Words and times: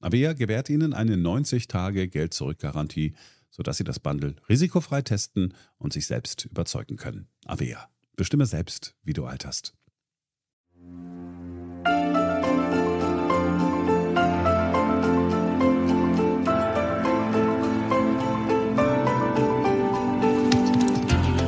Avea 0.00 0.32
gewährt 0.32 0.70
Ihnen 0.70 0.94
eine 0.94 1.16
90-Tage-Geld-Zurück-Garantie, 1.16 3.14
sodass 3.50 3.76
Sie 3.76 3.84
das 3.84 4.00
Bundle 4.00 4.36
risikofrei 4.48 5.02
testen 5.02 5.54
und 5.78 5.92
sich 5.92 6.06
selbst 6.06 6.46
überzeugen 6.46 6.96
können. 6.96 7.28
Avea. 7.44 7.88
Bestimme 8.16 8.46
selbst, 8.46 8.96
wie 9.02 9.12
du 9.12 9.26
alterst. 9.26 9.74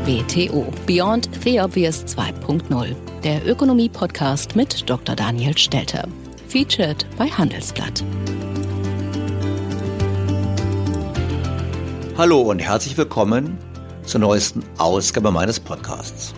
BTO 0.04 0.70
Beyond 0.86 1.30
the 1.42 1.60
Obvious 1.60 2.04
2.0, 2.04 2.94
der 3.22 3.46
Ökonomie-Podcast 3.46 4.56
mit 4.56 4.88
Dr. 4.90 5.14
Daniel 5.16 5.56
Stelter. 5.56 6.06
Featured 6.48 7.06
bei 7.16 7.28
Handelsblatt. 7.28 8.04
Hallo 12.18 12.42
und 12.42 12.58
herzlich 12.58 12.98
willkommen 12.98 13.56
zur 14.04 14.20
neuesten 14.20 14.62
Ausgabe 14.76 15.30
meines 15.30 15.58
Podcasts. 15.58 16.34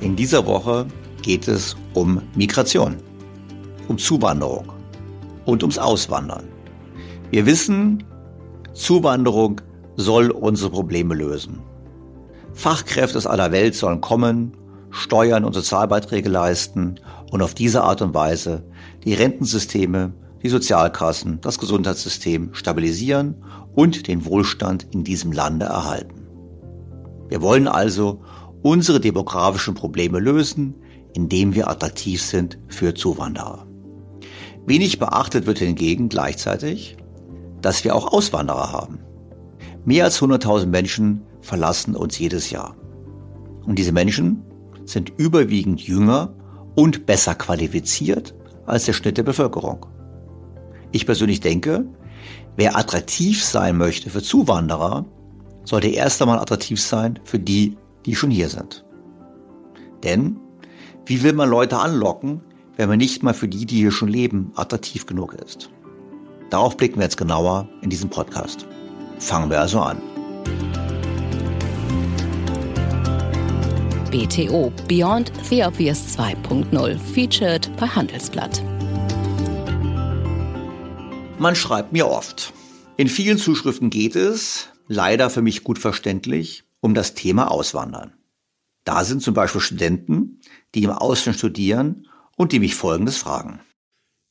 In 0.00 0.14
dieser 0.14 0.46
Woche 0.46 0.86
geht 1.20 1.48
es 1.48 1.74
um 1.94 2.22
Migration, 2.36 2.98
um 3.88 3.98
Zuwanderung 3.98 4.72
und 5.46 5.64
ums 5.64 5.78
Auswandern. 5.78 6.44
Wir 7.32 7.44
wissen, 7.44 8.04
Zuwanderung 8.72 9.60
soll 9.96 10.30
unsere 10.30 10.70
Probleme 10.70 11.16
lösen. 11.16 11.60
Fachkräfte 12.52 13.18
aus 13.18 13.26
aller 13.26 13.50
Welt 13.50 13.74
sollen 13.74 14.00
kommen, 14.00 14.52
Steuern 14.90 15.44
und 15.44 15.54
Sozialbeiträge 15.54 16.28
leisten 16.28 17.00
und 17.32 17.42
auf 17.42 17.54
diese 17.54 17.82
Art 17.82 18.00
und 18.00 18.14
Weise 18.14 18.62
die 19.02 19.14
Rentensysteme, 19.14 20.12
die 20.44 20.48
Sozialkassen, 20.50 21.40
das 21.40 21.58
Gesundheitssystem 21.58 22.50
stabilisieren 22.52 23.42
und 23.74 24.08
den 24.08 24.24
Wohlstand 24.24 24.86
in 24.92 25.04
diesem 25.04 25.32
Lande 25.32 25.66
erhalten. 25.66 26.26
Wir 27.28 27.42
wollen 27.42 27.68
also 27.68 28.22
unsere 28.62 29.00
demografischen 29.00 29.74
Probleme 29.74 30.20
lösen, 30.20 30.74
indem 31.14 31.54
wir 31.54 31.68
attraktiv 31.68 32.22
sind 32.22 32.58
für 32.68 32.94
Zuwanderer. 32.94 33.66
Wenig 34.66 34.98
beachtet 34.98 35.46
wird 35.46 35.58
hingegen 35.58 36.08
gleichzeitig, 36.08 36.96
dass 37.60 37.84
wir 37.84 37.94
auch 37.94 38.12
Auswanderer 38.12 38.72
haben. 38.72 38.98
Mehr 39.84 40.04
als 40.04 40.20
100.000 40.20 40.66
Menschen 40.66 41.22
verlassen 41.40 41.94
uns 41.94 42.18
jedes 42.18 42.50
Jahr. 42.50 42.76
Und 43.66 43.78
diese 43.78 43.92
Menschen 43.92 44.42
sind 44.84 45.12
überwiegend 45.16 45.80
jünger 45.80 46.34
und 46.74 47.06
besser 47.06 47.34
qualifiziert 47.34 48.34
als 48.66 48.86
der 48.86 48.92
Schnitt 48.92 49.18
der 49.18 49.22
Bevölkerung. 49.22 49.86
Ich 50.92 51.06
persönlich 51.06 51.40
denke, 51.40 51.86
wer 52.56 52.76
attraktiv 52.76 53.44
sein 53.44 53.76
möchte 53.76 54.10
für 54.10 54.22
Zuwanderer, 54.22 55.04
sollte 55.64 55.88
erst 55.88 56.20
einmal 56.20 56.38
attraktiv 56.38 56.80
sein 56.80 57.18
für 57.24 57.38
die, 57.38 57.76
die 58.06 58.14
schon 58.14 58.30
hier 58.30 58.48
sind. 58.48 58.84
Denn 60.02 60.38
wie 61.06 61.22
will 61.22 61.32
man 61.32 61.48
Leute 61.48 61.78
anlocken, 61.78 62.42
wenn 62.76 62.88
man 62.88 62.98
nicht 62.98 63.22
mal 63.22 63.34
für 63.34 63.48
die, 63.48 63.66
die 63.66 63.76
hier 63.76 63.90
schon 63.90 64.08
leben, 64.08 64.52
attraktiv 64.56 65.06
genug 65.06 65.34
ist? 65.34 65.70
Darauf 66.50 66.76
blicken 66.76 66.96
wir 66.96 67.04
jetzt 67.04 67.16
genauer 67.16 67.68
in 67.82 67.90
diesem 67.90 68.10
Podcast. 68.10 68.66
Fangen 69.18 69.50
wir 69.50 69.60
also 69.60 69.80
an. 69.80 70.00
BTO 74.10 74.72
Beyond 74.86 75.32
the 75.50 75.64
Obvious 75.64 76.16
2.0 76.16 76.98
featured 76.98 77.68
bei 77.76 77.86
Handelsblatt. 77.86 78.62
Man 81.44 81.56
schreibt 81.56 81.92
mir 81.92 82.08
oft. 82.08 82.54
In 82.96 83.06
vielen 83.06 83.36
Zuschriften 83.36 83.90
geht 83.90 84.16
es, 84.16 84.70
leider 84.88 85.28
für 85.28 85.42
mich 85.42 85.62
gut 85.62 85.78
verständlich, 85.78 86.64
um 86.80 86.94
das 86.94 87.12
Thema 87.12 87.50
Auswandern. 87.50 88.14
Da 88.84 89.04
sind 89.04 89.20
zum 89.20 89.34
Beispiel 89.34 89.60
Studenten, 89.60 90.40
die 90.74 90.84
im 90.84 90.90
Ausland 90.90 91.36
studieren 91.36 92.08
und 92.38 92.52
die 92.52 92.60
mich 92.60 92.74
Folgendes 92.74 93.18
fragen. 93.18 93.60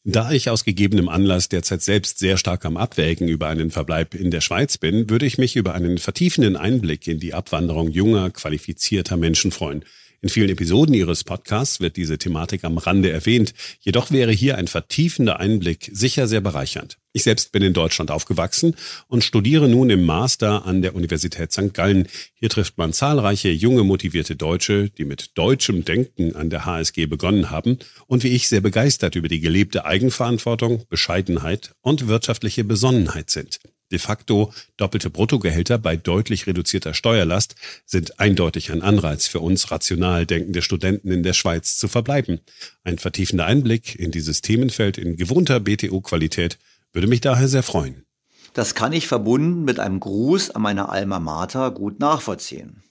Da 0.04 0.31
ich 0.31 0.50
aus 0.50 0.65
gegebenem 0.65 1.07
Anlass 1.07 1.50
derzeit 1.50 1.83
selbst 1.83 2.18
sehr 2.18 2.38
stark 2.38 2.65
am 2.65 2.77
Abwägen 2.77 3.27
über 3.27 3.48
einen 3.48 3.69
Verbleib 3.69 4.16
in 4.16 4.31
der 4.31 4.42
Schweiz 4.42 4.80
bin, 4.80 5.07
würde 5.07 5.27
ich 5.27 5.38
mich 5.38 5.56
über 5.56 5.75
einen 5.75 6.00
vertiefenden 6.00 6.57
Einblick 6.57 7.07
in 7.07 7.19
die 7.19 7.36
Abwanderung 7.36 7.92
junger, 7.92 8.31
qualifizierter 8.31 9.18
Menschen 9.18 9.51
freuen. 9.51 9.86
In 10.24 10.30
vielen 10.30 10.52
Episoden 10.52 10.96
Ihres 10.96 11.25
Podcasts 11.25 11.81
wird 11.81 11.98
diese 11.98 12.18
Thematik 12.18 12.64
am 12.64 12.78
Rande 12.78 13.12
erwähnt. 13.12 13.54
Jedoch 13.81 14.10
wäre 14.10 14.31
hier 14.31 14.58
ein 14.58 14.70
vertiefender 14.70 15.42
Einblick 15.42 15.90
sicher 15.92 16.30
sehr 16.30 16.40
bereichernd. 16.40 16.98
Ich 17.12 17.24
selbst 17.24 17.52
bin 17.52 17.62
in 17.62 17.74
Deutschland 17.74 18.10
aufgewachsen 18.10 18.78
und 19.10 19.25
studiere 19.25 19.68
nun 19.68 19.90
im 19.90 20.06
Master 20.06 20.66
an 20.66 20.81
der 20.81 20.96
Universität 20.96 21.52
St. 21.52 21.74
Gallen. 21.74 22.08
Hier 22.36 22.48
trifft 22.48 22.78
man 22.78 22.94
zahlreiche 22.94 23.50
junge, 23.50 23.84
motivierte 23.84 24.38
Deutsche, 24.38 24.90
die 24.92 25.04
mit 25.04 25.38
deutschem 25.38 25.84
Denken 25.84 26.38
an 26.38 26.50
der 26.50 26.64
HSG 26.64 27.06
begonnen 27.06 27.50
haben 27.50 27.80
und 28.08 28.24
wie 28.24 28.30
ich 28.30 28.48
sehr 28.48 28.62
begeistert 28.62 29.18
über 29.18 29.28
die 29.28 29.42
gelebte 29.42 29.84
Eigenverantwortung, 29.84 30.86
Bescheidenheit 30.88 31.76
und 31.81 32.08
wirtschaftliche 32.08 32.64
Besonnenheit 32.64 33.30
sind. 33.30 33.60
De 33.91 34.00
facto 34.00 34.51
doppelte 34.77 35.09
Bruttogehälter 35.09 35.77
bei 35.77 35.95
deutlich 35.97 36.47
reduzierter 36.47 36.94
Steuerlast 36.94 37.56
sind 37.85 38.19
eindeutig 38.19 38.71
ein 38.71 38.81
Anreiz 38.81 39.27
für 39.27 39.39
uns 39.39 39.69
rational 39.71 40.25
denkende 40.25 40.62
Studenten 40.62 41.12
in 41.12 41.24
der 41.24 41.33
Schweiz 41.33 41.77
zu 41.77 41.88
verbleiben. 41.88 42.39
Ein 42.83 42.97
vertiefender 42.97 43.45
Einblick 43.45 43.95
in 44.00 44.12
dieses 44.12 44.41
Themenfeld 44.41 44.97
in 44.97 45.15
gewohnter 45.18 45.59
BTO-Qualität 45.59 46.57
würde 46.91 47.07
mich 47.07 47.21
daher 47.21 47.47
sehr 47.47 47.63
freuen. 47.63 48.06
Das 48.53 48.75
kann 48.75 48.94
ich 48.94 49.07
verbunden 49.07 49.63
mit 49.63 49.80
einem 49.80 50.00
Gruß 50.00 50.51
an 50.51 50.62
meine 50.62 50.89
Alma 50.89 51.19
Mater 51.19 51.71
gut 51.71 52.00
nachvollziehen. 52.00 52.83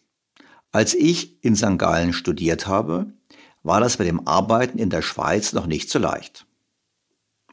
Als 0.72 0.94
ich 0.94 1.42
in 1.44 1.54
St. 1.54 1.78
Gallen 1.78 2.12
studiert 2.12 2.66
habe, 2.66 3.06
war 3.62 3.80
das 3.80 3.96
bei 3.96 4.04
dem 4.04 4.26
Arbeiten 4.26 4.78
in 4.78 4.90
der 4.90 5.02
Schweiz 5.02 5.52
noch 5.52 5.66
nicht 5.66 5.90
so 5.90 5.98
leicht. 5.98 6.46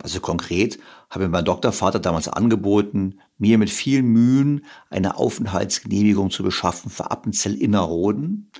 Also 0.01 0.19
konkret 0.21 0.79
habe 1.09 1.25
mir 1.25 1.29
mein 1.29 1.45
Doktorvater 1.45 1.99
damals 1.99 2.27
angeboten, 2.27 3.19
mir 3.39 3.57
mit 3.57 3.69
viel 3.69 4.03
Mühen 4.03 4.65
eine 4.89 5.17
Aufenthaltsgenehmigung 5.17 6.29
zu 6.29 6.43
beschaffen 6.43 6.91
für 6.91 7.09
Appenzell-Innerrhoden, 7.09 8.51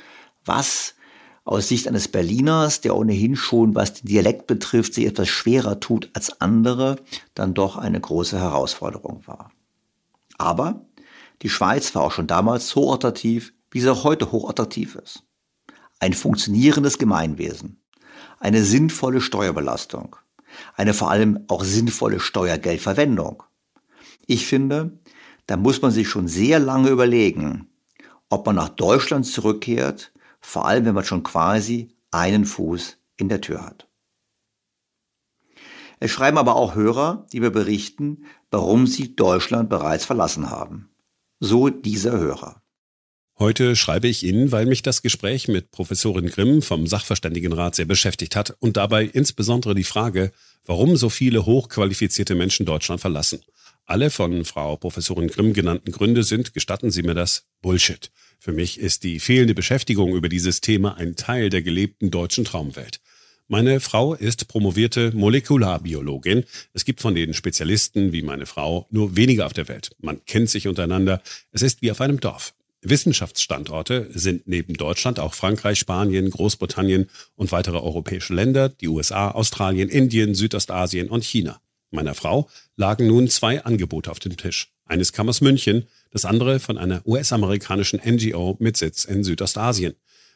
was 0.44 0.96
aus 1.44 1.68
Sicht 1.68 1.88
eines 1.88 2.08
Berliners, 2.08 2.82
der 2.82 2.96
ohnehin 2.96 3.36
schon, 3.36 3.76
was 3.76 3.96
den 3.96 4.08
Dialekt 4.08 4.48
betrifft, 4.48 4.94
sich 4.94 5.06
etwas 5.06 5.28
schwerer 5.30 5.80
tut 5.80 6.10
als 6.14 6.42
andere, 6.42 6.98
dann 7.34 7.54
doch 7.54 7.76
eine 7.76 8.00
große 8.00 8.40
Herausforderung 8.40 9.24
war. 9.26 9.52
Aber 10.38 10.86
die 11.42 11.50
Schweiz 11.50 11.94
war 11.96 12.04
auch 12.04 12.12
schon 12.12 12.28
damals 12.28 12.70
so 12.70 12.94
attraktiv, 12.94 13.54
wie 13.72 13.82
sie 13.82 13.92
auch 13.92 14.04
heute 14.04 14.32
hochattraktiv 14.32 14.96
ist. 14.96 15.24
Ein 16.00 16.14
funktionierendes 16.14 16.98
Gemeinwesen, 16.98 17.82
eine 18.40 18.64
sinnvolle 18.64 19.20
Steuerbelastung, 19.22 20.16
eine 20.76 20.94
vor 20.94 21.12
allem 21.12 21.44
auch 21.48 21.64
sinnvolle 21.64 22.20
Steuergeldverwendung. 22.20 23.44
Ich 24.32 24.46
finde, 24.46 24.92
da 25.48 25.58
muss 25.58 25.82
man 25.82 25.90
sich 25.90 26.08
schon 26.08 26.28
sehr 26.28 26.60
lange 26.60 26.90
überlegen, 26.90 27.68
ob 28.30 28.46
man 28.46 28.56
nach 28.56 28.70
Deutschland 28.70 29.26
zurückkehrt, 29.26 30.14
vor 30.40 30.68
allem 30.68 30.86
wenn 30.86 30.94
man 30.94 31.04
schon 31.04 31.24
quasi 31.24 31.96
einen 32.12 32.46
Fuß 32.46 32.98
in 33.18 33.28
der 33.28 33.42
Tür 33.42 33.66
hat. 33.66 33.88
Es 36.00 36.12
schreiben 36.12 36.38
aber 36.38 36.58
auch 36.58 36.76
Hörer, 36.76 37.26
die 37.34 37.40
mir 37.40 37.50
berichten, 37.50 38.26
warum 38.52 38.86
sie 38.86 39.16
Deutschland 39.16 39.68
bereits 39.68 40.06
verlassen 40.06 40.52
haben. 40.52 40.92
So 41.40 41.70
dieser 41.70 42.12
Hörer. 42.12 42.62
Heute 43.40 43.76
schreibe 43.76 44.08
ich 44.08 44.24
Ihnen, 44.24 44.52
weil 44.52 44.68
mich 44.68 44.84
das 44.84 45.02
Gespräch 45.02 45.48
mit 45.48 45.72
Professorin 45.72 46.28
Grimm 46.28 46.62
vom 46.62 46.86
Sachverständigenrat 46.86 47.74
sehr 47.74 47.86
beschäftigt 47.86 48.36
hat 48.36 48.56
und 48.60 48.78
dabei 48.78 49.06
insbesondere 49.06 49.74
die 49.74 49.84
Frage, 49.84 50.32
warum 50.66 50.98
so 50.98 51.10
viele 51.10 51.48
hochqualifizierte 51.48 52.36
Menschen 52.36 52.68
Deutschland 52.68 53.02
verlassen. 53.02 53.40
Alle 53.90 54.12
von 54.12 54.46
Frau 54.46 54.78
Professorin 54.78 55.30
Grimm 55.30 55.54
genannten 55.54 55.92
Gründe 55.92 56.22
sind, 56.22 56.54
gestatten 56.54 56.92
Sie 56.92 57.02
mir 57.02 57.16
das, 57.16 57.48
Bullshit. 57.64 58.12
Für 58.38 58.52
mich 58.52 58.80
ist 58.80 59.04
die 59.04 59.20
fehlende 59.20 59.56
Beschäftigung 59.56 60.14
über 60.14 60.30
dieses 60.30 60.62
Thema 60.62 60.96
ein 60.98 61.16
Teil 61.16 61.50
der 61.50 61.64
gelebten 61.64 62.12
deutschen 62.12 62.46
Traumwelt. 62.46 63.00
Meine 63.48 63.80
Frau 63.80 64.14
ist 64.14 64.48
promovierte 64.48 65.12
Molekularbiologin. 65.16 66.44
Es 66.72 66.86
gibt 66.86 67.02
von 67.02 67.16
den 67.16 67.34
Spezialisten 67.34 68.14
wie 68.14 68.22
meine 68.22 68.46
Frau 68.46 68.86
nur 68.92 69.16
wenige 69.16 69.44
auf 69.44 69.54
der 69.54 69.68
Welt. 69.68 69.90
Man 69.98 70.24
kennt 70.24 70.52
sich 70.52 70.68
untereinander. 70.68 71.24
Es 71.52 71.64
ist 71.64 71.82
wie 71.82 71.90
auf 71.90 72.00
einem 72.00 72.20
Dorf. 72.20 72.54
Wissenschaftsstandorte 72.84 74.12
sind 74.14 74.48
neben 74.48 74.76
Deutschland 74.76 75.20
auch 75.20 75.34
Frankreich, 75.34 75.80
Spanien, 75.80 76.30
Großbritannien 76.30 77.10
und 77.36 77.52
weitere 77.52 77.78
europäische 77.78 78.36
Länder, 78.36 78.70
die 78.70 78.88
USA, 78.88 79.32
Australien, 79.32 79.90
Indien, 79.90 80.36
Südostasien 80.36 81.10
und 81.10 81.26
China. 81.26 81.60
Meiner 81.92 82.16
Frau 82.16 82.50
lagen 82.76 83.08
nun 83.08 83.30
zwei 83.30 83.64
Angebote 83.64 84.12
auf 84.12 84.20
dem 84.20 84.38
Tisch. 84.38 84.72
Eines 84.86 85.14
kam 85.14 85.30
aus 85.30 85.42
München, 85.42 85.88
das 86.12 86.26
andere 86.26 86.60
von 86.60 86.78
einer 86.78 87.06
US-amerikanischen 87.06 88.00
NGO 88.04 88.58
mit 88.60 88.78
Sitz 88.78 89.06
in 89.06 89.24
Südostasien. 89.24 89.96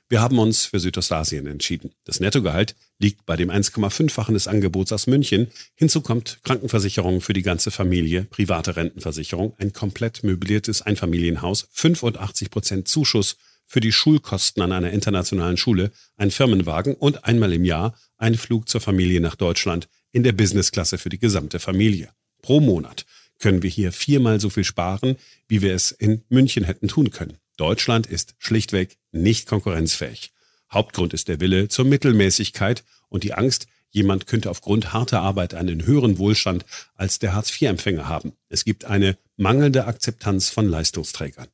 Wir 0.09 0.21
haben 0.21 0.37
uns 0.37 0.65
für 0.65 0.79
Südostasien 0.79 1.47
entschieden. 1.47 1.91
Das 2.03 2.19
Nettogehalt 2.19 2.75
liegt 2.99 3.25
bei 3.25 3.35
dem 3.35 3.49
1,5-fachen 3.49 4.33
des 4.33 4.47
Angebots 4.47 4.91
aus 4.91 5.07
München. 5.07 5.47
Hinzu 5.75 6.01
kommt 6.01 6.39
Krankenversicherung 6.43 7.21
für 7.21 7.33
die 7.33 7.41
ganze 7.41 7.71
Familie, 7.71 8.25
private 8.25 8.75
Rentenversicherung, 8.75 9.55
ein 9.57 9.73
komplett 9.73 10.23
möbliertes 10.23 10.81
Einfamilienhaus, 10.81 11.67
85 11.71 12.51
Prozent 12.51 12.87
Zuschuss 12.87 13.37
für 13.65 13.79
die 13.79 13.91
Schulkosten 13.91 14.61
an 14.61 14.71
einer 14.71 14.91
internationalen 14.91 15.57
Schule, 15.57 15.91
ein 16.17 16.31
Firmenwagen 16.31 16.93
und 16.93 17.23
einmal 17.25 17.53
im 17.53 17.65
Jahr 17.65 17.95
ein 18.17 18.35
Flug 18.35 18.69
zur 18.69 18.81
Familie 18.81 19.21
nach 19.21 19.35
Deutschland 19.35 19.87
in 20.13 20.23
der 20.23 20.31
Businessklasse 20.31 20.97
für 20.97 21.09
die 21.09 21.19
gesamte 21.19 21.59
Familie. 21.59 22.09
Pro 22.41 22.61
Monat 22.61 23.05
können 23.39 23.61
wir 23.61 23.69
hier 23.69 23.91
viermal 23.91 24.39
so 24.39 24.49
viel 24.49 24.63
sparen, 24.63 25.17
wie 25.49 25.61
wir 25.61 25.73
es 25.73 25.91
in 25.91 26.21
München 26.29 26.63
hätten 26.63 26.87
tun 26.87 27.11
können. 27.11 27.37
Deutschland 27.57 28.07
ist 28.07 28.35
schlichtweg 28.37 28.97
nicht 29.11 29.47
konkurrenzfähig. 29.47 30.31
Hauptgrund 30.71 31.13
ist 31.13 31.27
der 31.27 31.39
Wille 31.39 31.67
zur 31.67 31.85
Mittelmäßigkeit 31.85 32.83
und 33.09 33.23
die 33.23 33.33
Angst, 33.33 33.67
jemand 33.91 34.25
könnte 34.27 34.49
aufgrund 34.49 34.93
harter 34.93 35.21
Arbeit 35.21 35.53
einen 35.53 35.85
höheren 35.85 36.17
Wohlstand 36.17 36.65
als 36.95 37.19
der 37.19 37.33
Hartz-IV-Empfänger 37.33 38.07
haben. 38.07 38.33
Es 38.49 38.65
gibt 38.65 38.85
eine 38.85 39.17
mangelnde 39.37 39.85
Akzeptanz 39.85 40.49
von 40.49 40.67
Leistungsträgern. 40.67 41.47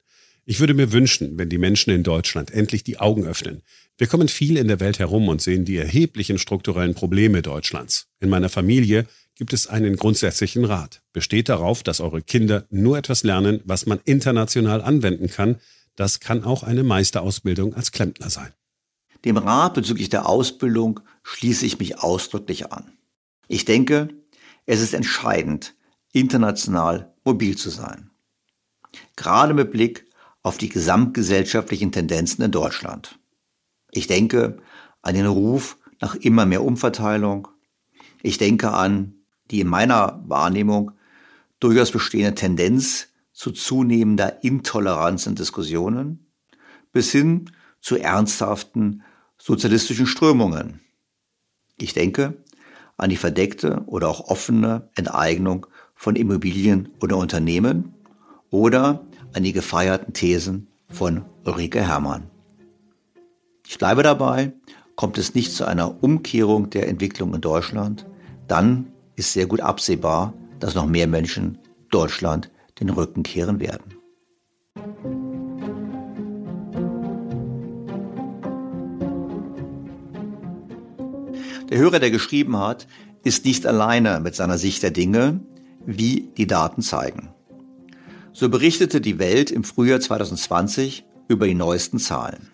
Ich 0.46 0.60
würde 0.60 0.74
mir 0.74 0.92
wünschen, 0.92 1.38
wenn 1.38 1.50
die 1.50 1.58
Menschen 1.58 1.92
in 1.92 2.04
Deutschland 2.04 2.52
endlich 2.52 2.84
die 2.84 2.98
Augen 2.98 3.26
öffnen. 3.26 3.62
Wir 4.00 4.08
kommen 4.08 4.30
viel 4.30 4.56
in 4.56 4.70
der 4.70 4.80
Welt 4.80 4.98
herum 4.98 5.28
und 5.28 5.42
sehen 5.42 5.66
die 5.66 5.76
erheblichen 5.76 6.40
strukturellen 6.40 6.96
Probleme 6.96 7.42
Deutschlands. 7.42 8.08
In 8.22 8.30
meiner 8.30 8.48
Familie 8.48 9.06
gibt 9.36 9.52
es 9.52 9.68
einen 9.68 9.98
grundsätzlichen 9.98 10.64
Rat. 10.64 11.02
Besteht 11.12 11.50
darauf, 11.50 11.84
dass 11.84 12.00
eure 12.00 12.22
Kinder 12.22 12.66
nur 12.70 12.98
etwas 12.98 13.24
lernen, 13.24 13.60
was 13.66 13.88
man 13.88 14.00
international 14.06 14.82
anwenden 14.82 15.28
kann, 15.28 15.58
das 15.98 16.22
kann 16.22 16.46
auch 16.46 16.64
eine 16.64 16.84
Meisterausbildung 16.84 17.74
als 17.74 17.92
Klempner 17.92 18.30
sein. 18.30 18.54
Dem 19.26 19.36
Rat 19.36 19.74
bezüglich 19.74 20.08
der 20.08 20.30
Ausbildung 20.30 21.02
schließe 21.24 21.66
ich 21.66 21.78
mich 21.78 22.00
ausdrücklich 22.00 22.72
an. 22.72 22.94
Ich 23.50 23.66
denke, 23.66 24.08
es 24.66 24.80
ist 24.80 24.94
entscheidend, 24.94 25.76
international 26.14 27.14
mobil 27.26 27.58
zu 27.58 27.70
sein. 27.70 28.12
Gerade 29.18 29.54
mit 29.54 29.72
Blick 29.72 30.06
auf 30.42 30.58
die 30.58 30.70
gesamtgesellschaftlichen 30.70 31.92
Tendenzen 31.92 32.46
in 32.46 32.52
Deutschland. 32.52 33.19
Ich 33.92 34.08
denke 34.08 34.58
an 35.02 35.16
den 35.16 35.26
Ruf 35.26 35.78
nach 36.02 36.16
immer 36.16 36.46
mehr 36.46 36.64
Umverteilung. 36.64 37.48
Ich 38.22 38.38
denke 38.38 38.72
an 38.72 39.16
die 39.52 39.62
in 39.62 39.68
meiner 39.68 40.24
Wahrnehmung 40.28 40.92
durchaus 41.60 41.92
bestehende 41.92 42.36
Tendenz 42.36 43.08
zu 43.34 43.52
zunehmender 43.52 44.44
Intoleranz 44.44 45.26
in 45.26 45.36
Diskussionen 45.36 46.28
bis 46.92 47.12
hin 47.12 47.52
zu 47.82 47.98
ernsthaften 47.98 49.04
sozialistischen 49.38 50.08
Strömungen. 50.08 50.82
Ich 51.78 51.94
denke 51.94 52.44
an 52.98 53.10
die 53.10 53.18
verdeckte 53.18 53.84
oder 53.86 54.10
auch 54.10 54.28
offene 54.28 54.90
Enteignung 54.96 55.68
von 55.96 56.16
Immobilien 56.16 56.90
oder 57.02 57.18
Unternehmen 57.18 57.94
oder 58.50 59.06
an 59.34 59.44
die 59.44 59.54
gefeierten 59.54 60.14
Thesen 60.14 60.68
von 60.90 61.24
Ulrike 61.46 61.82
Herrmann. 61.82 62.30
Ich 63.72 63.78
bleibe 63.78 64.02
dabei, 64.02 64.52
kommt 64.96 65.20
es 65.20 65.36
nicht 65.36 65.54
zu 65.54 65.64
einer 65.64 66.04
Umkehrung 66.04 66.72
der 66.72 66.88
Entwicklung 66.88 67.36
in 67.36 67.42
Deutschland, 67.42 68.08
dann 68.48 68.88
ist 69.16 69.34
sehr 69.34 69.46
gut 69.46 69.62
absehbar, 69.62 70.34
dass 70.60 70.74
noch 70.74 70.88
mehr 70.88 71.06
Menschen 71.06 71.60
Deutschland 71.92 72.50
den 72.80 72.90
Rücken 72.90 73.22
kehren 73.22 73.60
werden. 73.60 73.94
Der 81.70 81.78
Hörer, 81.78 82.00
der 82.00 82.10
geschrieben 82.10 82.58
hat, 82.58 82.88
ist 83.24 83.46
nicht 83.46 83.68
alleine 83.68 84.20
mit 84.20 84.34
seiner 84.34 84.58
Sicht 84.58 84.82
der 84.82 84.90
Dinge, 84.90 85.42
wie 85.86 86.32
die 86.38 86.48
Daten 86.48 86.82
zeigen. 86.82 87.30
So 88.34 88.50
berichtete 88.50 89.00
die 89.00 89.20
Welt 89.20 89.52
im 89.52 89.64
Frühjahr 89.64 90.00
2020 90.00 91.06
über 91.28 91.46
die 91.46 91.54
neuesten 91.54 92.00
Zahlen. 92.00 92.50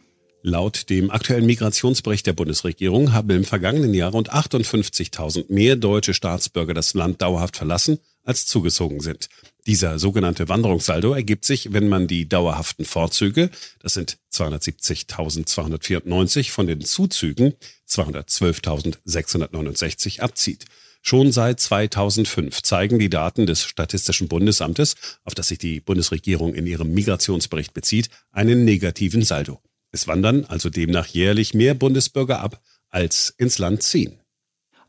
Laut 0.47 0.91
dem 0.91 1.09
aktuellen 1.09 1.47
Migrationsbericht 1.47 2.27
der 2.27 2.33
Bundesregierung 2.33 3.13
haben 3.13 3.31
im 3.31 3.45
vergangenen 3.45 3.95
Jahr 3.95 4.11
rund 4.11 4.31
58.000 4.31 5.51
mehr 5.51 5.75
deutsche 5.75 6.13
Staatsbürger 6.13 6.75
das 6.75 6.93
Land 6.93 7.23
dauerhaft 7.23 7.57
verlassen, 7.57 7.97
als 8.21 8.45
zugezogen 8.45 8.99
sind. 8.99 9.27
Dieser 9.65 9.97
sogenannte 9.97 10.47
Wanderungssaldo 10.47 11.13
ergibt 11.13 11.45
sich, 11.45 11.73
wenn 11.73 11.89
man 11.89 12.05
die 12.05 12.29
dauerhaften 12.29 12.85
Vorzüge, 12.85 13.49
das 13.79 13.95
sind 13.95 14.19
270.294 14.31 16.51
von 16.51 16.67
den 16.67 16.81
Zuzügen 16.81 17.55
212.669 17.89 20.19
abzieht. 20.19 20.65
Schon 21.01 21.31
seit 21.31 21.59
2005 21.59 22.61
zeigen 22.61 22.99
die 22.99 23.09
Daten 23.09 23.47
des 23.47 23.63
Statistischen 23.63 24.27
Bundesamtes, 24.27 24.93
auf 25.23 25.33
das 25.33 25.47
sich 25.47 25.57
die 25.57 25.81
Bundesregierung 25.81 26.53
in 26.53 26.67
ihrem 26.67 26.93
Migrationsbericht 26.93 27.73
bezieht, 27.73 28.11
einen 28.31 28.63
negativen 28.63 29.23
Saldo. 29.23 29.59
Es 29.95 30.09
wandern 30.09 30.43
also 30.49 30.69
demnach 30.69 31.07
jährlich 31.07 31.53
mehr 31.53 31.73
Bundesbürger 31.73 32.41
ab, 32.41 32.59
als 32.89 33.33
ins 33.37 33.59
Land 33.59 33.81
ziehen. 33.81 34.19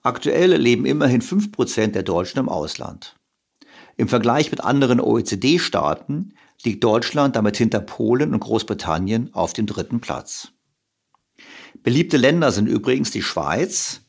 Aktuell 0.03 0.57
leben 0.57 0.85
immerhin 0.85 1.23
5% 1.23 1.93
der 1.93 2.03
Deutschen 2.03 2.41
im 2.41 2.49
Ausland. 2.49 3.15
Im 3.97 4.09
Vergleich 4.09 4.51
mit 4.51 4.65
anderen 4.65 4.99
OECD-Staaten 4.99 6.35
liegt 6.65 6.83
Deutschland 6.83 7.37
damit 7.37 7.57
hinter 7.57 7.79
Polen 7.79 8.35
und 8.35 8.41
Großbritannien 8.41 9.33
auf 9.33 9.53
dem 9.53 9.67
dritten 9.67 10.01
Platz. 10.01 10.49
Beliebte 11.85 12.17
Länder 12.17 12.51
sind 12.51 12.67
übrigens 12.67 13.13
die 13.13 13.23
Schweiz 13.23 14.01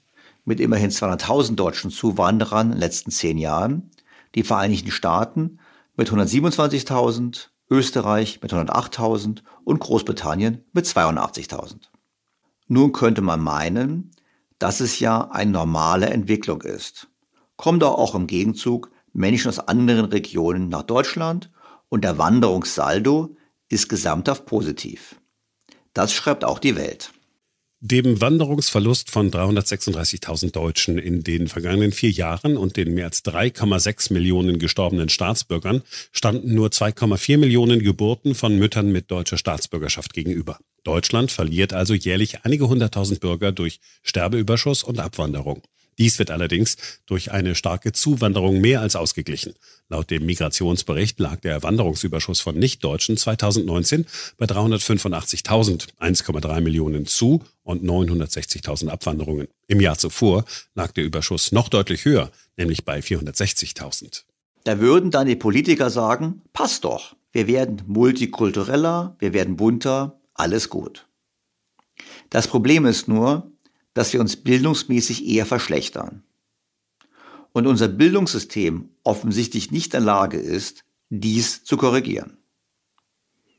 mit 0.45 0.59
immerhin 0.59 0.89
200.000 0.89 1.53
deutschen 1.53 1.91
Zuwanderern 1.91 2.69
in 2.69 2.71
den 2.71 2.79
letzten 2.79 3.11
zehn 3.11 3.37
Jahren, 3.37 3.91
die 4.33 4.41
Vereinigten 4.41 4.89
Staaten 4.89 5.59
mit 5.95 6.09
127.000, 6.09 7.49
Österreich 7.69 8.41
mit 8.41 8.51
108.000 8.51 9.43
und 9.67 9.81
Großbritannien 9.81 10.63
mit 10.71 10.85
82.000. 10.85 11.89
Nun 12.69 12.93
könnte 12.93 13.21
man 13.21 13.41
meinen, 13.41 14.11
dass 14.59 14.79
es 14.79 15.01
ja 15.01 15.29
eine 15.29 15.51
normale 15.51 16.05
Entwicklung 16.05 16.61
ist. 16.61 17.09
Kommen 17.57 17.81
doch 17.81 17.95
auch 17.97 18.15
im 18.15 18.27
Gegenzug 18.27 18.89
Menschen 19.11 19.49
aus 19.49 19.59
anderen 19.59 20.05
Regionen 20.05 20.69
nach 20.69 20.83
Deutschland 20.83 21.51
und 21.89 22.05
der 22.05 22.17
Wanderungssaldo 22.17 23.35
ist 23.67 23.89
gesamthaft 23.89 24.45
positiv. 24.45 25.19
Das 25.93 26.13
schreibt 26.13 26.45
auch 26.45 26.59
die 26.59 26.77
Welt. 26.77 27.11
Dem 27.79 28.19
Wanderungsverlust 28.21 29.11
von 29.11 29.29
336.000 29.29 30.51
Deutschen 30.51 30.97
in 30.97 31.23
den 31.23 31.47
vergangenen 31.47 31.91
vier 31.91 32.09
Jahren 32.09 32.57
und 32.57 32.75
den 32.75 32.95
mehr 32.95 33.05
als 33.05 33.23
3,6 33.23 34.11
Millionen 34.13 34.57
gestorbenen 34.57 35.09
Staatsbürgern 35.09 35.83
standen 36.11 36.55
nur 36.55 36.69
2,4 36.69 37.37
Millionen 37.37 37.83
Geburten 37.83 38.33
von 38.33 38.57
Müttern 38.57 38.91
mit 38.91 39.11
deutscher 39.11 39.37
Staatsbürgerschaft 39.37 40.15
gegenüber. 40.15 40.57
Deutschland 40.83 41.31
verliert 41.31 41.71
also 41.71 41.93
jährlich 41.93 42.43
einige 42.45 42.67
hunderttausend 42.67 43.19
Bürger 43.19 43.51
durch 43.51 43.79
Sterbeüberschuss 44.01 44.81
und 44.81 44.99
Abwanderung. 44.99 45.61
Dies 45.97 46.19
wird 46.19 46.29
allerdings 46.29 46.77
durch 47.05 47.31
eine 47.31 47.55
starke 47.55 47.91
Zuwanderung 47.91 48.61
mehr 48.61 48.81
als 48.81 48.95
ausgeglichen. 48.95 49.53
Laut 49.89 50.11
dem 50.11 50.25
Migrationsbericht 50.25 51.19
lag 51.19 51.39
der 51.39 51.63
Wanderungsüberschuss 51.63 52.39
von 52.39 52.57
Nichtdeutschen 52.57 53.17
2019 53.17 54.05
bei 54.37 54.45
385.000, 54.45 55.87
1,3 55.99 56.61
Millionen 56.61 57.05
zu 57.07 57.43
und 57.63 57.83
960.000 57.83 58.89
Abwanderungen. 58.89 59.47
Im 59.67 59.81
Jahr 59.81 59.97
zuvor 59.97 60.45
lag 60.75 60.91
der 60.91 61.03
Überschuss 61.03 61.51
noch 61.51 61.69
deutlich 61.69 62.05
höher, 62.05 62.31
nämlich 62.57 62.85
bei 62.85 62.99
460.000. 62.99 64.23
Da 64.63 64.79
würden 64.79 65.11
dann 65.11 65.27
die 65.27 65.35
Politiker 65.35 65.89
sagen, 65.89 66.41
passt 66.53 66.83
doch, 66.83 67.15
wir 67.31 67.47
werden 67.47 67.81
multikultureller, 67.87 69.15
wir 69.19 69.33
werden 69.33 69.55
bunter, 69.55 70.19
alles 70.33 70.69
gut. 70.69 71.07
Das 72.29 72.47
Problem 72.47 72.85
ist 72.85 73.07
nur, 73.07 73.51
dass 73.97 74.13
wir 74.13 74.21
uns 74.21 74.35
bildungsmäßig 74.35 75.25
eher 75.25 75.47
verschlechtern. 75.47 76.21
Und 77.51 77.65
unser 77.65 77.87
Bildungssystem 77.87 78.89
offensichtlich 79.03 79.71
nicht 79.71 79.87
in 79.87 79.91
der 79.91 80.01
Lage 80.01 80.37
ist, 80.37 80.85
dies 81.09 81.63
zu 81.63 81.77
korrigieren. 81.77 82.37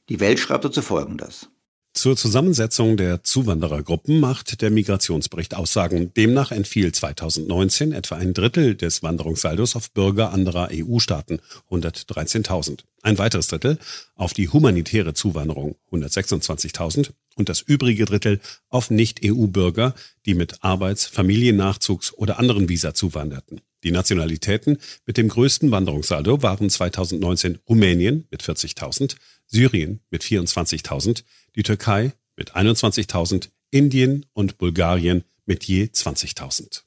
Die 0.08 0.20
Welt 0.20 0.38
schreibt 0.38 0.64
dazu 0.64 0.80
Folgendes. 0.80 1.50
Zur 1.98 2.16
Zusammensetzung 2.16 2.96
der 2.96 3.24
Zuwanderergruppen 3.24 4.20
macht 4.20 4.62
der 4.62 4.70
Migrationsbericht 4.70 5.56
Aussagen. 5.56 6.14
Demnach 6.14 6.52
entfiel 6.52 6.92
2019 6.92 7.90
etwa 7.90 8.14
ein 8.14 8.34
Drittel 8.34 8.76
des 8.76 9.02
Wanderungssaldos 9.02 9.74
auf 9.74 9.90
Bürger 9.90 10.32
anderer 10.32 10.68
EU-Staaten, 10.72 11.40
113.000. 11.68 12.84
Ein 13.02 13.18
weiteres 13.18 13.48
Drittel 13.48 13.78
auf 14.14 14.32
die 14.32 14.48
humanitäre 14.48 15.12
Zuwanderung, 15.12 15.74
126.000. 15.90 17.10
Und 17.34 17.48
das 17.48 17.62
übrige 17.62 18.04
Drittel 18.04 18.38
auf 18.68 18.90
Nicht-EU-Bürger, 18.90 19.92
die 20.24 20.34
mit 20.34 20.62
Arbeits-, 20.62 21.10
Familiennachzugs- 21.10 22.14
oder 22.14 22.38
anderen 22.38 22.68
Visa 22.68 22.94
zuwanderten. 22.94 23.60
Die 23.82 23.90
Nationalitäten 23.90 24.78
mit 25.04 25.16
dem 25.16 25.28
größten 25.28 25.72
Wanderungssaldo 25.72 26.42
waren 26.42 26.70
2019 26.70 27.58
Rumänien 27.68 28.28
mit 28.30 28.42
40.000, 28.42 29.16
Syrien 29.48 30.00
mit 30.10 30.22
24.000, 30.22 31.24
die 31.56 31.62
Türkei 31.62 32.14
mit 32.36 32.54
21.000, 32.54 33.50
Indien 33.70 34.26
und 34.32 34.58
Bulgarien 34.58 35.24
mit 35.44 35.64
je 35.64 35.84
20.000. 35.84 36.84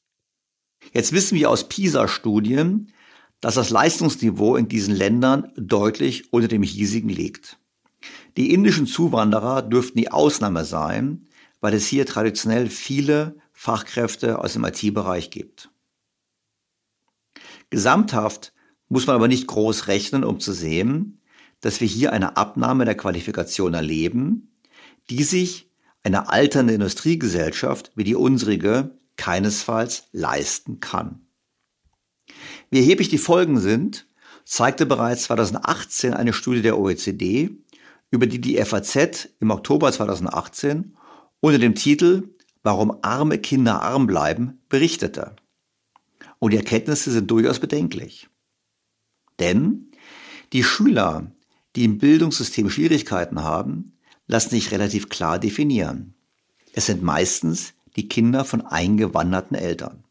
Jetzt 0.93 1.11
wissen 1.11 1.37
wir 1.37 1.49
aus 1.49 1.67
PISA-Studien, 1.67 2.91
dass 3.39 3.55
das 3.55 3.69
Leistungsniveau 3.69 4.55
in 4.55 4.67
diesen 4.67 4.95
Ländern 4.95 5.51
deutlich 5.55 6.31
unter 6.31 6.47
dem 6.47 6.63
hiesigen 6.63 7.09
liegt. 7.09 7.57
Die 8.37 8.53
indischen 8.53 8.87
Zuwanderer 8.87 9.61
dürften 9.61 9.97
die 9.97 10.11
Ausnahme 10.11 10.63
sein, 10.63 11.27
weil 11.59 11.73
es 11.73 11.87
hier 11.87 12.05
traditionell 12.05 12.69
viele 12.69 13.35
Fachkräfte 13.53 14.39
aus 14.39 14.53
dem 14.53 14.65
IT-Bereich 14.65 15.29
gibt. 15.29 15.69
Gesamthaft 17.69 18.53
muss 18.89 19.07
man 19.07 19.15
aber 19.15 19.27
nicht 19.27 19.47
groß 19.47 19.87
rechnen, 19.87 20.23
um 20.23 20.39
zu 20.39 20.51
sehen, 20.51 21.20
dass 21.61 21.79
wir 21.79 21.87
hier 21.87 22.13
eine 22.13 22.37
Abnahme 22.37 22.85
der 22.85 22.95
Qualifikation 22.95 23.73
erleben, 23.73 24.51
die 25.09 25.23
sich 25.23 25.69
eine 26.03 26.29
alternde 26.29 26.73
Industriegesellschaft 26.73 27.91
wie 27.95 28.03
die 28.03 28.15
unsrige 28.15 28.91
keinesfalls 29.17 30.05
leisten 30.11 30.79
kann. 30.79 31.27
Wie 32.69 32.79
erheblich 32.79 33.09
die 33.09 33.17
Folgen 33.17 33.59
sind, 33.59 34.07
zeigte 34.45 34.85
bereits 34.85 35.23
2018 35.23 36.13
eine 36.13 36.33
Studie 36.33 36.61
der 36.61 36.79
OECD, 36.79 37.51
über 38.09 38.25
die 38.25 38.41
die 38.41 38.63
FAZ 38.63 39.29
im 39.39 39.51
Oktober 39.51 39.91
2018 39.91 40.97
unter 41.39 41.59
dem 41.59 41.75
Titel 41.75 42.29
Warum 42.63 42.99
arme 43.01 43.39
Kinder 43.39 43.81
arm 43.81 44.05
bleiben 44.05 44.61
berichtete. 44.69 45.35
Und 46.37 46.51
die 46.51 46.57
Erkenntnisse 46.57 47.11
sind 47.11 47.29
durchaus 47.31 47.59
bedenklich. 47.59 48.29
Denn 49.39 49.91
die 50.53 50.63
Schüler, 50.63 51.31
die 51.75 51.85
im 51.85 51.97
Bildungssystem 51.97 52.69
Schwierigkeiten 52.69 53.43
haben, 53.43 53.97
lassen 54.27 54.51
sich 54.51 54.71
relativ 54.71 55.09
klar 55.09 55.39
definieren. 55.39 56.15
Es 56.73 56.85
sind 56.85 57.03
meistens 57.03 57.73
die 57.95 58.07
Kinder 58.07 58.45
von 58.45 58.61
eingewanderten 58.61 59.55
Eltern. 59.57 60.03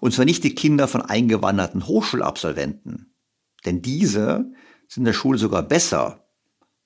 Und 0.00 0.12
zwar 0.12 0.24
nicht 0.24 0.44
die 0.44 0.54
Kinder 0.54 0.88
von 0.88 1.02
eingewanderten 1.02 1.86
Hochschulabsolventen, 1.86 3.14
denn 3.64 3.82
diese 3.82 4.50
sind 4.88 5.02
in 5.02 5.04
der 5.04 5.12
Schule 5.12 5.38
sogar 5.38 5.62
besser 5.62 6.24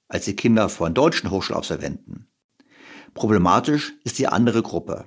als 0.08 0.26
die 0.26 0.36
Kinder 0.36 0.68
von 0.68 0.94
deutschen 0.94 1.30
Hochschulabsolventen. 1.30 2.28
Problematisch 3.14 3.94
ist 4.04 4.18
die 4.18 4.26
andere 4.26 4.62
Gruppe. 4.62 5.06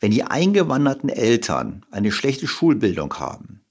Wenn 0.00 0.10
die 0.10 0.24
eingewanderten 0.24 1.08
Eltern 1.08 1.84
eine 1.90 2.12
schlechte 2.12 2.46
Schulbildung 2.46 3.14
haben, 3.14 3.62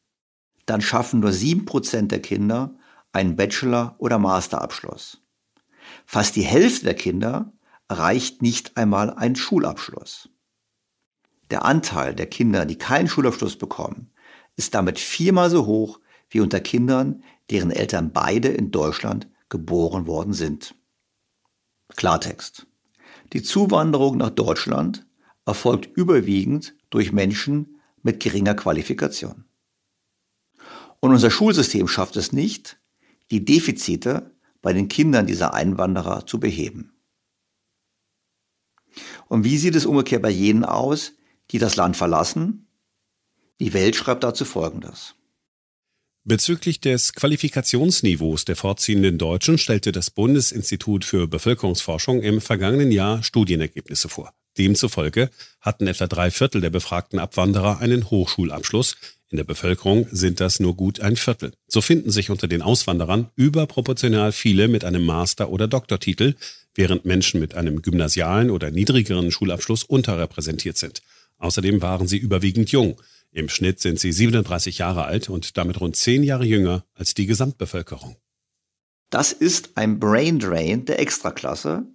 dann 0.66 0.82
schaffen 0.82 1.22
nur 1.22 1.32
sieben 1.32 1.66
Prozent 1.66 2.12
der 2.12 2.22
Kinder 2.22 2.76
einen 3.12 3.36
Bachelor- 3.36 3.96
oder 3.98 4.20
Masterabschluss. 4.20 5.22
Fast 6.06 6.36
die 6.36 6.44
Hälfte 6.44 6.86
der 6.86 6.96
Kinder 6.96 7.54
erreicht 7.88 8.42
nicht 8.42 8.78
einmal 8.78 9.12
einen 9.12 9.36
Schulabschluss. 9.36 10.30
Der 11.50 11.64
Anteil 11.64 12.14
der 12.14 12.28
Kinder, 12.28 12.66
die 12.66 12.78
keinen 12.78 13.08
Schulabschluss 13.08 13.58
bekommen, 13.58 14.12
ist 14.56 14.74
damit 14.74 15.00
viermal 15.00 15.50
so 15.50 15.66
hoch 15.66 16.00
wie 16.30 16.42
unter 16.42 16.60
Kindern, 16.60 17.24
deren 17.50 17.72
Eltern 17.72 18.12
beide 18.12 18.50
in 18.50 18.72
Deutschland 18.72 19.30
geboren 19.50 20.08
worden 20.08 20.34
sind. 20.34 20.76
Klartext. 21.96 22.68
Die 23.34 23.44
Zuwanderung 23.44 24.18
nach 24.18 24.30
Deutschland 24.30 25.06
erfolgt 25.46 25.86
überwiegend 25.96 26.76
durch 26.90 27.12
Menschen 27.14 27.80
mit 28.04 28.20
geringer 28.20 28.56
Qualifikation. 28.56 29.46
Und 31.00 31.12
unser 31.12 31.32
Schulsystem 31.32 31.88
schafft 31.88 32.18
es 32.18 32.34
nicht, 32.34 32.77
die 33.32 33.46
Defizite 33.46 34.36
bei 34.62 34.74
den 34.74 34.88
Kindern 34.88 35.28
dieser 35.28 35.54
Einwanderer 35.54 36.26
zu 36.26 36.40
beheben. 36.40 36.94
Und 39.28 39.44
wie 39.44 39.58
sieht 39.58 39.76
es 39.76 39.86
umgekehrt 39.86 40.22
bei 40.22 40.30
jenen 40.30 40.66
aus, 40.66 41.14
die 41.52 41.60
das 41.60 41.76
Land 41.76 41.98
verlassen? 41.98 42.68
Die 43.60 43.74
Welt 43.74 43.96
schreibt 43.96 44.24
dazu 44.24 44.46
Folgendes. 44.46 45.16
Bezüglich 46.24 46.82
des 46.82 47.14
Qualifikationsniveaus 47.14 48.44
der 48.44 48.58
vorziehenden 48.58 49.18
Deutschen 49.18 49.58
stellte 49.58 49.94
das 49.94 50.12
Bundesinstitut 50.12 51.06
für 51.06 51.26
Bevölkerungsforschung 51.26 52.22
im 52.22 52.42
vergangenen 52.42 52.92
Jahr 52.92 53.24
Studienergebnisse 53.24 54.10
vor. 54.10 54.34
Demzufolge 54.58 55.30
hatten 55.62 55.88
etwa 55.88 56.08
drei 56.08 56.30
Viertel 56.30 56.60
der 56.60 56.70
befragten 56.70 57.20
Abwanderer 57.20 57.80
einen 57.80 58.10
Hochschulabschluss. 58.10 58.98
In 59.30 59.38
der 59.38 59.44
Bevölkerung 59.44 60.08
sind 60.12 60.40
das 60.40 60.62
nur 60.62 60.76
gut 60.76 61.02
ein 61.02 61.18
Viertel. 61.18 61.52
So 61.68 61.82
finden 61.82 62.12
sich 62.12 62.30
unter 62.30 62.48
den 62.48 62.62
Auswanderern 62.62 63.30
überproportional 63.36 64.32
viele 64.32 64.70
mit 64.70 64.86
einem 64.86 65.06
Master- 65.06 65.50
oder 65.50 65.68
Doktortitel, 65.68 66.36
während 66.74 67.06
Menschen 67.06 67.42
mit 67.42 67.54
einem 67.54 67.82
gymnasialen 67.82 68.50
oder 68.50 68.72
niedrigeren 68.72 69.32
Schulabschluss 69.32 69.84
unterrepräsentiert 69.84 70.78
sind. 70.78 71.02
Außerdem 71.40 71.82
waren 71.82 72.08
sie 72.08 72.18
überwiegend 72.18 72.72
jung. 72.72 73.02
Im 73.32 73.50
Schnitt 73.50 73.82
sind 73.82 74.00
sie 74.00 74.14
37 74.14 74.78
Jahre 74.78 75.04
alt 75.04 75.30
und 75.30 75.58
damit 75.58 75.82
rund 75.82 75.96
10 75.98 76.24
Jahre 76.24 76.46
jünger 76.46 76.86
als 76.94 77.14
die 77.14 77.26
Gesamtbevölkerung. 77.26 78.16
Das 79.10 79.34
ist 79.34 79.72
ein 79.76 80.00
Brain 80.00 80.40
Drain 80.40 80.86
der 80.86 81.00
Extraklasse 81.00 81.86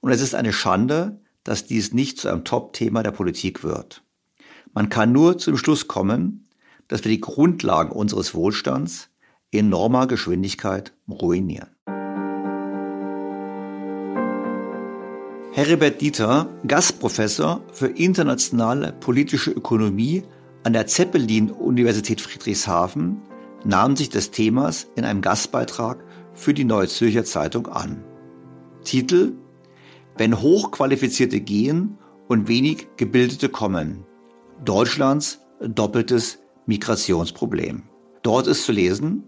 und 0.00 0.12
es 0.12 0.20
ist 0.20 0.34
eine 0.34 0.52
Schande, 0.52 1.20
dass 1.42 1.66
dies 1.66 1.92
nicht 1.92 2.18
zu 2.18 2.28
einem 2.28 2.44
Top-Thema 2.44 3.02
der 3.02 3.12
Politik 3.12 3.64
wird. 3.64 4.02
Man 4.72 4.88
kann 4.88 5.12
nur 5.12 5.38
zum 5.38 5.56
Schluss 5.56 5.88
kommen, 5.88 6.46
dass 6.90 7.04
wir 7.04 7.10
die 7.10 7.20
Grundlagen 7.20 7.92
unseres 7.92 8.34
Wohlstands 8.34 9.08
enormer 9.52 10.06
Geschwindigkeit 10.06 10.92
ruinieren. 11.08 11.70
Heribert 15.52 16.00
Dieter, 16.00 16.48
Gastprofessor 16.66 17.62
für 17.72 17.86
internationale 17.86 18.92
politische 18.92 19.50
Ökonomie 19.50 20.24
an 20.64 20.72
der 20.72 20.86
Zeppelin-Universität 20.86 22.20
Friedrichshafen 22.20 23.22
nahm 23.64 23.96
sich 23.96 24.10
des 24.10 24.32
Themas 24.32 24.88
in 24.96 25.04
einem 25.04 25.22
Gastbeitrag 25.22 26.04
für 26.34 26.54
die 26.54 26.64
Neue 26.64 26.88
Zürcher 26.88 27.24
Zeitung 27.24 27.68
an. 27.68 28.04
Titel 28.84 29.34
Wenn 30.16 30.40
Hochqualifizierte 30.40 31.40
gehen 31.40 31.98
und 32.28 32.48
wenig 32.48 32.88
Gebildete 32.96 33.48
kommen. 33.48 34.04
Deutschlands 34.64 35.40
doppeltes 35.60 36.39
Migrationsproblem. 36.66 37.84
Dort 38.22 38.46
ist 38.46 38.64
zu 38.64 38.72
lesen, 38.72 39.24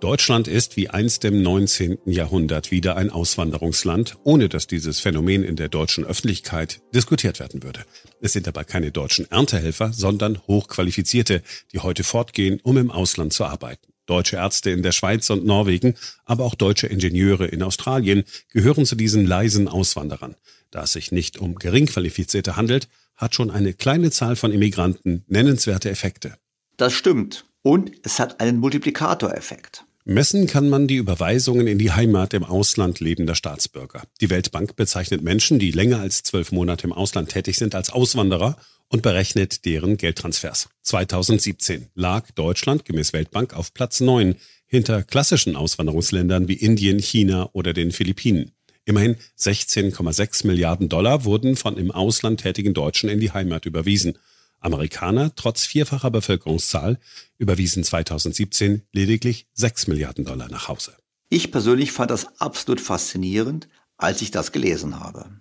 Deutschland 0.00 0.46
ist 0.46 0.76
wie 0.76 0.88
einst 0.88 1.24
im 1.24 1.42
19. 1.42 1.98
Jahrhundert 2.06 2.70
wieder 2.70 2.94
ein 2.94 3.10
Auswanderungsland, 3.10 4.16
ohne 4.22 4.48
dass 4.48 4.68
dieses 4.68 5.00
Phänomen 5.00 5.42
in 5.42 5.56
der 5.56 5.68
deutschen 5.68 6.04
Öffentlichkeit 6.04 6.80
diskutiert 6.94 7.40
werden 7.40 7.64
würde. 7.64 7.84
Es 8.20 8.32
sind 8.32 8.46
aber 8.46 8.62
keine 8.62 8.92
deutschen 8.92 9.28
Erntehelfer, 9.28 9.92
sondern 9.92 10.38
Hochqualifizierte, 10.46 11.42
die 11.72 11.80
heute 11.80 12.04
fortgehen, 12.04 12.60
um 12.62 12.76
im 12.76 12.92
Ausland 12.92 13.32
zu 13.32 13.44
arbeiten. 13.44 13.92
Deutsche 14.06 14.36
Ärzte 14.36 14.70
in 14.70 14.84
der 14.84 14.92
Schweiz 14.92 15.28
und 15.30 15.44
Norwegen, 15.44 15.96
aber 16.24 16.44
auch 16.44 16.54
deutsche 16.54 16.86
Ingenieure 16.86 17.46
in 17.46 17.64
Australien 17.64 18.22
gehören 18.52 18.86
zu 18.86 18.94
diesen 18.94 19.26
leisen 19.26 19.66
Auswanderern. 19.66 20.36
Da 20.70 20.84
es 20.84 20.92
sich 20.92 21.10
nicht 21.10 21.38
um 21.38 21.56
Geringqualifizierte 21.56 22.54
handelt, 22.54 22.88
hat 23.16 23.34
schon 23.34 23.50
eine 23.50 23.74
kleine 23.74 24.12
Zahl 24.12 24.36
von 24.36 24.52
Immigranten 24.52 25.24
nennenswerte 25.26 25.90
Effekte. 25.90 26.38
Das 26.78 26.94
stimmt. 26.94 27.44
Und 27.62 27.92
es 28.04 28.18
hat 28.18 28.40
einen 28.40 28.58
Multiplikatoreffekt. 28.58 29.84
Messen 30.04 30.46
kann 30.46 30.70
man 30.70 30.86
die 30.86 30.94
Überweisungen 30.94 31.66
in 31.66 31.78
die 31.78 31.90
Heimat 31.90 32.32
im 32.32 32.44
Ausland 32.44 33.00
lebender 33.00 33.34
Staatsbürger. 33.34 34.04
Die 34.22 34.30
Weltbank 34.30 34.74
bezeichnet 34.76 35.22
Menschen, 35.22 35.58
die 35.58 35.72
länger 35.72 35.98
als 35.98 36.22
zwölf 36.22 36.50
Monate 36.50 36.86
im 36.86 36.94
Ausland 36.94 37.28
tätig 37.28 37.58
sind, 37.58 37.74
als 37.74 37.90
Auswanderer 37.90 38.56
und 38.88 39.02
berechnet 39.02 39.66
deren 39.66 39.98
Geldtransfers. 39.98 40.70
2017 40.82 41.88
lag 41.94 42.30
Deutschland 42.30 42.86
gemäß 42.86 43.12
Weltbank 43.12 43.54
auf 43.54 43.74
Platz 43.74 44.00
9 44.00 44.36
hinter 44.66 45.02
klassischen 45.02 45.56
Auswanderungsländern 45.56 46.46
wie 46.46 46.54
Indien, 46.54 47.00
China 47.00 47.50
oder 47.52 47.74
den 47.74 47.90
Philippinen. 47.90 48.52
Immerhin 48.84 49.16
16,6 49.38 50.46
Milliarden 50.46 50.88
Dollar 50.88 51.24
wurden 51.24 51.56
von 51.56 51.76
im 51.76 51.90
Ausland 51.90 52.40
tätigen 52.40 52.72
Deutschen 52.72 53.10
in 53.10 53.20
die 53.20 53.32
Heimat 53.32 53.66
überwiesen. 53.66 54.16
Amerikaner, 54.60 55.34
trotz 55.34 55.64
vierfacher 55.64 56.10
Bevölkerungszahl, 56.10 56.98
überwiesen 57.38 57.84
2017 57.84 58.82
lediglich 58.92 59.46
6 59.54 59.86
Milliarden 59.86 60.24
Dollar 60.24 60.48
nach 60.48 60.68
Hause. 60.68 60.94
Ich 61.28 61.52
persönlich 61.52 61.92
fand 61.92 62.10
das 62.10 62.40
absolut 62.40 62.80
faszinierend, 62.80 63.68
als 63.96 64.22
ich 64.22 64.30
das 64.30 64.52
gelesen 64.52 65.00
habe. 65.00 65.40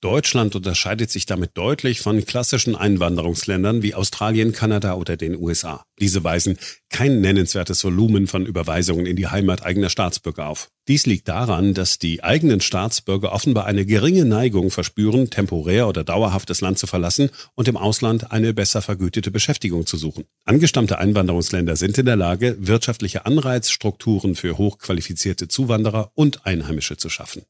Deutschland 0.00 0.54
unterscheidet 0.54 1.10
sich 1.10 1.26
damit 1.26 1.50
deutlich 1.54 1.98
von 1.98 2.24
klassischen 2.24 2.76
Einwanderungsländern 2.76 3.82
wie 3.82 3.96
Australien, 3.96 4.52
Kanada 4.52 4.94
oder 4.94 5.16
den 5.16 5.36
USA. 5.36 5.82
Diese 5.98 6.22
weisen 6.22 6.56
kein 6.88 7.20
nennenswertes 7.20 7.82
Volumen 7.82 8.28
von 8.28 8.46
Überweisungen 8.46 9.06
in 9.06 9.16
die 9.16 9.26
Heimat 9.26 9.64
eigener 9.64 9.90
Staatsbürger 9.90 10.46
auf. 10.46 10.68
Dies 10.86 11.04
liegt 11.06 11.26
daran, 11.26 11.74
dass 11.74 11.98
die 11.98 12.22
eigenen 12.22 12.60
Staatsbürger 12.60 13.32
offenbar 13.32 13.66
eine 13.66 13.84
geringe 13.84 14.24
Neigung 14.24 14.70
verspüren, 14.70 15.30
temporär 15.30 15.88
oder 15.88 16.04
dauerhaft 16.04 16.48
das 16.48 16.60
Land 16.60 16.78
zu 16.78 16.86
verlassen 16.86 17.30
und 17.56 17.66
im 17.66 17.76
Ausland 17.76 18.30
eine 18.30 18.54
besser 18.54 18.82
vergütete 18.82 19.32
Beschäftigung 19.32 19.84
zu 19.84 19.96
suchen. 19.96 20.26
Angestammte 20.44 20.98
Einwanderungsländer 20.98 21.74
sind 21.74 21.98
in 21.98 22.06
der 22.06 22.16
Lage, 22.16 22.56
wirtschaftliche 22.60 23.26
Anreizstrukturen 23.26 24.36
für 24.36 24.58
hochqualifizierte 24.58 25.48
Zuwanderer 25.48 26.12
und 26.14 26.46
Einheimische 26.46 26.96
zu 26.96 27.08
schaffen 27.08 27.42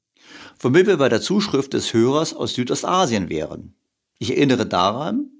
womit 0.59 0.87
wir 0.87 0.97
bei 0.97 1.09
der 1.09 1.21
Zuschrift 1.21 1.73
des 1.73 1.93
Hörers 1.93 2.35
aus 2.35 2.55
Südostasien 2.55 3.29
wären. 3.29 3.75
Ich 4.19 4.31
erinnere 4.31 4.67
daran, 4.67 5.31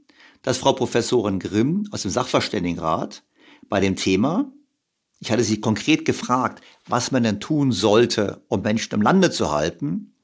dass 0.43 0.59
Frau 0.59 0.73
Professorin 0.73 1.41
Grimm 1.41 1.89
aus 1.91 2.03
dem 2.03 2.11
Sachverständigenrat 2.11 3.25
bei 3.69 3.81
dem 3.81 3.97
Thema, 3.97 4.53
ich 5.21 5.33
hatte 5.33 5.43
sie 5.43 5.61
konkret 5.61 6.05
gefragt, 6.05 6.63
was 6.87 7.11
man 7.11 7.25
denn 7.25 7.41
tun 7.41 7.73
sollte, 7.73 8.45
um 8.49 8.63
Menschen 8.63 8.95
im 8.95 9.03
Lande 9.03 9.31
zu 9.31 9.51
halten, 9.51 10.15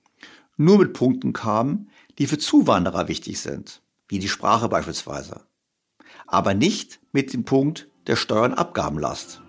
nur 0.56 0.78
mit 0.78 0.92
Punkten 0.92 1.32
kam, 1.32 1.88
die 2.18 2.26
für 2.26 2.38
Zuwanderer 2.38 3.08
wichtig 3.08 3.40
sind, 3.40 3.82
wie 4.06 4.20
die 4.20 4.28
Sprache 4.28 4.68
beispielsweise, 4.68 5.40
aber 6.26 6.54
nicht 6.54 7.00
mit 7.10 7.32
dem 7.32 7.44
Punkt 7.44 7.88
der 8.06 8.14
Steuernabgabenlast. 8.14 9.43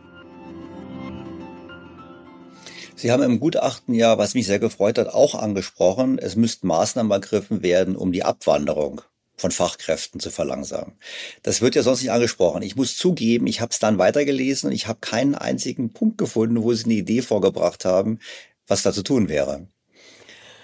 Sie 2.98 3.12
haben 3.12 3.24
im 3.24 3.40
Gutachten 3.42 3.94
ja, 3.94 4.18
was 4.18 4.36
mich 4.36 4.48
sehr 4.48 4.60
gefreut 4.60 4.98
hat, 4.98 5.10
auch 5.10 5.36
angesprochen, 5.36 6.18
es 6.18 6.38
müssten 6.38 6.68
Maßnahmen 6.68 7.12
ergriffen 7.12 7.62
werden, 7.62 7.96
um 7.96 8.14
die 8.14 8.24
Abwanderung 8.24 9.02
von 9.36 9.52
Fachkräften 9.52 10.22
zu 10.22 10.32
verlangsamen. 10.32 10.98
Das 11.44 11.62
wird 11.62 11.76
ja 11.76 11.84
sonst 11.84 12.02
nicht 12.02 12.12
angesprochen. 12.12 12.62
Ich 12.62 12.78
muss 12.78 12.96
zugeben, 12.96 13.48
ich 13.48 13.60
habe 13.60 13.72
es 13.72 13.80
dann 13.80 13.98
weitergelesen 13.98 14.70
und 14.70 14.74
ich 14.74 14.88
habe 14.88 15.00
keinen 15.02 15.36
einzigen 15.36 15.92
Punkt 15.92 16.18
gefunden, 16.18 16.64
wo 16.64 16.74
Sie 16.74 16.86
eine 16.86 16.94
Idee 16.94 17.22
vorgebracht 17.22 17.84
haben, 17.84 18.20
was 18.66 18.84
da 18.84 18.94
zu 18.94 19.04
tun 19.04 19.28
wäre. 19.28 19.68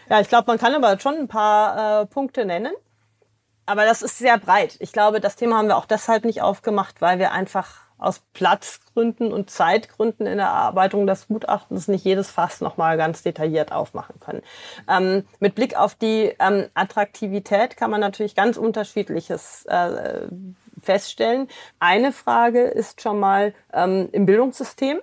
Ja, 0.09 0.21
ich 0.21 0.29
glaube, 0.29 0.47
man 0.47 0.57
kann 0.57 0.73
aber 0.73 0.97
schon 0.99 1.15
ein 1.15 1.27
paar 1.27 2.03
äh, 2.03 2.05
Punkte 2.05 2.45
nennen. 2.45 2.73
Aber 3.65 3.85
das 3.85 4.01
ist 4.01 4.17
sehr 4.17 4.37
breit. 4.37 4.77
Ich 4.79 4.91
glaube, 4.91 5.19
das 5.19 5.35
Thema 5.35 5.57
haben 5.57 5.67
wir 5.67 5.77
auch 5.77 5.85
deshalb 5.85 6.25
nicht 6.25 6.41
aufgemacht, 6.41 7.01
weil 7.01 7.19
wir 7.19 7.31
einfach 7.31 7.81
aus 8.01 8.21
Platzgründen 8.33 9.31
und 9.31 9.49
Zeitgründen 9.49 10.25
in 10.25 10.37
der 10.37 10.47
Erarbeitung 10.47 11.07
des 11.07 11.27
Gutachtens 11.27 11.87
nicht 11.87 12.03
jedes 12.03 12.31
Fass 12.31 12.59
nochmal 12.59 12.97
ganz 12.97 13.23
detailliert 13.23 13.71
aufmachen 13.71 14.19
können. 14.19 14.41
Ähm, 14.89 15.25
mit 15.39 15.55
Blick 15.55 15.77
auf 15.77 15.95
die 15.95 16.35
ähm, 16.39 16.67
Attraktivität 16.73 17.77
kann 17.77 17.91
man 17.91 18.01
natürlich 18.01 18.35
ganz 18.35 18.57
unterschiedliches 18.57 19.65
äh, 19.67 20.27
feststellen. 20.81 21.47
Eine 21.79 22.11
Frage 22.11 22.63
ist 22.63 23.01
schon 23.01 23.19
mal 23.19 23.53
ähm, 23.71 24.09
im 24.11 24.25
Bildungssystem 24.25 24.99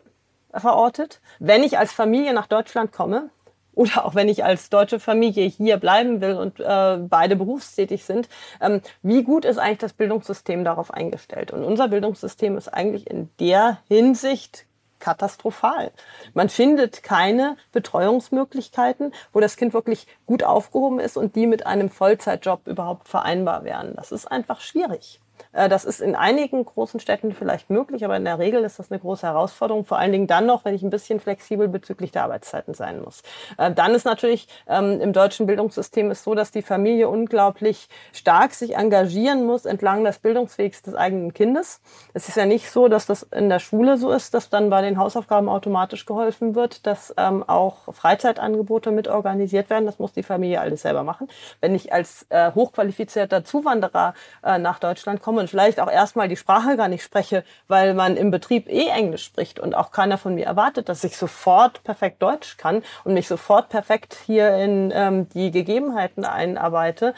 verortet. 0.53 1.21
Wenn 1.39 1.63
ich 1.63 1.79
als 1.79 1.93
Familie 1.93 2.33
nach 2.33 2.47
Deutschland 2.47 2.93
komme, 2.93 3.31
oder 3.79 4.05
auch 4.05 4.17
wenn 4.17 4.29
ich 4.29 4.45
als 4.45 4.71
deutsche 4.71 4.99
Familie 4.99 5.47
hier 5.47 5.77
bleiben 5.77 6.21
will 6.21 6.35
und 6.35 6.59
äh, 6.59 6.97
beide 6.99 7.37
berufstätig 7.37 8.05
sind, 8.05 8.29
ähm, 8.61 8.81
wie 9.03 9.23
gut 9.23 9.45
ist 9.45 9.59
eigentlich 9.59 9.79
das 9.79 9.93
Bildungssystem 9.93 10.65
darauf 10.65 10.93
eingestellt? 10.93 11.53
Und 11.53 11.63
unser 11.63 11.87
Bildungssystem 11.87 12.57
ist 12.57 12.67
eigentlich 12.67 13.09
in 13.09 13.31
der 13.39 13.79
Hinsicht 13.87 14.67
katastrophal. 14.99 15.93
Man 16.35 16.49
findet 16.49 17.05
keine 17.05 17.57
Betreuungsmöglichkeiten, 17.71 19.15
wo 19.33 19.39
das 19.39 19.57
Kind 19.57 19.75
wirklich 19.75 20.09
gut 20.27 20.43
aufgehoben 20.43 20.99
ist 20.99 21.17
und 21.17 21.37
die 21.37 21.47
mit 21.47 21.65
einem 21.65 21.89
Vollzeitjob 21.89 22.67
überhaupt 22.67 23.07
vereinbar 23.07 23.63
wären. 23.63 23.95
Das 23.95 24.11
ist 24.11 24.27
einfach 24.27 24.61
schwierig. 24.61 25.21
Äh, 25.53 25.69
das 25.69 25.85
ist 25.85 26.01
in 26.01 26.15
einigen 26.15 26.65
großen 26.65 27.01
Städten 27.01 27.33
vielleicht 27.33 27.71
möglich, 27.71 28.05
aber 28.05 28.17
in 28.17 28.25
der 28.25 28.39
Regel 28.39 28.65
ist 28.65 28.79
das 28.79 28.91
eine 28.91 29.01
große 29.01 29.27
Herausforderung, 29.27 29.85
vor 29.85 29.99
allen 29.99 30.13
Dingen 30.13 30.27
dann 30.27 30.47
noch, 30.47 30.65
wenn 30.65 30.75
ich 30.75 30.83
ein 30.83 30.91
bisschen 30.91 31.21
flexibel 31.21 31.69
bezüglich 31.69 32.13
der 32.13 32.25
Arbeitszeiten 32.25 32.75
sein 32.75 33.01
muss. 33.01 33.23
Äh, 33.57 33.73
dann 33.73 33.95
ist 33.95 34.05
natürlich 34.05 34.49
ähm, 34.67 35.01
im 35.01 35.13
deutschen 35.13 35.47
Bildungssystem 35.47 36.11
ist 36.11 36.25
so, 36.25 36.35
dass 36.35 36.51
die 36.51 36.63
Familie 36.63 37.09
unglaublich 37.09 37.89
stark 38.13 38.53
sich 38.53 38.77
engagieren 38.77 39.47
muss 39.47 39.65
entlang 39.65 40.05
des 40.05 40.19
Bildungswegs 40.19 40.83
des 40.83 40.95
eigenen 40.95 41.35
Kindes. 41.35 41.81
Es 42.15 42.29
ist 42.29 42.37
ja 42.37 42.47
nicht 42.47 42.71
so, 42.71 42.89
dass 42.89 43.07
das 43.07 43.23
in 43.23 43.49
der 43.49 43.59
Schule 43.59 43.97
so 43.97 44.11
ist, 44.13 44.35
dass 44.35 44.51
dann 44.51 44.71
bei 44.71 44.83
den 44.83 44.99
Hausaufgaben 44.99 45.49
automatisch 45.49 46.07
geholfen 46.07 46.55
wird, 46.55 46.87
dass 46.87 47.15
ähm, 47.17 47.43
auch 47.47 47.93
Freizeitangebote 47.93 48.91
mit 48.91 49.09
organisiert 49.09 49.71
werden. 49.71 49.87
Das 49.87 49.99
muss 49.99 50.13
die 50.13 50.23
Familie 50.23 50.61
alles 50.61 50.83
selber 50.83 51.03
machen. 51.03 51.29
Wenn 51.61 51.75
ich 51.75 51.93
als 51.93 52.27
äh, 52.29 52.53
hochqualifizierter 52.53 53.45
Zuwanderer 53.45 54.15
nach 54.43 54.79
Deutschland 54.79 55.23
komme, 55.23 55.38
und 55.39 55.49
vielleicht 55.49 55.81
auch 55.81 55.91
erstmal 55.91 56.29
die 56.29 56.37
Sprache 56.37 56.77
gar 56.77 56.89
nicht 56.89 57.03
spreche, 57.03 57.45
weil 57.67 57.95
man 57.95 58.17
im 58.17 58.31
Betrieb 58.31 58.69
eh 58.69 58.89
Englisch 58.89 59.25
spricht 59.25 59.59
und 59.61 59.75
auch 59.75 59.91
keiner 59.91 60.19
von 60.19 60.35
mir 60.35 60.47
erwartet, 60.47 60.89
dass 60.89 61.05
ich 61.05 61.17
sofort 61.17 61.83
perfekt 61.85 62.23
Deutsch 62.23 62.57
kann 62.57 62.83
und 63.05 63.15
mich 63.15 63.29
sofort 63.29 63.69
perfekt 63.69 64.17
hier 64.27 64.55
in 64.57 64.93
ähm, 64.95 65.29
die 65.31 65.51
Gegebenheiten 65.51 66.25
einarbeite, 66.25 67.15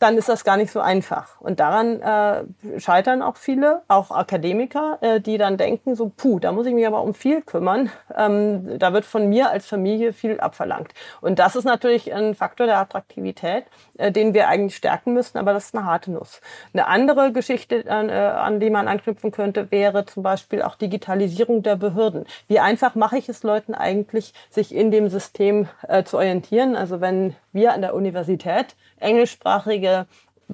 dann 0.00 0.16
ist 0.16 0.30
das 0.30 0.44
gar 0.44 0.56
nicht 0.56 0.72
so 0.72 0.80
einfach. 0.80 1.40
Und 1.40 1.60
daran 1.60 2.00
äh, 2.00 2.80
scheitern 2.80 3.22
auch 3.22 3.36
viele, 3.36 3.82
auch 3.86 4.10
Akademiker, 4.10 4.98
äh, 5.02 5.20
die 5.20 5.36
dann 5.36 5.58
denken, 5.58 5.94
so, 5.94 6.10
puh, 6.16 6.38
da 6.38 6.52
muss 6.52 6.66
ich 6.66 6.72
mich 6.72 6.86
aber 6.86 7.02
um 7.02 7.12
viel 7.12 7.42
kümmern. 7.42 7.90
Ähm, 8.16 8.78
da 8.78 8.94
wird 8.94 9.04
von 9.04 9.28
mir 9.28 9.50
als 9.50 9.66
Familie 9.66 10.14
viel 10.14 10.40
abverlangt. 10.40 10.94
Und 11.20 11.38
das 11.38 11.54
ist 11.54 11.64
natürlich 11.64 12.14
ein 12.14 12.34
Faktor 12.34 12.66
der 12.66 12.78
Attraktivität, 12.78 13.64
äh, 13.98 14.10
den 14.10 14.32
wir 14.32 14.48
eigentlich 14.48 14.76
stärken 14.76 15.12
müssen, 15.12 15.36
aber 15.36 15.52
das 15.52 15.66
ist 15.66 15.76
eine 15.76 15.84
harte 15.84 16.10
Nuss. 16.10 16.40
Eine 16.72 16.86
andere 16.86 17.32
Geschichte, 17.32 17.84
äh, 17.84 17.90
an 17.90 18.58
die 18.58 18.70
man 18.70 18.88
anknüpfen 18.88 19.32
könnte, 19.32 19.70
wäre 19.70 20.06
zum 20.06 20.22
Beispiel 20.22 20.62
auch 20.62 20.76
Digitalisierung 20.76 21.62
der 21.62 21.76
Behörden. 21.76 22.24
Wie 22.48 22.58
einfach 22.58 22.94
mache 22.94 23.18
ich 23.18 23.28
es 23.28 23.42
Leuten 23.42 23.74
eigentlich, 23.74 24.32
sich 24.48 24.74
in 24.74 24.90
dem 24.90 25.10
System 25.10 25.68
äh, 25.86 26.04
zu 26.04 26.16
orientieren? 26.16 26.74
Also 26.74 27.02
wenn 27.02 27.36
wir 27.52 27.74
an 27.74 27.82
der 27.82 27.94
Universität 27.94 28.76
englischsprachige 29.00 30.06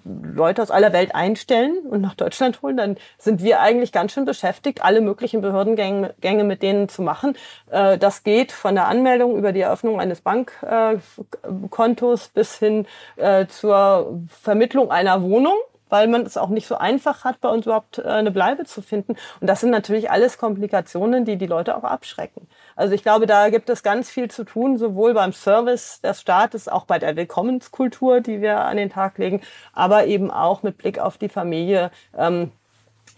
Leute 0.04 0.62
aus 0.62 0.70
aller 0.70 0.92
Welt 0.92 1.14
einstellen 1.14 1.78
und 1.88 2.00
nach 2.00 2.14
Deutschland 2.14 2.62
holen, 2.62 2.76
dann 2.76 2.96
sind 3.18 3.42
wir 3.42 3.60
eigentlich 3.60 3.92
ganz 3.92 4.12
schön 4.12 4.24
beschäftigt, 4.24 4.82
alle 4.82 5.00
möglichen 5.00 5.40
Behördengänge 5.40 6.44
mit 6.44 6.62
denen 6.62 6.88
zu 6.88 7.02
machen. 7.02 7.36
Äh, 7.70 7.98
das 7.98 8.24
geht 8.24 8.52
von 8.52 8.74
der 8.74 8.88
Anmeldung 8.88 9.36
über 9.36 9.52
die 9.52 9.60
Eröffnung 9.60 10.00
eines 10.00 10.20
Bankkontos 10.20 12.28
bis 12.28 12.58
hin 12.58 12.86
äh, 13.16 13.46
zur 13.46 14.20
Vermittlung 14.28 14.90
einer 14.90 15.22
Wohnung 15.22 15.56
weil 15.88 16.08
man 16.08 16.22
es 16.22 16.36
auch 16.36 16.48
nicht 16.48 16.66
so 16.66 16.76
einfach 16.76 17.24
hat, 17.24 17.40
bei 17.40 17.48
uns 17.48 17.66
überhaupt 17.66 17.98
äh, 17.98 18.02
eine 18.02 18.30
Bleibe 18.30 18.64
zu 18.64 18.82
finden. 18.82 19.16
Und 19.40 19.46
das 19.46 19.60
sind 19.60 19.70
natürlich 19.70 20.10
alles 20.10 20.38
Komplikationen, 20.38 21.24
die 21.24 21.36
die 21.36 21.46
Leute 21.46 21.76
auch 21.76 21.84
abschrecken. 21.84 22.48
Also 22.74 22.94
ich 22.94 23.02
glaube, 23.02 23.26
da 23.26 23.48
gibt 23.50 23.70
es 23.70 23.82
ganz 23.82 24.10
viel 24.10 24.30
zu 24.30 24.44
tun, 24.44 24.78
sowohl 24.78 25.14
beim 25.14 25.32
Service 25.32 26.00
des 26.00 26.20
Staates, 26.20 26.68
auch 26.68 26.84
bei 26.84 26.98
der 26.98 27.16
Willkommenskultur, 27.16 28.20
die 28.20 28.40
wir 28.40 28.60
an 28.60 28.76
den 28.76 28.90
Tag 28.90 29.18
legen, 29.18 29.40
aber 29.72 30.06
eben 30.06 30.30
auch 30.30 30.62
mit 30.62 30.78
Blick 30.78 30.98
auf 30.98 31.18
die 31.18 31.28
Familie. 31.28 31.90
Ähm, 32.16 32.52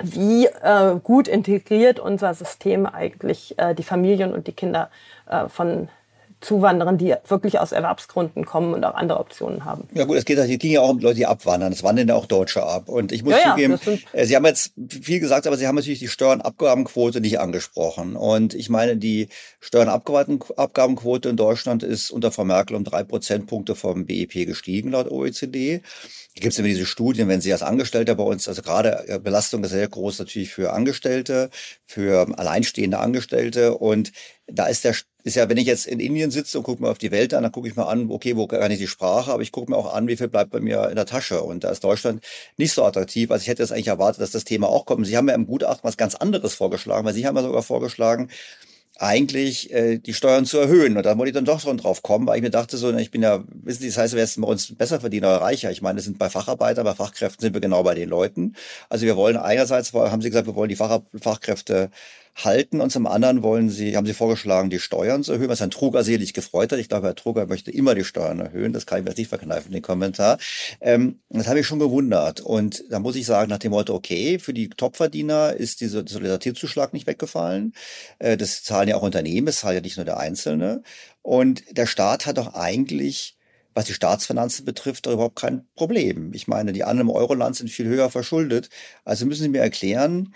wie 0.00 0.46
äh, 0.46 1.00
gut 1.02 1.26
integriert 1.26 1.98
unser 1.98 2.32
System 2.34 2.86
eigentlich 2.86 3.58
äh, 3.58 3.74
die 3.74 3.82
Familien 3.82 4.32
und 4.32 4.46
die 4.46 4.52
Kinder 4.52 4.90
äh, 5.26 5.48
von 5.48 5.88
Zuwanderern, 6.40 6.98
die 6.98 7.14
wirklich 7.26 7.58
aus 7.58 7.72
Erwerbsgründen 7.72 8.44
kommen 8.44 8.74
und 8.74 8.84
auch 8.84 8.94
andere 8.94 9.18
Optionen 9.18 9.64
haben. 9.64 9.88
Ja 9.92 10.04
gut, 10.04 10.16
es 10.16 10.24
geht, 10.24 10.38
es 10.38 10.46
ging 10.58 10.72
ja 10.72 10.80
auch 10.80 10.90
um 10.90 10.98
Leute, 11.00 11.16
die 11.16 11.26
abwandern. 11.26 11.72
Es 11.72 11.82
wandern 11.82 12.08
ja 12.08 12.14
auch 12.14 12.26
Deutsche 12.26 12.62
ab. 12.62 12.88
Und 12.88 13.10
ich 13.10 13.24
muss 13.24 13.34
ja, 13.34 13.50
zugeben, 13.50 13.78
ja, 13.84 13.92
äh, 14.12 14.24
Sie 14.24 14.36
haben 14.36 14.44
jetzt 14.44 14.72
viel 14.88 15.18
gesagt, 15.18 15.46
aber 15.48 15.56
Sie 15.56 15.66
haben 15.66 15.74
natürlich 15.74 15.98
die 15.98 16.08
Steuernabgabenquote 16.08 17.20
nicht 17.20 17.40
angesprochen. 17.40 18.14
Und 18.14 18.54
ich 18.54 18.68
meine, 18.68 18.96
die 18.96 19.28
Steuernabgabenquote 19.58 21.28
in 21.28 21.36
Deutschland 21.36 21.82
ist 21.82 22.10
unter 22.10 22.30
Frau 22.30 22.44
Merkel 22.44 22.76
um 22.76 22.84
drei 22.84 23.02
Prozentpunkte 23.02 23.74
vom 23.74 24.06
BIP 24.06 24.46
gestiegen, 24.46 24.92
laut 24.92 25.10
OECD. 25.10 25.82
Hier 26.34 26.42
gibt 26.42 26.52
es 26.52 26.58
immer 26.60 26.68
diese 26.68 26.86
Studien, 26.86 27.26
wenn 27.26 27.40
Sie 27.40 27.52
als 27.52 27.62
Angestellter 27.62 28.14
bei 28.14 28.22
uns, 28.22 28.46
also 28.46 28.62
gerade 28.62 29.08
äh, 29.08 29.18
Belastung 29.18 29.64
ist 29.64 29.70
sehr 29.70 29.88
groß 29.88 30.20
natürlich 30.20 30.50
für 30.50 30.72
Angestellte, 30.72 31.50
für 31.84 32.28
alleinstehende 32.38 32.98
Angestellte. 32.98 33.76
Und 33.76 34.12
da 34.46 34.66
ist 34.66 34.84
der 34.84 34.94
ist 35.28 35.36
ja, 35.36 35.48
wenn 35.48 35.56
ich 35.56 35.66
jetzt 35.66 35.86
in 35.86 36.00
Indien 36.00 36.30
sitze 36.30 36.58
und 36.58 36.64
gucke 36.64 36.82
mir 36.82 36.90
auf 36.90 36.98
die 36.98 37.10
Welt 37.10 37.32
an, 37.34 37.42
dann 37.44 37.52
gucke 37.52 37.68
ich 37.68 37.76
mir 37.76 37.86
an, 37.86 38.10
okay, 38.10 38.36
wo 38.36 38.46
kann 38.46 38.70
ich 38.70 38.78
die 38.78 38.86
Sprache, 38.86 39.32
aber 39.32 39.42
ich 39.42 39.52
gucke 39.52 39.70
mir 39.70 39.76
auch 39.76 39.94
an, 39.94 40.08
wie 40.08 40.16
viel 40.16 40.28
bleibt 40.28 40.50
bei 40.50 40.60
mir 40.60 40.88
in 40.88 40.96
der 40.96 41.06
Tasche. 41.06 41.42
Und 41.42 41.64
da 41.64 41.70
ist 41.70 41.84
Deutschland 41.84 42.24
nicht 42.56 42.72
so 42.72 42.84
attraktiv. 42.84 43.30
Also 43.30 43.42
ich 43.42 43.48
hätte 43.48 43.62
jetzt 43.62 43.72
eigentlich 43.72 43.88
erwartet, 43.88 44.20
dass 44.20 44.32
das 44.32 44.44
Thema 44.44 44.68
auch 44.68 44.86
kommt. 44.86 45.06
Sie 45.06 45.16
haben 45.16 45.28
ja 45.28 45.34
im 45.34 45.46
Gutachten 45.46 45.84
was 45.84 45.96
ganz 45.96 46.14
anderes 46.14 46.54
vorgeschlagen, 46.54 47.06
weil 47.06 47.14
Sie 47.14 47.26
haben 47.26 47.36
ja 47.36 47.42
sogar 47.42 47.62
vorgeschlagen, 47.62 48.28
eigentlich 48.98 49.72
äh, 49.72 49.98
die 49.98 50.12
Steuern 50.12 50.44
zu 50.44 50.58
erhöhen. 50.58 50.96
Und 50.96 51.06
da 51.06 51.16
wollte 51.16 51.30
ich 51.30 51.34
dann 51.34 51.44
doch 51.44 51.60
schon 51.60 51.78
drauf 51.78 52.02
kommen, 52.02 52.26
weil 52.26 52.36
ich 52.36 52.42
mir 52.42 52.50
dachte 52.50 52.76
so, 52.76 52.92
ich 52.96 53.10
bin 53.10 53.22
ja, 53.22 53.44
wissen 53.62 53.82
Sie, 53.82 53.88
das 53.88 53.96
heißt, 53.96 54.14
wir 54.16 54.26
sind 54.26 54.42
bei 54.42 54.48
uns 54.48 54.74
besser 54.74 55.00
verdiener 55.00 55.28
oder 55.28 55.40
reicher. 55.42 55.70
Ich 55.70 55.82
meine, 55.82 55.96
wir 55.96 56.02
sind 56.02 56.18
bei 56.18 56.28
Facharbeiter, 56.28 56.82
bei 56.84 56.94
Fachkräften 56.94 57.40
sind 57.42 57.54
wir 57.54 57.60
genau 57.60 57.82
bei 57.84 57.94
den 57.94 58.08
Leuten. 58.08 58.54
Also 58.88 59.06
wir 59.06 59.16
wollen 59.16 59.36
einerseits, 59.36 59.92
haben 59.92 60.20
Sie 60.20 60.30
gesagt, 60.30 60.48
wir 60.48 60.56
wollen 60.56 60.68
die 60.68 60.76
Fach, 60.76 61.00
Fachkräfte 61.20 61.90
halten 62.44 62.80
und 62.80 62.90
zum 62.90 63.06
anderen 63.06 63.42
wollen 63.42 63.70
sie, 63.70 63.96
haben 63.96 64.06
sie 64.06 64.14
vorgeschlagen, 64.14 64.70
die 64.70 64.78
Steuern 64.78 65.24
zu 65.24 65.32
erhöhen, 65.32 65.48
was 65.48 65.60
Herrn 65.60 65.70
Truger 65.70 66.04
sicherlich 66.04 66.34
gefreut 66.34 66.72
hat. 66.72 66.78
Ich 66.78 66.88
glaube, 66.88 67.06
Herr 67.06 67.14
Truger 67.14 67.46
möchte 67.46 67.70
immer 67.70 67.94
die 67.94 68.04
Steuern 68.04 68.40
erhöhen. 68.40 68.72
Das 68.72 68.86
kann 68.86 69.00
ich 69.00 69.04
mir 69.04 69.14
nicht 69.14 69.28
verkneifen, 69.28 69.72
den 69.72 69.82
Kommentar. 69.82 70.38
Ähm, 70.80 71.20
das 71.30 71.48
habe 71.48 71.60
ich 71.60 71.66
schon 71.66 71.78
gewundert. 71.78 72.40
Und 72.40 72.84
da 72.90 73.00
muss 73.00 73.16
ich 73.16 73.26
sagen, 73.26 73.50
nach 73.50 73.58
dem 73.58 73.72
Motto, 73.72 73.94
okay, 73.94 74.38
für 74.38 74.54
die 74.54 74.68
Topverdiener 74.68 75.54
ist 75.54 75.80
dieser 75.80 76.06
Solidaritätszuschlag 76.06 76.92
nicht 76.92 77.06
weggefallen. 77.06 77.74
Äh, 78.18 78.36
das 78.36 78.62
zahlen 78.62 78.88
ja 78.88 78.96
auch 78.96 79.02
Unternehmen, 79.02 79.48
es 79.48 79.60
zahlt 79.60 79.74
ja 79.74 79.80
nicht 79.80 79.96
nur 79.96 80.06
der 80.06 80.18
Einzelne. 80.18 80.82
Und 81.22 81.64
der 81.76 81.86
Staat 81.86 82.26
hat 82.26 82.38
doch 82.38 82.54
eigentlich 82.54 83.34
was 83.74 83.84
die 83.84 83.94
Staatsfinanzen 83.94 84.64
betrifft, 84.64 85.06
überhaupt 85.06 85.36
kein 85.36 85.64
Problem. 85.76 86.32
Ich 86.34 86.48
meine, 86.48 86.72
die 86.72 86.82
anderen 86.82 87.10
im 87.10 87.14
Euroland 87.14 87.54
sind 87.54 87.70
viel 87.70 87.86
höher 87.86 88.10
verschuldet. 88.10 88.70
Also 89.04 89.24
müssen 89.24 89.42
Sie 89.42 89.48
mir 89.48 89.60
erklären, 89.60 90.34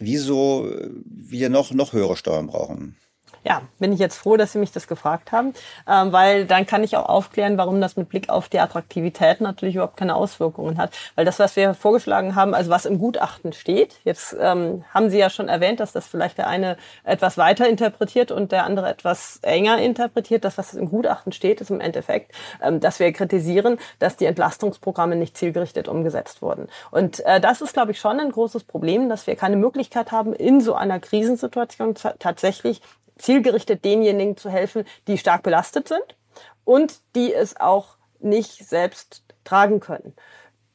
wieso 0.00 0.68
wir 1.04 1.48
noch, 1.48 1.72
noch 1.72 1.92
höhere 1.92 2.16
Steuern 2.16 2.48
brauchen 2.48 2.96
ja, 3.44 3.62
bin 3.78 3.92
ich 3.92 3.98
jetzt 3.98 4.16
froh, 4.16 4.36
dass 4.36 4.52
Sie 4.52 4.58
mich 4.58 4.72
das 4.72 4.86
gefragt 4.86 5.32
haben, 5.32 5.54
ähm, 5.88 6.12
weil 6.12 6.46
dann 6.46 6.66
kann 6.66 6.84
ich 6.84 6.96
auch 6.96 7.08
aufklären, 7.08 7.56
warum 7.56 7.80
das 7.80 7.96
mit 7.96 8.08
Blick 8.08 8.28
auf 8.28 8.48
die 8.48 8.60
Attraktivität 8.60 9.40
natürlich 9.40 9.76
überhaupt 9.76 9.96
keine 9.96 10.14
Auswirkungen 10.14 10.78
hat. 10.78 10.92
Weil 11.14 11.24
das, 11.24 11.38
was 11.38 11.56
wir 11.56 11.74
vorgeschlagen 11.74 12.34
haben, 12.34 12.54
also 12.54 12.70
was 12.70 12.84
im 12.84 12.98
Gutachten 12.98 13.52
steht, 13.52 14.00
jetzt 14.04 14.36
ähm, 14.38 14.84
haben 14.92 15.10
Sie 15.10 15.18
ja 15.18 15.30
schon 15.30 15.48
erwähnt, 15.48 15.80
dass 15.80 15.92
das 15.92 16.06
vielleicht 16.06 16.38
der 16.38 16.48
eine 16.48 16.76
etwas 17.04 17.38
weiter 17.38 17.68
interpretiert 17.68 18.30
und 18.30 18.52
der 18.52 18.64
andere 18.64 18.88
etwas 18.88 19.38
enger 19.42 19.78
interpretiert. 19.78 20.44
Das, 20.44 20.58
was 20.58 20.74
im 20.74 20.90
Gutachten 20.90 21.32
steht, 21.32 21.60
ist 21.60 21.70
im 21.70 21.80
Endeffekt, 21.80 22.32
ähm, 22.62 22.80
dass 22.80 23.00
wir 23.00 23.12
kritisieren, 23.12 23.78
dass 23.98 24.16
die 24.16 24.26
Entlastungsprogramme 24.26 25.16
nicht 25.16 25.36
zielgerichtet 25.36 25.88
umgesetzt 25.88 26.42
wurden. 26.42 26.68
Und 26.90 27.20
äh, 27.24 27.40
das 27.40 27.62
ist, 27.62 27.72
glaube 27.72 27.92
ich, 27.92 28.00
schon 28.00 28.20
ein 28.20 28.30
großes 28.30 28.64
Problem, 28.64 29.08
dass 29.08 29.26
wir 29.26 29.36
keine 29.36 29.56
Möglichkeit 29.56 30.12
haben, 30.12 30.34
in 30.34 30.60
so 30.60 30.74
einer 30.74 31.00
Krisensituation 31.00 31.94
tatsächlich 32.18 32.82
zielgerichtet 33.20 33.84
denjenigen 33.84 34.36
zu 34.36 34.50
helfen, 34.50 34.84
die 35.06 35.18
stark 35.18 35.42
belastet 35.42 35.88
sind 35.88 36.16
und 36.64 37.00
die 37.14 37.32
es 37.32 37.58
auch 37.58 37.96
nicht 38.18 38.68
selbst 38.68 39.22
tragen 39.44 39.80
können. 39.80 40.14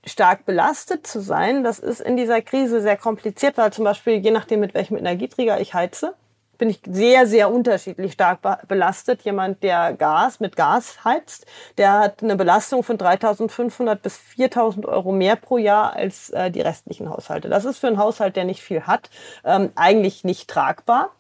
Stark 0.05 0.45
belastet 0.45 1.07
zu 1.07 1.19
sein, 1.19 1.63
das 1.63 1.79
ist 1.79 1.99
in 1.99 2.15
dieser 2.15 2.41
Krise 2.41 2.81
sehr 2.81 2.97
kompliziert, 2.97 3.57
weil 3.57 3.73
zum 3.73 3.85
Beispiel 3.85 4.15
je 4.15 4.31
nachdem, 4.31 4.59
mit 4.59 4.73
welchem 4.73 4.97
Energieträger 4.97 5.59
ich 5.59 5.73
heize, 5.73 6.15
bin 6.57 6.69
ich 6.69 6.81
sehr, 6.87 7.27
sehr 7.27 7.51
unterschiedlich 7.51 8.13
stark 8.13 8.39
belastet. 8.67 9.23
Jemand, 9.23 9.63
der 9.63 9.93
Gas 9.93 10.39
mit 10.39 10.55
Gas 10.55 11.03
heizt, 11.03 11.45
der 11.77 11.93
hat 11.93 12.23
eine 12.23 12.35
Belastung 12.35 12.83
von 12.83 12.97
3.500 12.97 13.95
bis 13.95 14.17
4.000 14.37 14.85
Euro 14.85 15.11
mehr 15.11 15.35
pro 15.35 15.57
Jahr 15.57 15.93
als 15.95 16.29
äh, 16.29 16.51
die 16.51 16.61
restlichen 16.61 17.09
Haushalte. 17.09 17.49
Das 17.49 17.65
ist 17.65 17.79
für 17.79 17.87
einen 17.87 17.97
Haushalt, 17.97 18.35
der 18.35 18.45
nicht 18.45 18.61
viel 18.61 18.83
hat, 18.83 19.09
ähm, 19.43 19.71
eigentlich 19.75 20.23
nicht 20.23 20.49
tragbar. 20.49 21.11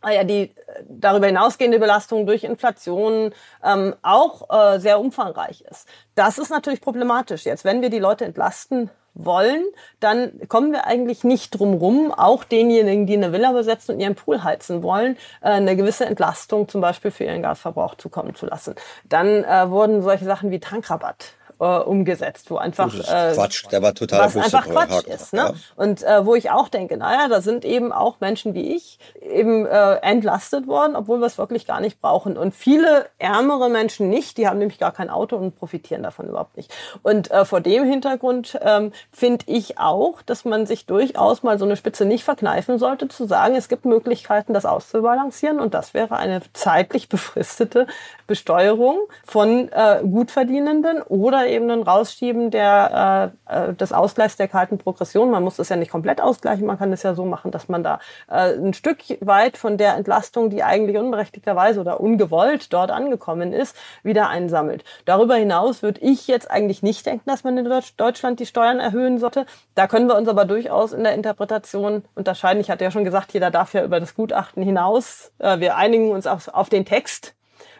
Ah 0.00 0.10
ja, 0.12 0.24
die 0.24 0.42
äh, 0.42 0.52
darüber 0.88 1.26
hinausgehende 1.26 1.78
Belastung 1.78 2.26
durch 2.26 2.44
Inflation 2.44 3.32
ähm, 3.64 3.94
auch 4.02 4.48
äh, 4.50 4.78
sehr 4.78 5.00
umfangreich 5.00 5.62
ist. 5.62 5.88
Das 6.14 6.38
ist 6.38 6.50
natürlich 6.50 6.80
problematisch. 6.80 7.44
Jetzt, 7.44 7.64
wenn 7.64 7.82
wir 7.82 7.90
die 7.90 7.98
Leute 7.98 8.24
entlasten 8.24 8.90
wollen, 9.14 9.64
dann 9.98 10.40
kommen 10.48 10.70
wir 10.70 10.86
eigentlich 10.86 11.24
nicht 11.24 11.58
drum 11.58 11.74
rum, 11.74 12.12
auch 12.12 12.44
denjenigen, 12.44 13.06
die 13.06 13.16
eine 13.16 13.32
Villa 13.32 13.50
besetzen 13.52 13.96
und 13.96 14.00
ihren 14.00 14.14
Pool 14.14 14.44
heizen 14.44 14.84
wollen, 14.84 15.16
äh, 15.40 15.50
eine 15.50 15.74
gewisse 15.74 16.06
Entlastung 16.06 16.68
zum 16.68 16.80
Beispiel 16.80 17.10
für 17.10 17.24
ihren 17.24 17.42
Gasverbrauch 17.42 17.96
zukommen 17.96 18.36
zu 18.36 18.46
lassen. 18.46 18.76
Dann 19.04 19.44
äh, 19.44 19.68
wurden 19.70 20.02
solche 20.02 20.24
Sachen 20.24 20.52
wie 20.52 20.60
Tankrabatt 20.60 21.32
äh, 21.60 21.64
umgesetzt, 21.64 22.50
wo 22.50 22.56
einfach 22.56 22.94
äh, 22.94 23.34
Quatsch, 23.34 23.64
der 23.70 23.82
war 23.82 23.94
total 23.94 24.20
was 24.20 24.36
einfach 24.36 24.66
Quatsch 24.68 25.06
ist, 25.06 25.32
ne? 25.32 25.38
Ja. 25.38 25.54
Und 25.76 26.02
äh, 26.02 26.24
wo 26.24 26.34
ich 26.34 26.50
auch 26.50 26.68
denke, 26.68 26.96
naja, 26.96 27.28
da 27.28 27.40
sind 27.40 27.64
eben 27.64 27.92
auch 27.92 28.20
Menschen 28.20 28.54
wie 28.54 28.74
ich 28.76 28.98
eben 29.20 29.66
äh, 29.66 29.94
entlastet 29.96 30.66
worden, 30.66 30.96
obwohl 30.96 31.18
wir 31.18 31.26
es 31.26 31.38
wirklich 31.38 31.66
gar 31.66 31.80
nicht 31.80 32.00
brauchen. 32.00 32.36
Und 32.36 32.54
viele 32.54 33.06
ärmere 33.18 33.68
Menschen 33.68 34.08
nicht, 34.08 34.38
die 34.38 34.48
haben 34.48 34.58
nämlich 34.58 34.78
gar 34.78 34.92
kein 34.92 35.10
Auto 35.10 35.36
und 35.36 35.56
profitieren 35.56 36.02
davon 36.02 36.28
überhaupt 36.28 36.56
nicht. 36.56 36.72
Und 37.02 37.30
äh, 37.30 37.44
vor 37.44 37.60
dem 37.60 37.84
Hintergrund 37.84 38.58
ähm, 38.62 38.92
finde 39.12 39.44
ich 39.48 39.78
auch, 39.78 40.22
dass 40.22 40.44
man 40.44 40.66
sich 40.66 40.86
durchaus 40.86 41.42
mal 41.42 41.58
so 41.58 41.64
eine 41.64 41.76
Spitze 41.76 42.04
nicht 42.04 42.24
verkneifen 42.24 42.78
sollte, 42.78 43.08
zu 43.08 43.26
sagen, 43.26 43.54
es 43.56 43.68
gibt 43.68 43.84
Möglichkeiten, 43.84 44.54
das 44.54 44.66
auszubalancieren 44.66 45.60
und 45.60 45.74
das 45.74 45.94
wäre 45.94 46.16
eine 46.16 46.40
zeitlich 46.52 47.08
befristete 47.08 47.86
Besteuerung 48.28 49.00
von 49.24 49.70
äh, 49.72 50.02
Gutverdienenden 50.04 51.02
oder 51.02 51.48
Steuerebenen 51.48 51.82
rausschieben 51.82 52.50
der, 52.50 53.32
äh, 53.48 53.70
äh, 53.70 53.74
des 53.74 53.92
Ausgleichs 53.92 54.36
der 54.36 54.48
kalten 54.48 54.78
Progression. 54.78 55.30
Man 55.30 55.42
muss 55.42 55.56
das 55.56 55.68
ja 55.70 55.76
nicht 55.76 55.90
komplett 55.90 56.20
ausgleichen, 56.20 56.66
man 56.66 56.78
kann 56.78 56.92
es 56.92 57.02
ja 57.02 57.14
so 57.14 57.24
machen, 57.24 57.50
dass 57.50 57.68
man 57.68 57.82
da 57.82 58.00
äh, 58.28 58.54
ein 58.54 58.74
Stück 58.74 58.98
weit 59.20 59.56
von 59.56 59.78
der 59.78 59.94
Entlastung, 59.94 60.50
die 60.50 60.62
eigentlich 60.62 60.98
unberechtigterweise 60.98 61.80
oder 61.80 62.00
ungewollt 62.00 62.72
dort 62.72 62.90
angekommen 62.90 63.52
ist, 63.52 63.76
wieder 64.02 64.28
einsammelt. 64.28 64.84
Darüber 65.04 65.36
hinaus 65.36 65.82
würde 65.82 66.00
ich 66.00 66.26
jetzt 66.28 66.50
eigentlich 66.50 66.82
nicht 66.82 67.06
denken, 67.06 67.28
dass 67.28 67.44
man 67.44 67.56
in 67.56 67.82
Deutschland 67.96 68.40
die 68.40 68.46
Steuern 68.46 68.78
erhöhen 68.78 69.18
sollte. 69.18 69.46
Da 69.74 69.86
können 69.86 70.08
wir 70.08 70.16
uns 70.16 70.28
aber 70.28 70.44
durchaus 70.44 70.92
in 70.92 71.04
der 71.04 71.14
Interpretation 71.14 72.04
unterscheiden. 72.14 72.60
Ich 72.60 72.70
hatte 72.70 72.84
ja 72.84 72.90
schon 72.90 73.04
gesagt, 73.04 73.32
jeder 73.32 73.50
darf 73.50 73.74
ja 73.74 73.84
über 73.84 74.00
das 74.00 74.14
Gutachten 74.14 74.62
hinaus. 74.62 75.32
Äh, 75.38 75.60
wir 75.60 75.76
einigen 75.76 76.10
uns 76.10 76.26
auf, 76.26 76.48
auf 76.48 76.68
den 76.68 76.84
Text 76.84 77.37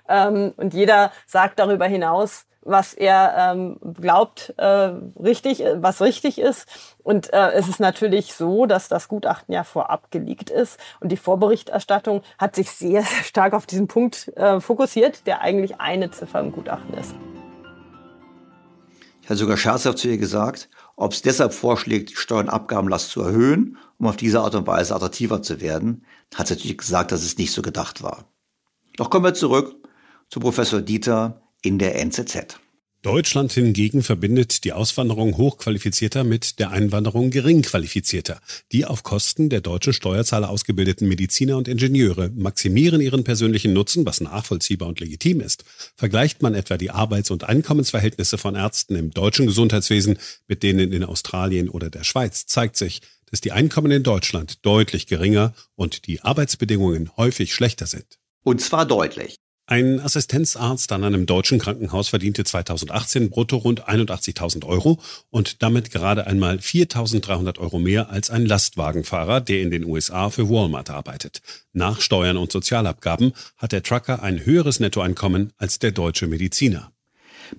ähm, 0.09 0.53
und 0.57 0.75
jeder 0.75 1.13
sagt 1.27 1.59
darüber 1.59 1.87
hinaus, 1.87 2.47
was 2.69 2.93
er 2.93 3.35
ähm, 3.37 3.79
glaubt, 3.95 4.55
äh, 4.59 4.93
richtig, 5.23 5.65
was 5.77 6.01
richtig 6.01 6.39
ist. 6.39 6.67
Und 7.03 7.33
äh, 7.33 7.53
es 7.53 7.69
ist 7.69 7.81
natürlich 7.81 8.35
so, 8.35 8.67
dass 8.67 8.89
das 8.89 9.09
Gutachten 9.09 9.55
ja 9.55 9.65
vorab 9.65 10.11
geleakt 10.11 10.51
ist 10.51 10.79
und 11.01 11.11
die 11.11 11.17
Vorberichterstattung 11.17 12.23
hat 12.37 12.57
sich 12.57 12.71
sehr, 12.71 13.03
sehr 13.03 13.25
stark 13.25 13.55
auf 13.55 13.67
diesen 13.67 13.89
Punkt 13.89 14.29
äh, 14.37 14.61
fokussiert, 14.61 15.27
der 15.27 15.41
eigentlich 15.41 15.81
eine 15.81 16.11
Ziffer 16.11 16.41
im 16.41 16.53
Gutachten 16.53 16.95
ist. 16.95 17.15
Ich 19.23 19.31
hatte 19.31 19.41
sogar 19.41 19.57
scherzhaft 19.57 19.99
zu 19.99 20.09
ihr 20.09 20.19
gesagt, 20.19 20.69
ob 20.97 21.13
es 21.13 21.23
deshalb 21.23 21.53
vorschlägt, 21.53 22.11
die 22.11 22.17
Steuernabgabenlast 22.17 23.11
zu 23.11 23.23
erhöhen, 23.23 23.77
um 23.99 24.07
auf 24.07 24.17
diese 24.17 24.41
Art 24.41 24.55
und 24.55 24.67
Weise 24.67 24.95
attraktiver 24.95 25.43
zu 25.43 25.61
werden, 25.61 26.05
hat 26.35 26.49
sie 26.49 26.55
natürlich 26.55 26.79
gesagt, 26.79 27.13
dass 27.13 27.23
es 27.23 27.37
nicht 27.37 27.53
so 27.53 27.63
gedacht 27.63 28.03
war. 28.03 28.25
Doch 28.97 29.11
kommen 29.11 29.25
wir 29.25 29.35
zurück 29.35 29.77
zu 30.31 30.41
Professor 30.41 30.81
Dieter 30.81 31.43
in 31.63 31.79
der 31.79 31.97
NZZ. 32.01 32.59
Deutschland 33.03 33.53
hingegen 33.53 34.03
verbindet 34.03 34.65
die 34.65 34.73
Auswanderung 34.73 35.37
hochqualifizierter 35.37 36.25
mit 36.25 36.59
der 36.59 36.73
Einwanderung 36.73 37.31
geringqualifizierter. 37.31 38.41
Die 38.73 38.87
auf 38.87 39.05
Kosten 39.05 39.51
der 39.51 39.61
deutschen 39.61 39.93
Steuerzahler 39.93 40.51
ausgebildeten 40.51 41.07
Mediziner 41.07 41.57
und 41.57 41.69
Ingenieure 41.69 42.31
maximieren 42.31 43.01
ihren 43.01 43.23
persönlichen 43.23 43.73
Nutzen, 43.73 44.05
was 44.05 44.21
nachvollziehbar 44.21 44.89
und 44.89 44.99
legitim 44.99 45.41
ist. 45.41 45.65
Vergleicht 45.95 46.43
man 46.43 46.55
etwa 46.55 46.77
die 46.77 46.91
Arbeits- 46.91 47.31
und 47.31 47.45
Einkommensverhältnisse 47.45 48.37
von 48.37 48.57
Ärzten 48.57 48.97
im 48.97 49.13
deutschen 49.13 49.47
Gesundheitswesen 49.47 50.19
mit 50.49 50.65
denen 50.65 50.93
in 50.93 51.05
Australien 51.05 51.69
oder 51.69 51.91
der 51.91 52.03
Schweiz, 52.03 52.47
zeigt 52.47 52.77
sich, 52.77 53.01
dass 53.31 53.41
die 53.41 53.53
Einkommen 53.53 53.93
in 53.93 54.03
Deutschland 54.03 54.67
deutlich 54.67 55.07
geringer 55.07 55.55
und 55.77 56.09
die 56.09 56.23
Arbeitsbedingungen 56.23 57.17
häufig 57.17 57.55
schlechter 57.55 57.87
sind. 57.87 58.19
Und 58.43 58.61
zwar 58.61 58.87
deutlich. 58.87 59.37
Ein 59.71 60.01
Assistenzarzt 60.01 60.93
an 60.93 61.05
einem 61.05 61.27
deutschen 61.27 61.59
Krankenhaus 61.59 62.09
verdiente 62.09 62.43
2018 62.43 63.29
brutto 63.29 63.59
rund 63.59 63.87
81.000 63.87 64.65
Euro 64.65 64.99
und 65.29 65.63
damit 65.63 65.91
gerade 65.91 66.27
einmal 66.27 66.57
4.300 66.57 67.59
Euro 67.59 67.79
mehr 67.79 68.09
als 68.09 68.31
ein 68.31 68.47
Lastwagenfahrer, 68.47 69.43
der 69.43 69.61
in 69.61 69.71
den 69.71 69.85
USA 69.85 70.31
für 70.31 70.49
Walmart 70.49 70.89
arbeitet. 70.89 71.43
Nach 71.75 72.01
Steuern 72.01 72.39
und 72.39 72.51
Sozialabgaben 72.51 73.35
hat 73.59 73.73
der 73.73 73.83
Trucker 73.83 74.23
ein 74.23 74.43
höheres 74.43 74.81
Nettoeinkommen 74.81 75.53
als 75.59 75.79
der 75.79 75.93
deutsche 75.93 76.29
Mediziner. 76.29 76.91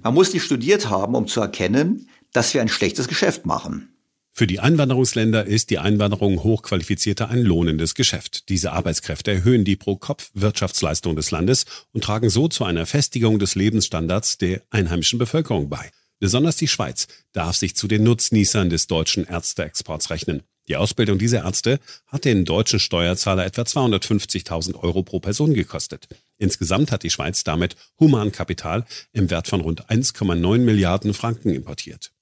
Man 0.01 0.15
muss 0.15 0.33
nicht 0.33 0.43
studiert 0.43 0.89
haben, 0.89 1.13
um 1.13 1.27
zu 1.27 1.41
erkennen, 1.41 2.09
dass 2.33 2.55
wir 2.55 2.61
ein 2.61 2.69
schlechtes 2.69 3.07
Geschäft 3.07 3.45
machen. 3.45 3.98
Für 4.39 4.47
die 4.47 4.61
Einwanderungsländer 4.61 5.47
ist 5.47 5.69
die 5.69 5.79
Einwanderung 5.79 6.43
hochqualifizierter 6.43 7.29
ein 7.29 7.41
lohnendes 7.41 7.93
Geschäft. 7.93 8.47
Diese 8.47 8.71
Arbeitskräfte 8.71 9.31
erhöhen 9.31 9.65
die 9.65 9.75
Pro-Kopf-Wirtschaftsleistung 9.75 11.17
des 11.17 11.31
Landes 11.31 11.65
und 11.91 12.05
tragen 12.05 12.29
so 12.29 12.47
zu 12.47 12.63
einer 12.63 12.85
Festigung 12.85 13.39
des 13.39 13.55
Lebensstandards 13.55 14.37
der 14.37 14.61
einheimischen 14.69 15.19
Bevölkerung 15.19 15.67
bei. 15.67 15.91
Besonders 16.19 16.55
die 16.55 16.69
Schweiz 16.69 17.07
darf 17.33 17.57
sich 17.57 17.75
zu 17.75 17.89
den 17.89 18.03
Nutznießern 18.03 18.69
des 18.69 18.87
deutschen 18.87 19.25
Ärzteexports 19.25 20.09
rechnen. 20.09 20.43
Die 20.69 20.77
Ausbildung 20.77 21.17
dieser 21.19 21.43
Ärzte 21.43 21.81
hat 22.07 22.23
den 22.23 22.45
deutschen 22.45 22.79
Steuerzahler 22.79 23.45
etwa 23.45 23.63
250.000 23.63 24.75
Euro 24.75 25.03
pro 25.03 25.19
Person 25.19 25.53
gekostet. 25.53 26.07
Insgesamt 26.37 26.93
hat 26.93 27.03
die 27.03 27.09
Schweiz 27.09 27.43
damit 27.43 27.75
Humankapital 27.99 28.85
im 29.11 29.31
Wert 29.31 29.49
von 29.49 29.59
rund 29.59 29.89
1,9 29.89 30.59
Milliarden 30.59 31.13
Franken 31.13 31.53
importiert. 31.53 32.13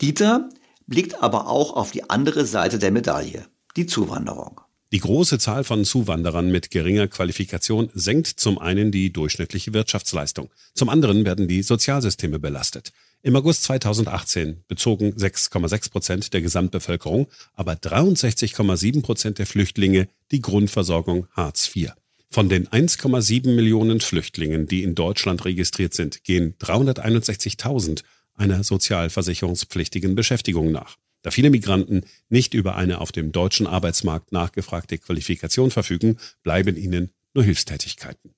Dieter 0.00 0.48
blickt 0.86 1.22
aber 1.22 1.48
auch 1.48 1.74
auf 1.74 1.90
die 1.90 2.08
andere 2.10 2.46
Seite 2.46 2.78
der 2.78 2.90
Medaille, 2.90 3.46
die 3.76 3.86
Zuwanderung. 3.86 4.60
Die 4.92 5.00
große 5.00 5.38
Zahl 5.38 5.64
von 5.64 5.86
Zuwanderern 5.86 6.50
mit 6.50 6.70
geringer 6.70 7.08
Qualifikation 7.08 7.88
senkt 7.94 8.26
zum 8.26 8.58
einen 8.58 8.92
die 8.92 9.10
durchschnittliche 9.10 9.72
Wirtschaftsleistung, 9.72 10.50
zum 10.74 10.90
anderen 10.90 11.24
werden 11.24 11.48
die 11.48 11.62
Sozialsysteme 11.62 12.38
belastet. 12.38 12.92
Im 13.22 13.34
August 13.34 13.62
2018 13.62 14.64
bezogen 14.68 15.12
6,6 15.12 15.90
Prozent 15.90 16.34
der 16.34 16.42
Gesamtbevölkerung, 16.42 17.28
aber 17.54 17.72
63,7 17.72 19.00
Prozent 19.00 19.38
der 19.38 19.46
Flüchtlinge 19.46 20.08
die 20.30 20.42
Grundversorgung 20.42 21.26
Hartz 21.30 21.74
IV. 21.74 21.92
Von 22.28 22.48
den 22.48 22.66
1,7 22.68 23.54
Millionen 23.54 24.00
Flüchtlingen, 24.00 24.66
die 24.66 24.82
in 24.82 24.94
Deutschland 24.94 25.44
registriert 25.44 25.94
sind, 25.94 26.24
gehen 26.24 26.54
361.000 26.58 28.02
einer 28.42 28.64
sozialversicherungspflichtigen 28.64 30.16
Beschäftigung 30.16 30.72
nach. 30.72 30.96
Da 31.22 31.30
viele 31.30 31.50
Migranten 31.50 32.02
nicht 32.28 32.52
über 32.52 32.74
eine 32.74 33.00
auf 33.00 33.12
dem 33.12 33.30
deutschen 33.30 33.68
Arbeitsmarkt 33.68 34.32
nachgefragte 34.32 34.98
Qualifikation 34.98 35.70
verfügen, 35.70 36.18
bleiben 36.42 36.76
ihnen 36.76 37.10
nur 37.34 37.44
Hilfstätigkeiten. 37.44 38.34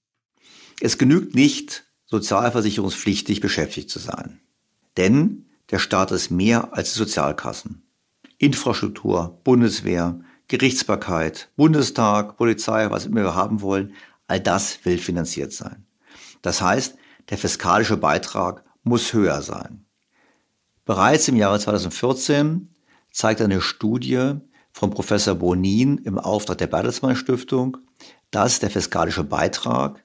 Es 0.80 0.98
genügt 0.98 1.34
nicht, 1.34 1.84
sozialversicherungspflichtig 2.04 3.40
beschäftigt 3.40 3.88
zu 3.88 3.98
sein. 3.98 4.40
Denn 4.98 5.46
der 5.70 5.78
Staat 5.78 6.12
ist 6.12 6.30
mehr 6.30 6.74
als 6.74 6.92
die 6.92 6.98
Sozialkassen. 6.98 7.82
Infrastruktur, 8.36 9.40
Bundeswehr, 9.42 10.20
Gerichtsbarkeit, 10.48 11.48
Bundestag, 11.56 12.36
Polizei, 12.36 12.90
was 12.90 13.06
immer 13.06 13.22
wir 13.22 13.34
haben 13.34 13.62
wollen, 13.62 13.94
all 14.26 14.40
das 14.40 14.84
will 14.84 14.98
finanziert 14.98 15.54
sein. 15.54 15.86
Das 16.42 16.60
heißt, 16.60 16.96
der 17.30 17.38
fiskalische 17.38 17.96
Beitrag 17.96 18.62
muss 18.82 19.14
höher 19.14 19.40
sein. 19.40 19.83
Bereits 20.84 21.28
im 21.28 21.36
Jahre 21.36 21.58
2014 21.58 22.68
zeigt 23.10 23.40
eine 23.40 23.60
Studie 23.62 24.34
von 24.72 24.90
Professor 24.90 25.34
Bonin 25.34 25.98
im 25.98 26.18
Auftrag 26.18 26.58
der 26.58 26.66
Bertelsmann 26.66 27.16
Stiftung, 27.16 27.78
dass 28.30 28.58
der 28.58 28.70
fiskalische 28.70 29.24
Beitrag 29.24 30.04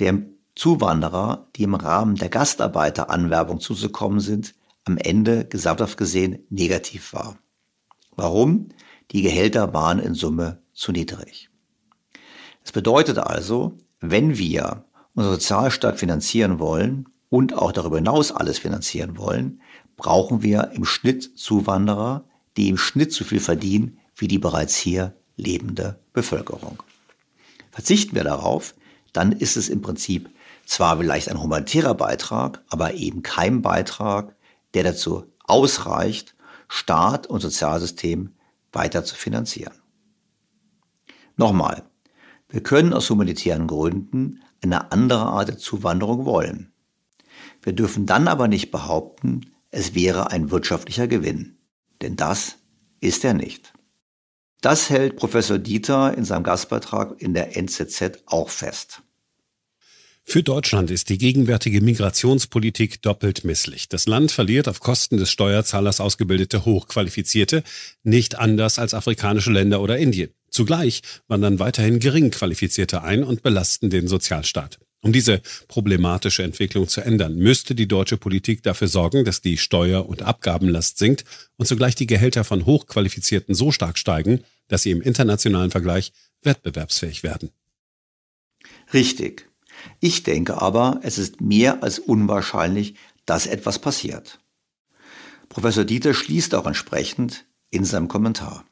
der 0.00 0.22
Zuwanderer, 0.56 1.46
die 1.54 1.62
im 1.62 1.76
Rahmen 1.76 2.16
der 2.16 2.30
Gastarbeiteranwerbung 2.30 3.60
zuzukommen 3.60 4.18
sind, 4.18 4.54
am 4.84 4.96
Ende 4.96 5.44
gesamthaft 5.44 5.96
gesehen 5.96 6.40
negativ 6.50 7.12
war. 7.12 7.38
Warum? 8.16 8.70
Die 9.12 9.22
Gehälter 9.22 9.72
waren 9.72 10.00
in 10.00 10.14
Summe 10.14 10.60
zu 10.72 10.90
niedrig. 10.90 11.48
Es 12.64 12.72
bedeutet 12.72 13.18
also, 13.18 13.76
wenn 14.00 14.36
wir 14.36 14.84
unseren 15.14 15.34
Sozialstaat 15.34 15.98
finanzieren 15.98 16.58
wollen 16.58 17.08
und 17.30 17.54
auch 17.54 17.70
darüber 17.70 17.96
hinaus 17.96 18.32
alles 18.32 18.58
finanzieren 18.58 19.16
wollen, 19.16 19.60
brauchen 19.98 20.42
wir 20.42 20.70
im 20.72 20.86
Schnitt 20.86 21.38
Zuwanderer, 21.38 22.24
die 22.56 22.70
im 22.70 22.78
Schnitt 22.78 23.12
so 23.12 23.24
viel 23.24 23.40
verdienen 23.40 23.98
wie 24.16 24.28
die 24.28 24.38
bereits 24.38 24.76
hier 24.76 25.14
lebende 25.36 26.00
Bevölkerung. 26.12 26.82
Verzichten 27.70 28.16
wir 28.16 28.24
darauf, 28.24 28.74
dann 29.12 29.32
ist 29.32 29.56
es 29.56 29.68
im 29.68 29.82
Prinzip 29.82 30.30
zwar 30.64 30.98
vielleicht 30.98 31.28
ein 31.28 31.40
humanitärer 31.40 31.94
Beitrag, 31.94 32.62
aber 32.68 32.94
eben 32.94 33.22
kein 33.22 33.62
Beitrag, 33.62 34.34
der 34.74 34.82
dazu 34.82 35.26
ausreicht, 35.44 36.34
Staat 36.68 37.26
und 37.26 37.40
Sozialsystem 37.40 38.34
weiter 38.72 39.04
zu 39.04 39.14
finanzieren. 39.14 39.74
Nochmal, 41.36 41.84
wir 42.48 42.62
können 42.62 42.92
aus 42.92 43.08
humanitären 43.08 43.66
Gründen 43.66 44.42
eine 44.62 44.92
andere 44.92 45.26
Art 45.26 45.48
der 45.48 45.58
Zuwanderung 45.58 46.24
wollen. 46.24 46.72
Wir 47.62 47.72
dürfen 47.72 48.06
dann 48.06 48.28
aber 48.28 48.48
nicht 48.48 48.70
behaupten, 48.70 49.52
es 49.78 49.94
wäre 49.94 50.32
ein 50.32 50.50
wirtschaftlicher 50.50 51.06
Gewinn. 51.06 51.56
Denn 52.02 52.16
das 52.16 52.56
ist 53.00 53.24
er 53.24 53.32
nicht. 53.32 53.72
Das 54.60 54.90
hält 54.90 55.14
Professor 55.14 55.58
Dieter 55.58 56.18
in 56.18 56.24
seinem 56.24 56.42
Gastbeitrag 56.42 57.14
in 57.22 57.32
der 57.32 57.56
NZZ 57.56 58.24
auch 58.26 58.50
fest. 58.50 59.02
Für 60.24 60.42
Deutschland 60.42 60.90
ist 60.90 61.08
die 61.08 61.16
gegenwärtige 61.16 61.80
Migrationspolitik 61.80 63.00
doppelt 63.02 63.44
misslich. 63.44 63.88
Das 63.88 64.06
Land 64.06 64.32
verliert 64.32 64.68
auf 64.68 64.80
Kosten 64.80 65.16
des 65.16 65.30
Steuerzahlers 65.30 66.00
ausgebildete 66.00 66.64
Hochqualifizierte, 66.64 67.62
nicht 68.02 68.36
anders 68.36 68.78
als 68.78 68.94
afrikanische 68.94 69.52
Länder 69.52 69.80
oder 69.80 69.96
Indien. 69.96 70.30
Zugleich 70.50 71.02
wandern 71.28 71.60
weiterhin 71.60 72.00
gering 72.00 72.30
Qualifizierte 72.30 73.02
ein 73.02 73.22
und 73.22 73.42
belasten 73.42 73.90
den 73.90 74.08
Sozialstaat. 74.08 74.80
Um 75.00 75.12
diese 75.12 75.40
problematische 75.68 76.42
Entwicklung 76.42 76.88
zu 76.88 77.00
ändern, 77.00 77.36
müsste 77.36 77.74
die 77.74 77.86
deutsche 77.86 78.16
Politik 78.16 78.64
dafür 78.64 78.88
sorgen, 78.88 79.24
dass 79.24 79.40
die 79.40 79.56
Steuer- 79.56 80.08
und 80.08 80.22
Abgabenlast 80.22 80.98
sinkt 80.98 81.24
und 81.56 81.66
zugleich 81.66 81.94
die 81.94 82.08
Gehälter 82.08 82.42
von 82.42 82.66
Hochqualifizierten 82.66 83.54
so 83.54 83.70
stark 83.70 83.96
steigen, 83.96 84.42
dass 84.66 84.82
sie 84.82 84.90
im 84.90 85.00
internationalen 85.00 85.70
Vergleich 85.70 86.12
wettbewerbsfähig 86.42 87.22
werden. 87.22 87.50
Richtig. 88.92 89.48
Ich 90.00 90.24
denke 90.24 90.60
aber, 90.60 91.00
es 91.02 91.18
ist 91.18 91.40
mehr 91.40 91.82
als 91.84 92.00
unwahrscheinlich, 92.00 92.94
dass 93.24 93.46
etwas 93.46 93.78
passiert. 93.78 94.40
Professor 95.48 95.84
Dieter 95.84 96.14
schließt 96.14 96.54
auch 96.54 96.66
entsprechend 96.66 97.46
in 97.70 97.84
seinem 97.84 98.08
Kommentar. 98.08 98.64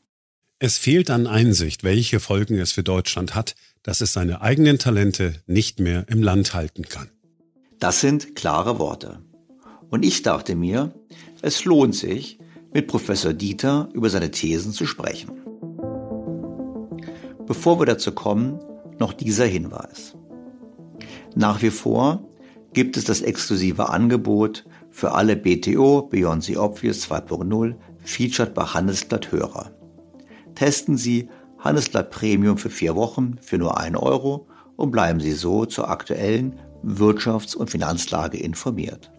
Es 0.58 0.78
fehlt 0.78 1.10
an 1.10 1.26
Einsicht, 1.26 1.84
welche 1.84 2.18
Folgen 2.18 2.58
es 2.58 2.72
für 2.72 2.82
Deutschland 2.82 3.34
hat, 3.34 3.54
dass 3.86 4.00
es 4.00 4.12
seine 4.12 4.42
eigenen 4.42 4.80
Talente 4.80 5.34
nicht 5.46 5.78
mehr 5.78 6.06
im 6.08 6.20
Land 6.20 6.54
halten 6.54 6.82
kann. 6.82 7.08
Das 7.78 8.00
sind 8.00 8.34
klare 8.34 8.80
Worte. 8.80 9.20
Und 9.90 10.04
ich 10.04 10.22
dachte 10.22 10.56
mir, 10.56 10.92
es 11.40 11.64
lohnt 11.64 11.94
sich, 11.94 12.38
mit 12.74 12.88
Professor 12.88 13.32
Dieter 13.32 13.88
über 13.92 14.10
seine 14.10 14.32
Thesen 14.32 14.72
zu 14.72 14.86
sprechen. 14.86 15.30
Bevor 17.46 17.78
wir 17.78 17.86
dazu 17.86 18.10
kommen, 18.10 18.58
noch 18.98 19.12
dieser 19.12 19.46
Hinweis. 19.46 20.16
Nach 21.36 21.62
wie 21.62 21.70
vor 21.70 22.28
gibt 22.72 22.96
es 22.96 23.04
das 23.04 23.22
exklusive 23.22 23.88
Angebot 23.88 24.66
für 24.90 25.12
alle 25.12 25.36
BTO 25.36 26.02
Beyond 26.02 26.42
the 26.42 26.56
Obvious 26.56 27.08
2.0 27.08 27.76
Featured 28.00 28.52
bei 28.52 28.64
Handelsblatt 28.64 29.30
Hörer. 29.30 29.70
Testen 30.56 30.96
Sie 30.96 31.28
Handelsblatt 31.66 32.10
Premium 32.10 32.58
für 32.58 32.70
vier 32.70 32.94
Wochen 32.94 33.38
für 33.40 33.58
nur 33.58 33.78
ein 33.78 33.96
Euro 33.96 34.46
und 34.76 34.92
bleiben 34.92 35.18
Sie 35.18 35.32
so 35.32 35.66
zur 35.66 35.90
aktuellen 35.90 36.60
Wirtschafts- 36.84 37.56
und 37.56 37.70
Finanzlage 37.70 38.38
informiert. 38.38 39.10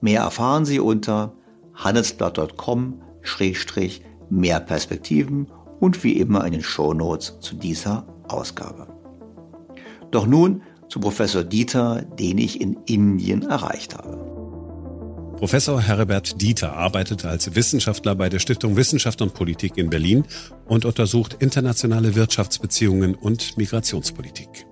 Mehr 0.00 0.22
erfahren 0.22 0.64
Sie 0.64 0.80
unter 0.80 1.32
handelsblatt.com-mehr 1.74 4.60
Perspektiven 4.60 5.46
und 5.78 6.02
wie 6.02 6.14
immer 6.14 6.44
in 6.44 6.50
den 6.52 6.62
Shownotes 6.62 7.38
zu 7.38 7.54
dieser 7.54 8.04
Ausgabe. 8.26 8.88
Doch 10.10 10.26
nun 10.26 10.62
zu 10.88 10.98
Professor 10.98 11.44
Dieter, 11.44 12.02
den 12.02 12.38
ich 12.38 12.60
in 12.60 12.78
Indien 12.86 13.42
erreicht 13.42 13.96
habe. 13.96 14.35
Professor 15.38 15.82
Herbert 15.82 16.40
Dieter 16.40 16.72
arbeitet 16.72 17.26
als 17.26 17.54
Wissenschaftler 17.54 18.14
bei 18.14 18.30
der 18.30 18.38
Stiftung 18.38 18.74
Wissenschaft 18.74 19.20
und 19.20 19.34
Politik 19.34 19.76
in 19.76 19.90
Berlin 19.90 20.24
und 20.64 20.86
untersucht 20.86 21.36
internationale 21.40 22.14
Wirtschaftsbeziehungen 22.14 23.14
und 23.14 23.58
Migrationspolitik. 23.58 24.66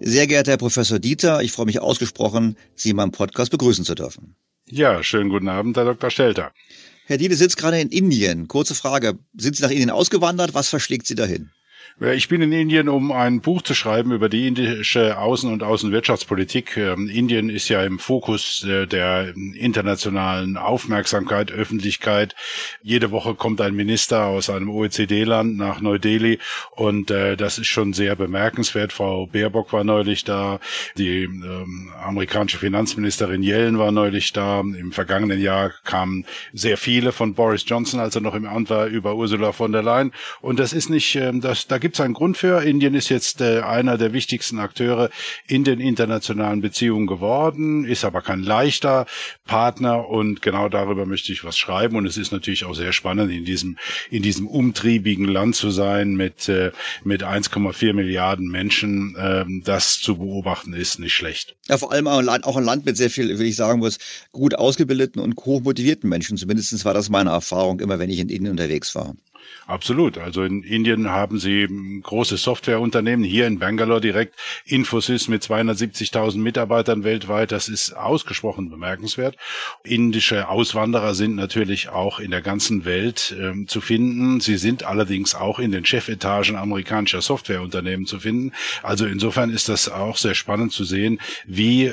Sehr 0.00 0.26
geehrter 0.26 0.50
Herr 0.50 0.58
Professor 0.58 0.98
Dieter, 0.98 1.42
ich 1.42 1.52
freue 1.52 1.64
mich 1.64 1.80
ausgesprochen, 1.80 2.56
Sie 2.74 2.90
in 2.90 2.96
meinem 2.96 3.12
Podcast 3.12 3.50
begrüßen 3.52 3.86
zu 3.86 3.94
dürfen. 3.94 4.36
Ja, 4.68 5.02
schönen 5.02 5.30
guten 5.30 5.48
Abend, 5.48 5.78
Herr 5.78 5.86
Dr. 5.86 6.10
Stelter. 6.10 6.52
Herr 7.06 7.16
Dieter 7.16 7.36
sitzt 7.36 7.56
gerade 7.56 7.80
in 7.80 7.88
Indien. 7.88 8.48
Kurze 8.48 8.74
Frage. 8.74 9.18
Sind 9.34 9.56
Sie 9.56 9.62
nach 9.62 9.70
Indien 9.70 9.90
ausgewandert? 9.90 10.52
Was 10.52 10.68
verschlägt 10.68 11.06
Sie 11.06 11.14
dahin? 11.14 11.50
Ich 12.00 12.26
bin 12.26 12.42
in 12.42 12.50
Indien, 12.50 12.88
um 12.88 13.12
ein 13.12 13.40
Buch 13.40 13.62
zu 13.62 13.72
schreiben 13.72 14.10
über 14.10 14.28
die 14.28 14.48
indische 14.48 15.16
Außen- 15.16 15.52
und 15.52 15.62
Außenwirtschaftspolitik. 15.62 16.76
Ähm, 16.76 17.08
Indien 17.08 17.48
ist 17.48 17.68
ja 17.68 17.84
im 17.84 18.00
Fokus 18.00 18.64
äh, 18.64 18.88
der 18.88 19.32
internationalen 19.36 20.56
Aufmerksamkeit, 20.56 21.52
Öffentlichkeit. 21.52 22.34
Jede 22.82 23.12
Woche 23.12 23.36
kommt 23.36 23.60
ein 23.60 23.76
Minister 23.76 24.24
aus 24.24 24.50
einem 24.50 24.70
OECD-Land 24.70 25.56
nach 25.56 25.80
Neu-Delhi 25.80 26.40
und 26.72 27.12
äh, 27.12 27.36
das 27.36 27.58
ist 27.58 27.68
schon 27.68 27.92
sehr 27.92 28.16
bemerkenswert. 28.16 28.92
Frau 28.92 29.28
Baerbock 29.28 29.72
war 29.72 29.84
neulich 29.84 30.24
da, 30.24 30.58
die 30.98 31.22
ähm, 31.22 31.92
amerikanische 32.02 32.58
Finanzministerin 32.58 33.44
Yellen 33.44 33.78
war 33.78 33.92
neulich 33.92 34.32
da. 34.32 34.58
Im 34.58 34.90
vergangenen 34.90 35.40
Jahr 35.40 35.70
kamen 35.84 36.26
sehr 36.52 36.76
viele 36.76 37.12
von 37.12 37.34
Boris 37.34 37.64
Johnson, 37.64 38.00
als 38.00 38.16
er 38.16 38.20
noch 38.20 38.34
im 38.34 38.46
Amt 38.46 38.68
war, 38.68 38.86
über 38.86 39.14
Ursula 39.14 39.52
von 39.52 39.70
der 39.70 39.84
Leyen. 39.84 40.10
Und 40.40 40.58
das 40.58 40.72
ist 40.72 40.90
nicht, 40.90 41.14
ähm, 41.14 41.40
das, 41.40 41.68
da 41.68 41.83
gibt 41.84 41.96
es 41.96 42.00
einen 42.00 42.14
Grund 42.14 42.38
für. 42.38 42.62
Indien 42.62 42.94
ist 42.94 43.10
jetzt 43.10 43.42
äh, 43.42 43.60
einer 43.60 43.98
der 43.98 44.14
wichtigsten 44.14 44.58
Akteure 44.58 45.10
in 45.46 45.64
den 45.64 45.80
internationalen 45.80 46.62
Beziehungen 46.62 47.06
geworden, 47.06 47.84
ist 47.84 48.06
aber 48.06 48.22
kein 48.22 48.42
leichter 48.42 49.04
Partner 49.44 50.08
und 50.08 50.40
genau 50.40 50.70
darüber 50.70 51.04
möchte 51.04 51.30
ich 51.30 51.44
was 51.44 51.58
schreiben. 51.58 51.96
Und 51.96 52.06
es 52.06 52.16
ist 52.16 52.32
natürlich 52.32 52.64
auch 52.64 52.72
sehr 52.74 52.94
spannend, 52.94 53.30
in 53.30 53.44
diesem, 53.44 53.76
in 54.10 54.22
diesem 54.22 54.46
umtriebigen 54.46 55.26
Land 55.26 55.56
zu 55.56 55.70
sein 55.70 56.14
mit, 56.14 56.48
äh, 56.48 56.72
mit 57.04 57.22
1,4 57.22 57.92
Milliarden 57.92 58.48
Menschen. 58.48 59.14
Äh, 59.16 59.44
das 59.62 60.00
zu 60.00 60.16
beobachten 60.16 60.72
ist 60.72 60.98
nicht 61.00 61.12
schlecht. 61.12 61.54
Ja, 61.68 61.76
vor 61.76 61.92
allem 61.92 62.08
auch 62.08 62.56
ein 62.56 62.64
Land, 62.64 62.86
mit 62.86 62.96
sehr 62.96 63.10
viel, 63.10 63.38
will 63.38 63.46
ich 63.46 63.56
sagen 63.56 63.80
muss, 63.80 63.98
gut 64.32 64.54
ausgebildeten 64.54 65.20
und 65.20 65.36
hochmotivierten 65.36 66.08
Menschen. 66.08 66.38
Zumindest 66.38 66.82
war 66.86 66.94
das 66.94 67.10
meine 67.10 67.28
Erfahrung 67.28 67.80
immer, 67.80 67.98
wenn 67.98 68.08
ich 68.08 68.20
in 68.20 68.30
Indien 68.30 68.52
unterwegs 68.52 68.94
war. 68.94 69.14
Absolut. 69.66 70.18
Also 70.18 70.42
in 70.42 70.62
Indien 70.62 71.08
haben 71.08 71.38
sie 71.38 71.66
große 72.02 72.36
Softwareunternehmen, 72.36 73.24
hier 73.24 73.46
in 73.46 73.58
Bangalore 73.58 74.00
direkt 74.00 74.34
Infosys 74.66 75.28
mit 75.28 75.42
270.000 75.42 76.36
Mitarbeitern 76.38 77.02
weltweit. 77.02 77.50
Das 77.50 77.68
ist 77.68 77.92
ausgesprochen 77.92 78.68
bemerkenswert. 78.68 79.36
Indische 79.82 80.48
Auswanderer 80.48 81.14
sind 81.14 81.34
natürlich 81.34 81.88
auch 81.88 82.20
in 82.20 82.30
der 82.30 82.42
ganzen 82.42 82.84
Welt 82.84 83.34
ähm, 83.40 83.66
zu 83.66 83.80
finden. 83.80 84.40
Sie 84.40 84.58
sind 84.58 84.84
allerdings 84.84 85.34
auch 85.34 85.58
in 85.58 85.72
den 85.72 85.86
Chefetagen 85.86 86.56
amerikanischer 86.56 87.22
Softwareunternehmen 87.22 88.04
zu 88.04 88.20
finden. 88.20 88.52
Also 88.82 89.06
insofern 89.06 89.48
ist 89.48 89.70
das 89.70 89.88
auch 89.88 90.18
sehr 90.18 90.34
spannend 90.34 90.72
zu 90.72 90.84
sehen, 90.84 91.20
wie 91.46 91.90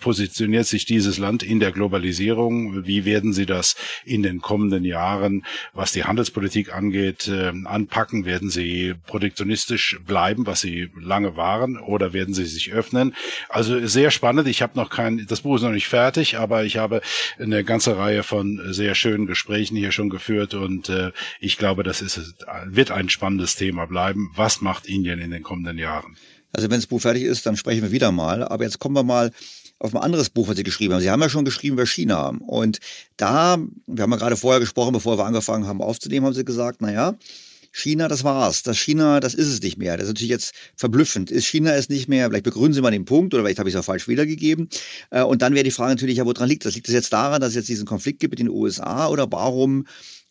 positioniert 0.00 0.66
sich 0.66 0.86
dieses 0.86 1.18
Land 1.18 1.42
in 1.42 1.60
der 1.60 1.72
Globalisierung, 1.72 2.86
wie 2.86 3.04
werden 3.04 3.34
sie 3.34 3.46
das 3.46 3.76
in 4.06 4.22
den 4.22 4.40
kommenden 4.40 4.84
Jahren, 4.84 5.44
was 5.74 5.92
die 5.92 6.04
Handelspolitik 6.04 6.74
angeht, 6.74 7.09
angeht, 7.10 7.28
äh, 7.28 7.52
anpacken? 7.66 8.24
Werden 8.24 8.50
sie 8.50 8.94
protektionistisch 9.06 9.98
bleiben, 10.06 10.46
was 10.46 10.60
sie 10.60 10.90
lange 11.00 11.36
waren, 11.36 11.78
oder 11.78 12.12
werden 12.12 12.34
sie 12.34 12.44
sich 12.44 12.72
öffnen? 12.72 13.14
Also 13.48 13.86
sehr 13.86 14.10
spannend. 14.10 14.48
Ich 14.48 14.62
habe 14.62 14.78
noch 14.78 14.90
kein, 14.90 15.26
das 15.28 15.42
Buch 15.42 15.56
ist 15.56 15.62
noch 15.62 15.70
nicht 15.70 15.88
fertig, 15.88 16.38
aber 16.38 16.64
ich 16.64 16.76
habe 16.76 17.00
eine 17.38 17.64
ganze 17.64 17.96
Reihe 17.96 18.22
von 18.22 18.60
sehr 18.72 18.94
schönen 18.94 19.26
Gesprächen 19.26 19.76
hier 19.76 19.92
schon 19.92 20.10
geführt 20.10 20.54
und 20.54 20.88
äh, 20.88 21.12
ich 21.40 21.56
glaube, 21.56 21.82
das 21.82 22.02
ist, 22.02 22.36
wird 22.66 22.90
ein 22.90 23.08
spannendes 23.08 23.56
Thema 23.56 23.86
bleiben. 23.86 24.30
Was 24.34 24.60
macht 24.60 24.86
Indien 24.86 25.20
in 25.20 25.30
den 25.30 25.42
kommenden 25.42 25.78
Jahren? 25.78 26.16
Also 26.52 26.68
wenn 26.68 26.78
das 26.78 26.86
Buch 26.86 27.00
fertig 27.00 27.22
ist, 27.22 27.46
dann 27.46 27.56
sprechen 27.56 27.82
wir 27.82 27.92
wieder 27.92 28.10
mal. 28.10 28.42
Aber 28.42 28.64
jetzt 28.64 28.80
kommen 28.80 28.96
wir 28.96 29.04
mal 29.04 29.30
auf 29.80 29.94
ein 29.94 30.00
anderes 30.00 30.30
Buch, 30.30 30.46
was 30.46 30.56
Sie 30.56 30.62
geschrieben 30.62 30.94
haben. 30.94 31.00
Sie 31.00 31.10
haben 31.10 31.22
ja 31.22 31.28
schon 31.28 31.44
geschrieben 31.44 31.74
über 31.74 31.86
China. 31.86 32.32
Und 32.46 32.78
da, 33.16 33.58
wir 33.86 34.02
haben 34.02 34.10
ja 34.12 34.18
gerade 34.18 34.36
vorher 34.36 34.60
gesprochen, 34.60 34.92
bevor 34.92 35.18
wir 35.18 35.24
angefangen 35.24 35.66
haben 35.66 35.82
aufzunehmen, 35.82 36.26
haben 36.26 36.34
Sie 36.34 36.44
gesagt, 36.44 36.82
naja, 36.82 37.16
China, 37.72 38.08
das 38.08 38.22
war's. 38.22 38.62
Das 38.62 38.78
China, 38.78 39.20
das 39.20 39.34
ist 39.34 39.48
es 39.48 39.62
nicht 39.62 39.78
mehr. 39.78 39.96
Das 39.96 40.04
ist 40.04 40.10
natürlich 40.10 40.30
jetzt 40.30 40.52
verblüffend. 40.76 41.30
Ist 41.30 41.46
China 41.46 41.72
es 41.74 41.88
nicht 41.88 42.08
mehr? 42.08 42.28
Vielleicht 42.28 42.44
begründen 42.44 42.74
Sie 42.74 42.80
mal 42.82 42.90
den 42.90 43.04
Punkt 43.04 43.32
oder 43.32 43.42
vielleicht 43.42 43.58
habe 43.58 43.68
ich 43.68 43.74
es 43.74 43.80
auch 43.80 43.84
falsch 43.84 44.06
wiedergegeben. 44.06 44.68
Äh, 45.10 45.22
und 45.22 45.40
dann 45.42 45.54
wäre 45.54 45.64
die 45.64 45.70
Frage 45.70 45.92
natürlich, 45.92 46.18
ja, 46.18 46.26
woran 46.26 46.48
liegt 46.48 46.64
das? 46.64 46.74
Liegt 46.74 46.88
das 46.88 46.94
jetzt 46.94 47.12
daran, 47.12 47.40
dass 47.40 47.50
es 47.50 47.56
jetzt 47.56 47.68
diesen 47.68 47.86
Konflikt 47.86 48.20
gibt 48.20 48.32
mit 48.32 48.38
den 48.38 48.50
USA 48.50 49.08
oder 49.08 49.30
warum 49.32 49.86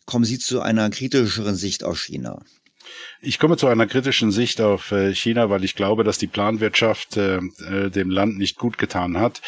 kommen 0.06 0.24
Sie 0.24 0.38
zu 0.38 0.60
einer 0.60 0.90
kritischeren 0.90 1.56
Sicht 1.56 1.82
aus 1.82 1.98
China? 2.00 2.42
Ich 3.22 3.38
komme 3.38 3.58
zu 3.58 3.66
einer 3.66 3.86
kritischen 3.86 4.30
Sicht 4.30 4.62
auf 4.62 4.92
äh, 4.92 5.14
China, 5.14 5.50
weil 5.50 5.62
ich 5.62 5.74
glaube, 5.74 6.04
dass 6.04 6.16
die 6.16 6.26
Planwirtschaft 6.26 7.18
äh, 7.18 7.36
äh, 7.36 7.90
dem 7.90 8.08
Land 8.08 8.38
nicht 8.38 8.56
gut 8.56 8.78
getan 8.78 9.18
hat. 9.18 9.42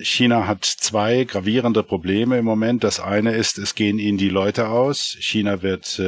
China 0.00 0.46
hat 0.46 0.64
zwei 0.64 1.24
gravierende 1.24 1.82
Probleme 1.82 2.38
im 2.38 2.44
Moment. 2.44 2.84
Das 2.84 3.00
eine 3.00 3.34
ist, 3.34 3.58
es 3.58 3.74
gehen 3.74 3.98
ihnen 3.98 4.18
die 4.18 4.28
Leute 4.28 4.68
aus. 4.68 5.16
China 5.18 5.62
wird, 5.62 5.98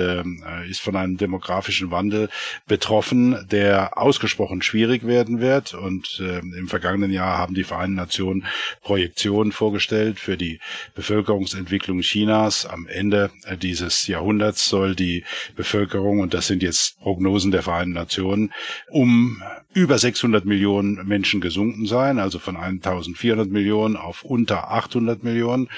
ist 0.68 0.81
von 0.81 0.94
einem 0.94 1.16
demografischen 1.16 1.90
Wandel 1.90 2.29
betroffen, 2.66 3.46
der 3.51 3.99
ausgesprochen 3.99 4.62
schwierig 4.62 5.07
werden 5.07 5.40
wird. 5.40 5.75
Und 5.75 6.20
im 6.20 6.68
vergangenen 6.68 7.11
Jahr 7.11 7.38
haben 7.38 7.55
die 7.55 7.64
Vereinten 7.64 7.96
Nationen 7.96 8.44
Projektionen 8.83 9.53
vorgestellt 9.53 10.20
für 10.20 10.37
die 10.37 10.61
Bevölkerungsentwicklung 10.94 12.01
Chinas. 12.01 12.66
Am 12.66 12.87
Ende 12.87 13.31
dieses 13.62 14.07
Jahrhunderts 14.07 14.68
soll 14.68 14.94
die 14.94 15.25
Bevölkerung, 15.57 16.20
und 16.20 16.35
das 16.35 16.46
sind 16.46 16.62
jetzt 16.62 16.76
Prognosen 17.01 17.51
der 17.51 17.62
Vereinten 17.62 17.95
Nationen, 17.95 18.53
um 18.91 19.43
über 19.73 19.99
600 19.99 20.45
Millionen 20.45 21.07
Menschen 21.07 21.41
gesunken 21.41 21.87
sein, 21.87 22.19
also 22.19 22.39
von 22.39 22.57
1400 22.57 23.49
Millionen 23.49 23.97
auf 23.97 24.23
unter 24.23 24.71
800 24.71 25.23
Millionen. 25.23 25.69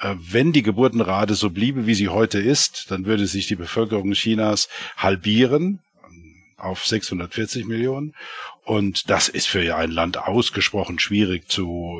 Äh, 0.00 0.14
wenn 0.18 0.52
die 0.52 0.62
Geburtenrate 0.62 1.34
so 1.34 1.50
bliebe, 1.50 1.86
wie 1.86 1.94
sie 1.94 2.08
heute 2.08 2.38
ist, 2.38 2.90
dann 2.90 3.06
würde 3.06 3.26
sich 3.26 3.46
die 3.46 3.56
Bevölkerung 3.56 4.12
Chinas 4.12 4.68
halbieren 4.96 5.80
auf 6.56 6.86
640 6.86 7.66
Millionen. 7.66 8.14
Und 8.64 9.10
das 9.10 9.28
ist 9.28 9.46
für 9.46 9.76
ein 9.76 9.90
Land 9.90 10.16
ausgesprochen 10.16 10.98
schwierig 10.98 11.50
zu, 11.50 11.98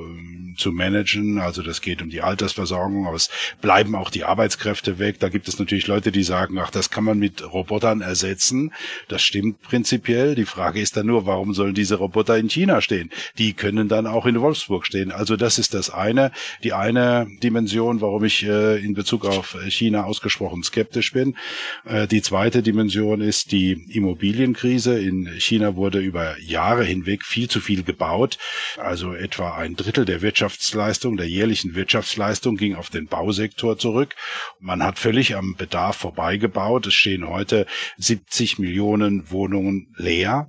zu 0.57 0.73
managen. 0.73 1.39
Also 1.39 1.63
das 1.63 1.83
geht 1.83 2.01
um 2.01 2.09
die 2.09 2.23
Altersversorgung, 2.23 3.07
aber 3.07 3.17
es 3.17 3.29
bleiben 3.61 3.95
auch 3.95 4.09
die 4.09 4.25
Arbeitskräfte 4.25 4.99
weg. 4.99 5.21
Da 5.21 5.29
gibt 5.29 5.47
es 5.47 5.59
natürlich 5.59 5.87
Leute, 5.89 6.11
die 6.11 6.23
sagen, 6.23 6.59
ach, 6.59 6.71
das 6.71 6.91
kann 6.91 7.05
man 7.05 7.19
mit 7.19 7.53
Robotern 7.53 8.01
ersetzen. 8.01 8.73
Das 9.09 9.23
stimmt 9.23 9.61
prinzipiell. 9.61 10.35
Die 10.35 10.47
Frage 10.47 10.81
ist 10.81 10.97
dann 10.97 11.07
nur, 11.07 11.27
warum 11.27 11.53
sollen 11.53 11.75
diese 11.75 11.97
Roboter 11.97 12.39
in 12.39 12.49
China 12.49 12.81
stehen? 12.81 13.11
Die 13.37 13.53
können 13.53 13.89
dann 13.89 14.07
auch 14.07 14.25
in 14.25 14.41
Wolfsburg 14.41 14.87
stehen. 14.87 15.13
Also 15.13 15.37
das 15.37 15.59
ist 15.59 15.75
das 15.75 15.91
eine, 15.91 16.33
die 16.63 16.73
eine 16.73 17.27
Dimension, 17.43 18.01
warum 18.01 18.25
ich 18.25 18.43
äh, 18.43 18.83
in 18.83 18.95
Bezug 18.95 19.27
auf 19.27 19.55
China 19.69 20.05
ausgesprochen 20.05 20.63
skeptisch 20.63 21.13
bin. 21.13 21.37
Äh, 21.85 22.07
die 22.07 22.23
zweite 22.23 22.63
Dimension 22.63 23.21
ist 23.21 23.53
die 23.53 23.73
Immobilienkrise. 23.91 24.99
In 24.99 25.27
China 25.39 25.77
wurde 25.77 25.99
über 25.99 26.37
Jahre 26.55 26.85
hinweg 26.85 27.25
viel 27.25 27.51
zu 27.51 27.61
viel 27.61 27.83
gebaut. 27.83 28.39
Also 28.79 29.13
etwa 29.13 29.57
ein 29.57 29.75
Drittel 29.75 30.05
der 30.05 30.23
Wirtschaftsleistung, 30.23 31.17
der 31.17 31.29
jährlichen 31.29 31.75
Wirtschaftsleistung 31.75 32.57
ging 32.57 32.77
auf 32.77 32.91
den 32.91 33.09
Bausektor 33.09 33.77
zurück. 33.77 34.15
Man 34.61 34.83
hat 34.83 34.99
völlig 34.99 35.35
am 35.35 35.57
Bedarf 35.57 35.97
vorbeigebaut. 35.97 36.87
Es 36.87 36.95
stehen 36.95 37.29
heute 37.29 37.67
70 37.99 38.59
Millionen 38.59 39.31
Wohnungen 39.31 39.93
leer. 39.97 40.49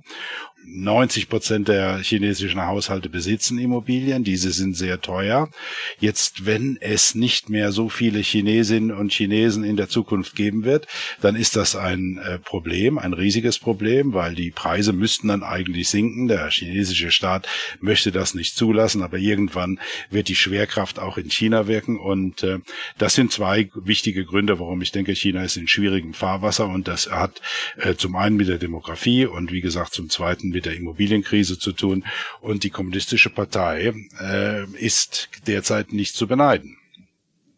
90 0.68 1.28
Prozent 1.28 1.68
der 1.68 1.98
chinesischen 1.98 2.66
Haushalte 2.66 3.08
besitzen 3.08 3.58
Immobilien. 3.58 4.24
Diese 4.24 4.50
sind 4.50 4.76
sehr 4.76 5.00
teuer. 5.00 5.48
Jetzt, 6.00 6.44
wenn 6.44 6.76
es 6.80 7.14
nicht 7.14 7.48
mehr 7.48 7.70
so 7.70 7.88
viele 7.88 8.18
Chinesinnen 8.18 8.90
und 8.90 9.12
Chinesen 9.12 9.62
in 9.62 9.76
der 9.76 9.88
Zukunft 9.88 10.34
geben 10.34 10.64
wird, 10.64 10.88
dann 11.20 11.36
ist 11.36 11.54
das 11.54 11.76
ein 11.76 12.18
äh, 12.18 12.38
Problem, 12.40 12.98
ein 12.98 13.12
riesiges 13.12 13.60
Problem, 13.60 14.12
weil 14.12 14.34
die 14.34 14.50
Preise 14.50 14.92
müssten 14.92 15.28
dann 15.28 15.44
eigentlich 15.44 15.88
sinken. 15.88 16.26
Der 16.26 16.50
chinesische 16.50 17.12
Staat 17.12 17.48
möchte 17.80 18.10
das 18.10 18.34
nicht 18.34 18.56
zulassen, 18.56 19.02
aber 19.02 19.18
irgendwann 19.18 19.78
wird 20.10 20.28
die 20.28 20.34
Schwerkraft 20.34 20.98
auch 20.98 21.16
in 21.16 21.30
China 21.30 21.68
wirken. 21.68 21.96
Und 21.96 22.42
äh, 22.42 22.58
das 22.98 23.14
sind 23.14 23.30
zwei 23.30 23.70
wichtige 23.74 24.24
Gründe, 24.24 24.58
warum 24.58 24.82
ich 24.82 24.90
denke, 24.90 25.14
China 25.14 25.44
ist 25.44 25.56
in 25.56 25.68
schwierigem 25.68 26.12
Fahrwasser 26.12 26.66
und 26.66 26.88
das 26.88 27.08
hat 27.08 27.40
äh, 27.76 27.94
zum 27.94 28.16
einen 28.16 28.36
mit 28.36 28.48
der 28.48 28.58
Demografie 28.58 29.26
und 29.26 29.52
wie 29.52 29.60
gesagt 29.60 29.94
zum 29.94 30.10
zweiten 30.10 30.55
mit 30.56 30.64
der 30.64 30.74
Immobilienkrise 30.74 31.58
zu 31.58 31.72
tun. 31.72 32.02
Und 32.40 32.64
die 32.64 32.70
Kommunistische 32.70 33.28
Partei 33.28 33.92
äh, 34.18 34.64
ist 34.78 35.28
derzeit 35.46 35.92
nicht 35.92 36.16
zu 36.16 36.26
beneiden. 36.26 36.78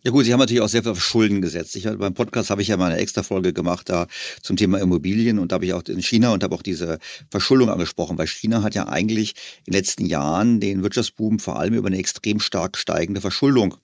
Ja 0.02 0.10
gut, 0.10 0.24
Sie 0.24 0.32
haben 0.32 0.40
natürlich 0.40 0.62
auch 0.62 0.68
sehr 0.68 0.82
viel 0.82 0.92
auf 0.92 1.02
Schulden 1.02 1.40
gesetzt. 1.40 1.76
Ich, 1.76 1.84
beim 1.84 2.14
Podcast 2.14 2.50
habe 2.50 2.60
ich 2.62 2.68
ja 2.68 2.76
mal 2.76 2.90
eine 2.90 3.00
extra 3.00 3.22
Folge 3.22 3.52
gemacht 3.52 3.88
da 3.88 4.08
zum 4.42 4.56
Thema 4.56 4.80
Immobilien 4.80 5.38
und 5.38 5.52
da 5.52 5.54
habe 5.54 5.66
ich 5.66 5.74
auch 5.74 5.82
in 5.84 6.02
China 6.02 6.32
und 6.32 6.42
habe 6.42 6.54
auch 6.54 6.62
diese 6.62 6.98
Verschuldung 7.30 7.68
angesprochen, 7.68 8.18
weil 8.18 8.26
China 8.26 8.62
hat 8.62 8.74
ja 8.74 8.88
eigentlich 8.88 9.34
in 9.66 9.72
den 9.72 9.74
letzten 9.74 10.06
Jahren 10.06 10.60
den 10.60 10.82
Wirtschaftsboom 10.82 11.38
vor 11.38 11.58
allem 11.60 11.74
über 11.74 11.88
eine 11.88 11.98
extrem 11.98 12.40
stark 12.40 12.78
steigende 12.78 13.20
Verschuldung 13.20 13.76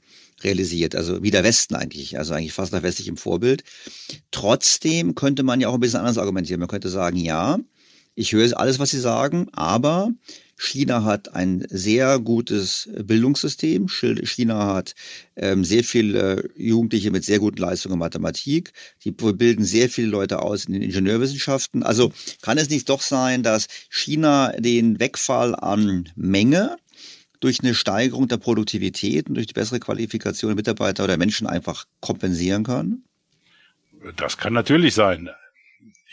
realisiert, 0.42 0.94
also 0.96 1.22
wie 1.22 1.30
der 1.30 1.44
Westen 1.44 1.74
eigentlich, 1.74 2.18
also 2.18 2.34
eigentlich 2.34 2.52
fast 2.52 2.72
nach 2.72 2.82
westlichem 2.82 3.16
Vorbild. 3.16 3.62
Trotzdem 4.30 5.14
könnte 5.14 5.42
man 5.42 5.60
ja 5.60 5.68
auch 5.68 5.74
ein 5.74 5.80
bisschen 5.80 6.00
anders 6.00 6.18
argumentieren. 6.18 6.60
Man 6.60 6.68
könnte 6.68 6.88
sagen, 6.88 7.16
ja, 7.16 7.58
ich 8.14 8.32
höre 8.32 8.58
alles, 8.58 8.78
was 8.78 8.90
Sie 8.90 9.00
sagen, 9.00 9.48
aber 9.52 10.10
China 10.56 11.04
hat 11.04 11.34
ein 11.34 11.66
sehr 11.68 12.18
gutes 12.20 12.88
Bildungssystem. 13.02 13.88
China 13.88 14.74
hat 14.74 14.94
ähm, 15.36 15.64
sehr 15.64 15.82
viele 15.82 16.48
Jugendliche 16.56 17.10
mit 17.10 17.24
sehr 17.24 17.40
guten 17.40 17.58
Leistungen 17.58 17.94
in 17.94 17.98
Mathematik. 17.98 18.72
Die 19.04 19.10
bilden 19.10 19.64
sehr 19.64 19.88
viele 19.88 20.08
Leute 20.08 20.42
aus 20.42 20.66
in 20.66 20.74
den 20.74 20.82
Ingenieurwissenschaften. 20.82 21.82
Also 21.82 22.12
kann 22.40 22.58
es 22.58 22.70
nicht 22.70 22.88
doch 22.88 23.00
sein, 23.00 23.42
dass 23.42 23.66
China 23.90 24.52
den 24.52 25.00
Wegfall 25.00 25.54
an 25.56 26.08
Menge 26.14 26.76
durch 27.40 27.60
eine 27.60 27.74
Steigerung 27.74 28.28
der 28.28 28.38
Produktivität 28.38 29.28
und 29.28 29.34
durch 29.34 29.48
die 29.48 29.52
bessere 29.54 29.80
Qualifikation 29.80 30.50
der 30.50 30.56
Mitarbeiter 30.56 31.04
oder 31.04 31.16
Menschen 31.16 31.46
einfach 31.46 31.84
kompensieren 32.00 32.62
kann? 32.62 33.02
Das 34.16 34.36
kann 34.36 34.52
natürlich 34.52 34.94
sein 34.94 35.30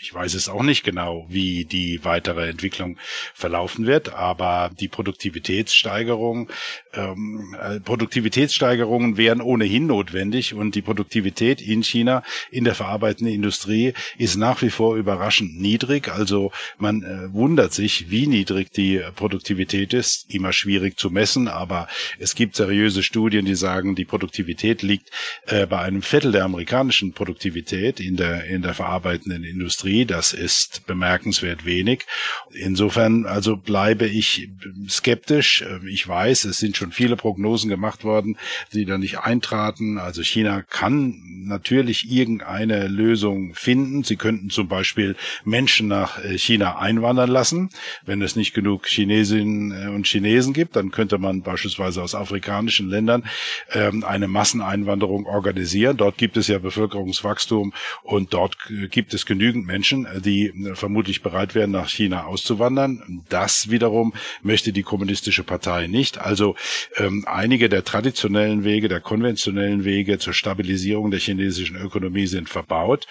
ich 0.02 0.12
weiß 0.12 0.34
es 0.34 0.48
auch 0.48 0.64
nicht 0.64 0.82
genau, 0.82 1.26
wie 1.28 1.64
die 1.64 2.04
weitere 2.04 2.48
Entwicklung 2.48 2.98
verlaufen 3.34 3.86
wird, 3.86 4.12
aber 4.12 4.70
die 4.80 4.88
Produktivitätssteigerung, 4.88 6.50
ähm, 6.94 7.56
äh, 7.60 7.80
Produktivitätssteigerungen 7.80 9.16
wären 9.16 9.40
ohnehin 9.40 9.86
notwendig 9.86 10.54
und 10.54 10.74
die 10.74 10.82
Produktivität 10.82 11.60
in 11.62 11.82
China 11.82 12.22
in 12.50 12.64
der 12.64 12.74
verarbeitenden 12.74 13.34
Industrie 13.34 13.94
ist 14.18 14.36
nach 14.36 14.60
wie 14.62 14.70
vor 14.70 14.96
überraschend 14.96 15.58
niedrig. 15.60 16.08
Also 16.08 16.52
man 16.78 17.02
äh, 17.02 17.32
wundert 17.32 17.72
sich, 17.72 18.10
wie 18.10 18.26
niedrig 18.26 18.72
die 18.72 19.00
Produktivität 19.16 19.94
ist. 19.94 20.26
Immer 20.28 20.52
schwierig 20.52 20.98
zu 20.98 21.10
messen, 21.10 21.48
aber 21.48 21.88
es 22.18 22.34
gibt 22.34 22.56
seriöse 22.56 23.02
Studien, 23.02 23.44
die 23.44 23.54
sagen, 23.54 23.94
die 23.94 24.04
Produktivität 24.04 24.82
liegt 24.82 25.10
äh, 25.46 25.66
bei 25.66 25.80
einem 25.80 26.02
Viertel 26.02 26.32
der 26.32 26.44
amerikanischen 26.44 27.12
Produktivität 27.12 28.00
in 28.00 28.16
der 28.16 28.44
in 28.44 28.62
der 28.62 28.74
verarbeitenden 28.74 29.44
Industrie. 29.44 30.04
Das 30.04 30.32
ist 30.32 30.86
bemerkenswert 30.86 31.64
wenig. 31.64 32.04
Insofern 32.52 33.24
also 33.24 33.56
bleibe 33.56 34.06
ich 34.06 34.50
skeptisch. 34.88 35.64
Ich 35.86 36.06
weiß, 36.06 36.44
es 36.44 36.58
sind 36.58 36.76
schon 36.82 36.92
viele 36.92 37.16
Prognosen 37.16 37.68
gemacht 37.68 38.04
worden, 38.04 38.36
die 38.72 38.84
da 38.84 38.98
nicht 38.98 39.20
eintraten. 39.20 39.98
Also 39.98 40.22
China 40.22 40.62
kann 40.62 41.22
natürlich 41.46 42.10
irgendeine 42.10 42.88
Lösung 42.88 43.54
finden. 43.54 44.04
Sie 44.04 44.16
könnten 44.16 44.50
zum 44.50 44.68
Beispiel 44.68 45.16
Menschen 45.44 45.88
nach 45.88 46.22
äh, 46.22 46.38
China 46.38 46.78
einwandern 46.78 47.30
lassen. 47.30 47.70
Wenn 48.04 48.22
es 48.22 48.36
nicht 48.36 48.54
genug 48.54 48.86
Chinesinnen 48.86 49.72
äh, 49.72 49.88
und 49.88 50.06
Chinesen 50.06 50.52
gibt, 50.52 50.76
dann 50.76 50.90
könnte 50.90 51.18
man 51.18 51.42
beispielsweise 51.42 52.02
aus 52.02 52.14
afrikanischen 52.14 52.88
Ländern 52.88 53.24
ähm, 53.72 54.04
eine 54.04 54.28
Masseneinwanderung 54.28 55.26
organisieren. 55.26 55.96
Dort 55.96 56.18
gibt 56.18 56.36
es 56.36 56.48
ja 56.48 56.58
Bevölkerungswachstum 56.58 57.72
und 58.02 58.34
dort 58.34 58.56
äh, 58.70 58.88
gibt 58.88 59.14
es 59.14 59.26
genügend 59.26 59.66
Menschen, 59.66 60.06
die 60.24 60.52
vermutlich 60.74 61.22
bereit 61.22 61.54
wären, 61.54 61.70
nach 61.70 61.88
China 61.88 62.24
auszuwandern. 62.24 63.22
Das 63.28 63.70
wiederum 63.70 64.12
möchte 64.42 64.72
die 64.72 64.82
kommunistische 64.82 65.44
Partei 65.44 65.86
nicht. 65.86 66.18
Also 66.18 66.56
ähm, 66.96 67.24
einige 67.26 67.68
der 67.68 67.84
traditionellen 67.84 68.64
Wege, 68.64 68.88
der 68.88 69.00
konventionellen 69.00 69.84
Wege 69.84 70.18
zur 70.18 70.32
Stabilisierung 70.32 71.10
der 71.10 71.20
chinesischen 71.20 71.76
Ökonomie 71.76 72.26
sind 72.26 72.48
verbaut. 72.48 73.06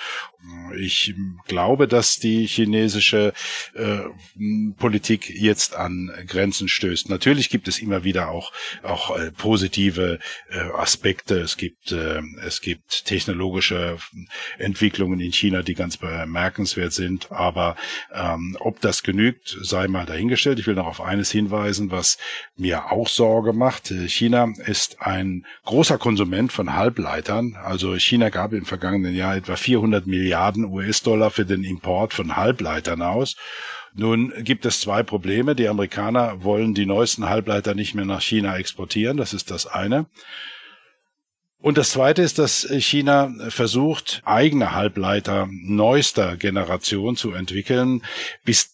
Ich 0.78 1.14
glaube, 1.47 1.88
dass 1.88 2.18
die 2.18 2.47
chinesische 2.47 3.34
äh, 3.76 3.99
Politik 4.78 5.30
jetzt 5.30 5.76
an 5.76 6.12
Grenzen 6.28 6.68
stößt. 6.68 7.09
Natürlich 7.09 7.49
gibt 7.49 7.68
es 7.68 7.80
immer 7.80 8.03
wieder 8.03 8.30
auch 8.30 8.51
auch 8.82 9.18
äh, 9.18 9.32
positive 9.32 10.20
äh, 10.49 10.59
Aspekte. 10.74 11.39
Es 11.39 11.57
gibt 11.57 11.91
äh, 11.91 12.22
es 12.43 12.62
gibt 12.62 13.05
technologische 13.05 13.97
Entwicklungen 14.57 15.20
in 15.20 15.32
China, 15.32 15.62
die 15.62 15.76
ganz 15.76 15.97
bemerkenswert 15.97 16.93
sind. 16.93 17.32
Aber 17.32 17.76
ähm, 18.14 18.57
ob 18.59 18.82
das 18.82 19.03
genügt, 19.03 19.57
sei 19.62 19.88
mal 19.88 20.05
dahingestellt. 20.05 20.59
Ich 20.59 20.68
will 20.68 20.76
noch 20.76 20.88
auf 20.88 21.01
eines 21.01 21.32
hinweisen, 21.32 21.91
was 21.91 22.18
mir 22.55 22.91
auch 22.91 23.07
Sorge 23.07 23.51
macht. 23.54 23.93
China 24.08 24.54
ist 24.66 25.02
ein 25.02 25.45
großer 25.66 25.97
Konsument 25.97 26.52
von 26.52 26.76
Halbleitern. 26.76 27.58
Also 27.64 27.97
China 27.97 28.30
gab 28.30 28.54
im 28.54 28.66
vergangenen 28.66 29.16
Jahr 29.16 29.36
etwa 29.36 29.56
400 29.56 30.08
Milliarden 30.08 30.66
US-Dollar 30.66 31.32
für 31.32 31.45
den 31.45 31.64
Import 31.64 32.14
von 32.14 32.36
Halbleitern 32.36 33.02
aus. 33.02 33.36
Nun 33.93 34.34
gibt 34.43 34.66
es 34.66 34.80
zwei 34.80 35.04
Probleme. 35.04 35.56
Die 35.56 35.68
Amerikaner 35.68 36.43
wollen 36.43 36.74
die 36.74 36.86
neuesten 36.86 37.30
Halbleiter 37.30 37.76
nicht 37.76 37.93
mehr 37.93 38.06
nach 38.06 38.22
China 38.22 38.58
exportieren. 38.58 39.18
Das 39.18 39.34
ist 39.34 39.52
das 39.52 39.68
eine. 39.68 40.06
Und 41.62 41.78
das 41.78 41.91
Zweite 41.91 42.24
ist, 42.24 42.39
dass 42.39 42.68
China 42.80 43.32
versucht, 43.49 44.24
eigene 44.26 44.74
Halbleiter 44.74 45.47
neuester 45.52 46.36
Generation 46.36 47.16
zu 47.16 47.34
entwickeln. 47.34 48.02
Bis 48.43 48.71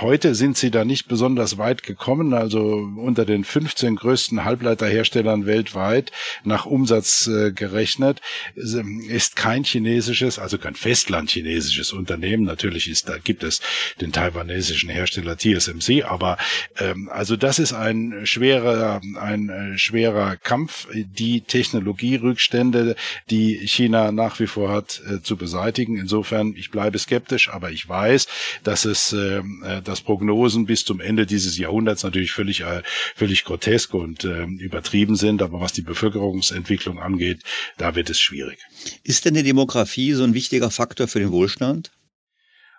Heute 0.00 0.34
sind 0.34 0.56
sie 0.56 0.70
da 0.70 0.84
nicht 0.84 1.08
besonders 1.08 1.58
weit 1.58 1.82
gekommen, 1.82 2.34
also 2.34 2.88
unter 2.96 3.24
den 3.24 3.44
15 3.44 3.96
größten 3.96 4.44
Halbleiterherstellern 4.44 5.46
weltweit 5.46 6.12
nach 6.44 6.66
Umsatz 6.66 7.26
äh, 7.26 7.52
gerechnet 7.52 8.20
ist 8.54 9.36
kein 9.36 9.64
chinesisches, 9.64 10.38
also 10.38 10.58
kein 10.58 10.74
Festlandchinesisches 10.74 11.92
Unternehmen. 11.92 12.44
Natürlich 12.44 12.88
ist 12.88 13.08
da 13.08 13.18
gibt 13.18 13.42
es 13.42 13.60
den 14.00 14.12
taiwanesischen 14.12 14.90
Hersteller 14.90 15.36
TSMC, 15.36 16.04
aber 16.04 16.36
ähm, 16.78 17.08
also 17.12 17.36
das 17.36 17.58
ist 17.58 17.72
ein 17.72 18.26
schwerer 18.26 19.00
ein 19.16 19.48
äh, 19.48 19.78
schwerer 19.78 20.36
Kampf, 20.36 20.88
die 20.92 21.40
Technologierückstände, 21.40 22.96
die 23.30 23.66
China 23.66 24.12
nach 24.12 24.40
wie 24.40 24.46
vor 24.46 24.70
hat, 24.70 25.00
äh, 25.08 25.22
zu 25.22 25.36
beseitigen. 25.36 25.96
Insofern 25.96 26.54
ich 26.56 26.70
bleibe 26.70 26.98
skeptisch, 26.98 27.48
aber 27.50 27.70
ich 27.70 27.88
weiß, 27.88 28.26
dass 28.62 28.84
es 28.84 29.12
äh, 29.12 29.42
äh, 29.62 29.82
dass 29.82 30.00
Prognosen 30.00 30.66
bis 30.66 30.84
zum 30.84 31.00
Ende 31.00 31.26
dieses 31.26 31.56
Jahrhunderts 31.58 32.02
natürlich 32.02 32.32
völlig, 32.32 32.62
äh, 32.62 32.82
völlig 33.14 33.44
grotesk 33.44 33.94
und 33.94 34.24
äh, 34.24 34.44
übertrieben 34.44 35.16
sind. 35.16 35.42
Aber 35.42 35.60
was 35.60 35.72
die 35.72 35.82
Bevölkerungsentwicklung 35.82 36.98
angeht, 36.98 37.42
da 37.76 37.94
wird 37.94 38.10
es 38.10 38.20
schwierig. 38.20 38.58
Ist 39.02 39.24
denn 39.24 39.34
die 39.34 39.42
Demografie 39.42 40.12
so 40.12 40.24
ein 40.24 40.34
wichtiger 40.34 40.70
Faktor 40.70 41.08
für 41.08 41.20
den 41.20 41.30
Wohlstand? 41.30 41.90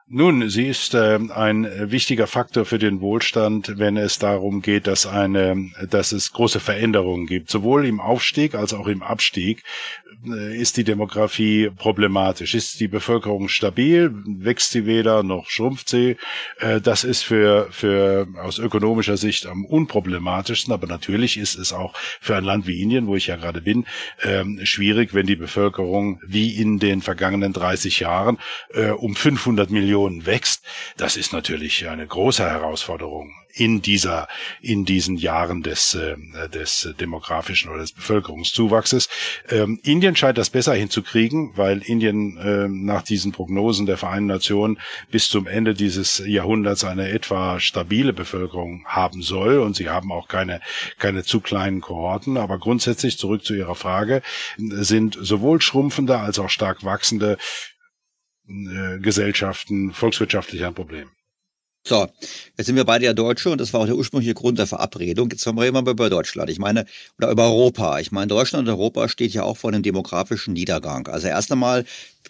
Nun, 0.07 0.49
sie 0.49 0.67
ist 0.67 0.93
äh, 0.93 1.17
ein 1.33 1.67
wichtiger 1.89 2.27
Faktor 2.27 2.65
für 2.65 2.77
den 2.77 3.01
Wohlstand, 3.01 3.79
wenn 3.79 3.97
es 3.97 4.19
darum 4.19 4.61
geht, 4.61 4.85
dass 4.85 5.07
eine, 5.07 5.71
dass 5.89 6.11
es 6.11 6.31
große 6.31 6.59
Veränderungen 6.59 7.25
gibt, 7.25 7.49
sowohl 7.49 7.87
im 7.87 7.99
Aufstieg 7.99 8.53
als 8.53 8.75
auch 8.75 8.85
im 8.85 9.01
Abstieg 9.01 9.63
äh, 10.27 10.55
ist 10.55 10.77
die 10.77 10.83
Demografie 10.83 11.71
problematisch. 11.75 12.53
Ist 12.53 12.79
die 12.79 12.87
Bevölkerung 12.87 13.49
stabil? 13.49 14.11
Wächst 14.25 14.71
sie 14.71 14.85
weder 14.85 15.23
noch 15.23 15.49
schrumpft 15.49 15.89
sie? 15.89 16.17
Äh, 16.59 16.81
das 16.81 17.03
ist 17.03 17.23
für, 17.23 17.67
für 17.71 18.27
aus 18.39 18.59
ökonomischer 18.59 19.17
Sicht 19.17 19.47
am 19.47 19.65
unproblematischsten. 19.65 20.71
Aber 20.71 20.85
natürlich 20.85 21.37
ist 21.37 21.57
es 21.57 21.73
auch 21.73 21.95
für 22.21 22.35
ein 22.35 22.43
Land 22.43 22.67
wie 22.67 22.79
Indien, 22.79 23.07
wo 23.07 23.15
ich 23.15 23.25
ja 23.25 23.37
gerade 23.37 23.61
bin, 23.61 23.87
ähm, 24.21 24.59
schwierig, 24.63 25.15
wenn 25.15 25.25
die 25.25 25.35
Bevölkerung 25.35 26.21
wie 26.25 26.55
in 26.55 26.77
den 26.77 27.01
vergangenen 27.01 27.53
30 27.53 28.01
Jahren 28.01 28.37
äh, 28.71 28.91
um 28.91 29.15
500 29.15 29.71
Millionen 29.71 29.94
Union 29.95 30.25
wächst, 30.25 30.63
das 30.97 31.17
ist 31.17 31.33
natürlich 31.33 31.87
eine 31.87 32.05
große 32.05 32.43
Herausforderung 32.43 33.33
in 33.57 33.81
dieser, 33.81 34.27
in 34.61 34.83
diesen 34.83 35.15
Jahren 35.15 35.63
des, 35.63 35.95
äh, 35.95 36.17
des 36.49 36.93
demografischen 36.99 37.71
oder 37.71 37.79
des 37.79 37.93
Bevölkerungszuwachses. 37.93 39.07
Ähm, 39.49 39.79
Indien 39.83 40.17
scheint 40.17 40.37
das 40.37 40.49
besser 40.49 40.73
hinzukriegen, 40.73 41.51
weil 41.55 41.81
Indien 41.81 42.37
äh, 42.37 42.67
nach 42.67 43.01
diesen 43.03 43.31
Prognosen 43.31 43.85
der 43.85 43.95
Vereinten 43.95 44.27
Nationen 44.27 44.77
bis 45.09 45.29
zum 45.29 45.47
Ende 45.47 45.73
dieses 45.73 46.21
Jahrhunderts 46.25 46.83
eine 46.83 47.09
etwa 47.09 47.61
stabile 47.61 48.11
Bevölkerung 48.11 48.83
haben 48.87 49.21
soll 49.21 49.59
und 49.59 49.77
sie 49.77 49.89
haben 49.89 50.11
auch 50.11 50.27
keine, 50.27 50.59
keine 50.99 51.23
zu 51.23 51.39
kleinen 51.39 51.79
Kohorten. 51.79 52.35
Aber 52.35 52.59
grundsätzlich 52.59 53.17
zurück 53.17 53.45
zu 53.45 53.55
Ihrer 53.55 53.75
Frage, 53.75 54.21
sind 54.57 55.17
sowohl 55.19 55.61
schrumpfende 55.61 56.19
als 56.19 56.39
auch 56.39 56.49
stark 56.49 56.83
wachsende 56.83 57.37
äh, 58.47 58.99
Gesellschaften 58.99 59.91
volkswirtschaftlich 59.91 60.65
ein 60.65 60.73
Problem. 60.73 61.09
So, 61.87 62.07
jetzt 62.57 62.65
sind 62.65 62.75
wir 62.77 62.83
beide 62.83 63.05
ja 63.05 63.13
Deutsche 63.13 63.51
und 63.51 63.61
das 63.61 63.71
war 63.71 63.81
auch 63.81 63.85
der 63.85 63.95
ursprüngliche 63.95 64.33
Grund 64.33 64.57
der 64.57 64.65
Verabredung. 64.65 65.29
Jetzt 65.29 65.45
reden 65.45 65.61
wir 65.61 65.71
mal 65.71 65.87
über 65.87 66.09
Deutschland. 66.09 66.49
Ich 66.49 66.57
meine, 66.57 66.85
oder 67.19 67.29
über 67.29 67.43
Europa. 67.43 67.99
Ich 67.99 68.11
meine, 68.11 68.25
Deutschland 68.25 68.67
und 68.67 68.73
Europa 68.73 69.07
steht 69.07 69.33
ja 69.33 69.43
auch 69.43 69.55
vor 69.55 69.71
einem 69.71 69.83
demografischen 69.83 70.53
Niedergang. 70.53 71.07
Also 71.07 71.27
erst 71.27 71.51
einmal 71.51 71.85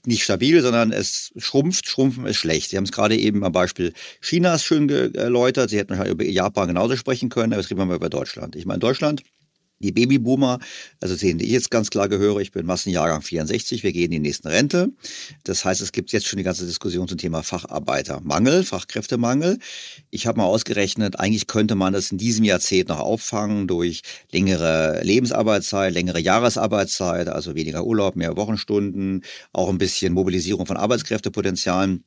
nicht 0.06 0.24
stabil, 0.24 0.62
sondern 0.62 0.92
es 0.92 1.32
schrumpft. 1.38 1.88
Schrumpfen 1.88 2.26
ist 2.26 2.36
schlecht. 2.36 2.70
Sie 2.70 2.76
haben 2.76 2.84
es 2.84 2.92
gerade 2.92 3.16
eben 3.16 3.46
am 3.46 3.54
Beispiel 3.54 3.94
Chinas 4.20 4.62
schön 4.62 4.90
erläutert. 4.90 5.70
Sie 5.70 5.78
hätten 5.78 5.92
wahrscheinlich 5.92 6.16
über 6.16 6.26
Japan 6.26 6.68
genauso 6.68 6.98
sprechen 6.98 7.30
können, 7.30 7.54
aber 7.54 7.62
jetzt 7.62 7.72
reden 7.72 7.80
wir 7.80 7.86
mal 7.86 7.96
über 7.96 8.10
Deutschland. 8.10 8.58
Ich 8.58 8.66
meine, 8.66 8.80
Deutschland 8.80 9.24
die 9.80 9.92
Babyboomer, 9.92 10.60
also 11.02 11.16
denen 11.16 11.40
ich 11.40 11.50
jetzt 11.50 11.70
ganz 11.70 11.90
klar 11.90 12.08
gehöre, 12.08 12.40
ich 12.40 12.52
bin 12.52 12.66
Massenjahrgang 12.66 13.22
64, 13.22 13.84
wir 13.84 13.92
gehen 13.92 14.06
in 14.06 14.12
die 14.12 14.20
nächsten 14.20 14.48
Rente. 14.48 14.90
Das 15.44 15.66
heißt, 15.66 15.82
es 15.82 15.92
gibt 15.92 16.12
jetzt 16.12 16.28
schon 16.28 16.38
die 16.38 16.44
ganze 16.44 16.66
Diskussion 16.66 17.08
zum 17.08 17.18
Thema 17.18 17.44
Facharbeitermangel, 17.44 18.64
Fachkräftemangel. 18.64 19.60
Ich 20.12 20.28
habe 20.28 20.38
mal 20.38 20.46
ausgerechnet, 20.46 21.20
eigentlich 21.20 21.48
könnte 21.48 21.76
man 21.76 21.94
das 21.94 22.12
in 22.12 22.18
diesem 22.18 22.46
Jahrzehnt 22.46 22.90
noch 22.90 23.00
auffangen 23.00 23.68
durch 23.68 24.02
längere 24.32 25.02
Lebensarbeitszeit, 25.04 25.94
längere 25.94 26.20
Jahresarbeitszeit, 26.20 27.28
also 27.28 27.56
weniger 27.56 27.86
Urlaub, 27.86 28.16
mehr 28.16 28.38
Wochenstunden, 28.38 29.24
auch 29.52 29.70
ein 29.70 29.78
bisschen 29.78 30.14
Mobilisierung 30.14 30.66
von 30.66 30.78
Arbeitskräftepotenzialen 30.78 32.04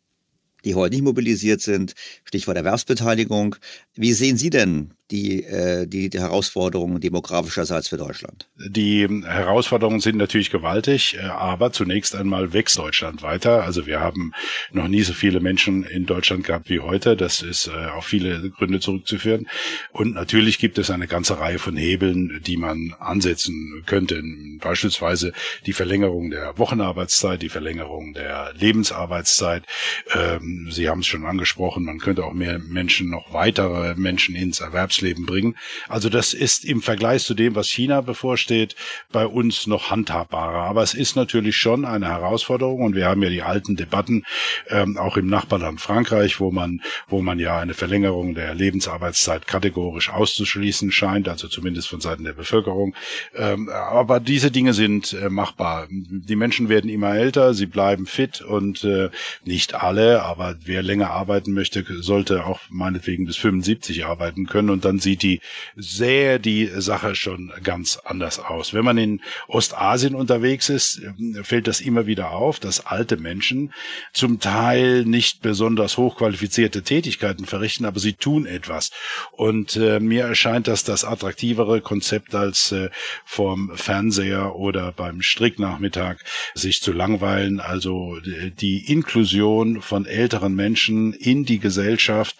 die 0.65 0.75
heute 0.75 0.97
nicht 0.97 1.05
mobilisiert 1.05 1.61
sind, 1.61 1.95
Stichwort 2.25 2.57
Erwerbsbeteiligung. 2.57 3.55
Wie 3.95 4.13
sehen 4.13 4.37
Sie 4.37 4.51
denn 4.51 4.93
die, 5.11 5.45
äh, 5.45 5.87
die, 5.87 6.11
die 6.11 6.21
Herausforderungen 6.21 7.01
demografischerseits 7.01 7.89
für 7.89 7.97
Deutschland? 7.97 8.49
Die 8.57 9.07
Herausforderungen 9.25 10.01
sind 10.01 10.19
natürlich 10.19 10.51
gewaltig, 10.51 11.17
äh, 11.17 11.25
aber 11.25 11.73
zunächst 11.73 12.15
einmal 12.15 12.53
wächst 12.53 12.79
Deutschland 12.79 13.23
weiter. 13.23 13.65
Also 13.65 13.87
wir 13.87 14.01
haben 14.01 14.33
noch 14.71 14.89
nie 14.89 15.03
so 15.03 15.15
viele 15.15 15.41
Menschen 15.41 15.83
in 15.85 16.05
Deutschland 16.05 16.45
gehabt 16.45 16.69
wie 16.69 16.81
heute. 16.81 17.17
Das 17.17 17.41
ist 17.41 17.69
äh, 17.69 17.87
auf 17.87 18.05
viele 18.05 18.51
Gründe 18.51 18.81
zurückzuführen. 18.81 19.49
Und 19.93 20.15
natürlich 20.15 20.59
gibt 20.59 20.79
es 20.79 20.91
eine 20.91 21.07
ganze 21.07 21.39
Reihe 21.39 21.59
von 21.59 21.77
Hebeln, 21.77 22.43
die 22.47 22.59
man 22.59 22.95
ansetzen 22.99 23.83
könnte. 23.87 24.23
Beispielsweise 24.61 25.33
die 25.65 25.73
Verlängerung 25.73 26.31
der 26.31 26.59
Wochenarbeitszeit, 26.59 27.41
die 27.41 27.49
Verlängerung 27.49 28.13
der 28.13 28.53
Lebensarbeitszeit. 28.59 29.65
Ähm, 30.13 30.69
Sie 30.71 30.89
haben 30.89 31.01
es 31.01 31.07
schon 31.07 31.25
angesprochen, 31.25 31.85
man 31.85 31.99
könnte 31.99 32.25
auch 32.25 32.35
mehr 32.35 32.59
Menschen, 32.59 33.09
noch 33.09 33.33
weitere 33.33 33.95
Menschen 33.95 34.35
ins 34.35 34.61
Erwerbs 34.61 34.98
Berufsleben 34.99 35.27
bringen. 35.27 35.57
Also 35.89 36.09
das 36.09 36.35
ist 36.35 36.65
im 36.65 36.83
Vergleich 36.83 37.25
zu 37.25 37.35
dem, 37.35 37.55
was 37.55 37.69
China 37.69 38.01
bevorsteht, 38.01 38.75
bei 39.13 39.27
uns 39.27 39.67
noch 39.67 39.91
handhabbarer. 39.91 40.63
Aber 40.63 40.83
es 40.83 40.95
ist 40.95 41.17
natürlich 41.17 41.57
schon 41.57 41.85
eine 41.85 42.09
Herausforderung 42.09 42.83
und 42.83 42.95
wir 42.95 43.07
haben 43.07 43.23
ja 43.23 43.31
die 43.31 43.43
alten 43.43 43.77
Debatten 43.77 44.25
ähm, 44.69 44.97
auch 44.97 45.17
im 45.17 45.27
Nachbarland 45.27 45.81
Frankreich, 45.81 46.41
wo 46.41 46.51
man, 46.51 46.81
wo 47.09 47.23
man 47.23 47.39
ja 47.39 47.59
eine 47.59 47.75
Verlängerung 47.75 48.35
der 48.35 48.55
Lebensarbeitszeit 48.55 49.47
kategorisch 49.47 50.11
auszuschließen 50.11 50.91
scheint, 50.91 51.29
also 51.29 51.49
zumindest 51.49 51.89
von 51.89 52.01
Seiten 52.01 52.25
der 52.25 52.33
Bevölkerung. 52.33 52.95
Ähm, 53.35 53.69
aber 53.69 54.21
diese 54.21 54.51
Dinge 54.51 54.75
sind 54.75 55.13
äh, 55.13 55.29
machbar. 55.29 55.87
Die 55.91 56.37
Menschen 56.37 56.69
werden 56.69 56.91
immer 56.91 57.15
älter, 57.15 57.55
sie 57.55 57.67
bleiben 57.67 58.07
fit 58.07 58.41
und 58.41 58.85
äh, 58.85 59.11
nicht 59.45 59.75
alle, 59.75 60.23
aber 60.23 60.57
wer 60.65 60.83
länger 60.83 61.11
arbeiten 61.11 61.53
möchte, 61.53 61.85
sollte 62.01 62.45
auch 62.45 62.61
meinetwegen 62.71 63.27
bis 63.27 63.37
75 63.37 64.05
arbeiten 64.05 64.47
können 64.47 64.71
und 64.71 64.85
dann 64.89 64.99
sieht 64.99 65.23
die, 65.23 65.41
sähe 65.77 66.41
die 66.41 66.67
Sache 66.77 67.15
schon 67.15 67.53
ganz 67.63 67.99
anders 68.05 68.39
aus. 68.39 68.73
Wenn 68.73 68.85
man 68.85 68.97
in 68.97 69.21
Ostasien 69.47 70.15
unterwegs 70.15 70.71
ist, 70.71 71.03
fällt 71.43 71.67
das 71.67 71.81
immer 71.81 72.07
wieder 72.07 72.31
auf, 72.31 72.59
dass 72.59 72.87
alte 72.87 73.19
Menschen 73.19 73.75
zum 74.15 74.41
Teil 74.41 75.05
nicht 75.05 75.43
besonders 75.43 75.99
hochqualifizierte 75.99 76.83
Tätigkeiten 76.83 77.45
verrichten, 77.45 77.85
aber 77.85 78.01
sie 78.01 78.15
tun 78.15 78.47
etwas. 78.47 78.91
Und 79.33 79.77
äh, 79.77 80.01
mir 80.01 80.25
erscheint 80.25 80.69
das 80.69 80.85
das 80.85 81.05
attraktivere 81.05 81.83
Konzept 81.83 82.35
als 82.35 82.73
äh, 82.73 82.89
vom 83.27 83.77
Fernseher 83.77 84.57
oder 84.57 84.93
beim 84.93 85.21
Stricknachmittag 85.21 86.17
sich 86.55 86.81
zu 86.81 86.93
langweilen. 86.93 87.61
Also 87.61 88.17
die 88.25 88.91
Inklusion 88.91 89.83
von 89.83 90.07
älteren 90.07 90.55
Menschen 90.55 91.13
in 91.13 91.45
die 91.45 91.59
Gesellschaft 91.59 92.37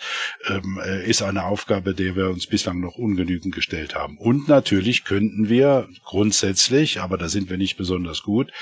ähm, 0.49 0.81
äh, 0.83 1.05
ist 1.07 1.21
eine 1.21 1.45
Aufgabe, 1.45 1.93
der 1.95 2.17
wir 2.17 2.38
uns 2.39 2.47
bislang 2.47 2.79
noch 2.79 2.95
ungenügend 2.95 3.53
gestellt 3.53 3.97
haben. 3.97 4.17
Und 4.17 4.47
natürlich 4.47 5.03
könnten 5.03 5.49
wir 5.49 5.89
grundsätzlich, 6.05 7.01
aber 7.01 7.19
da 7.19 7.29
sind 7.29 7.51
wir 7.51 7.57
nicht 7.57 7.77
besonders 7.77 8.23
gut, 8.23 8.53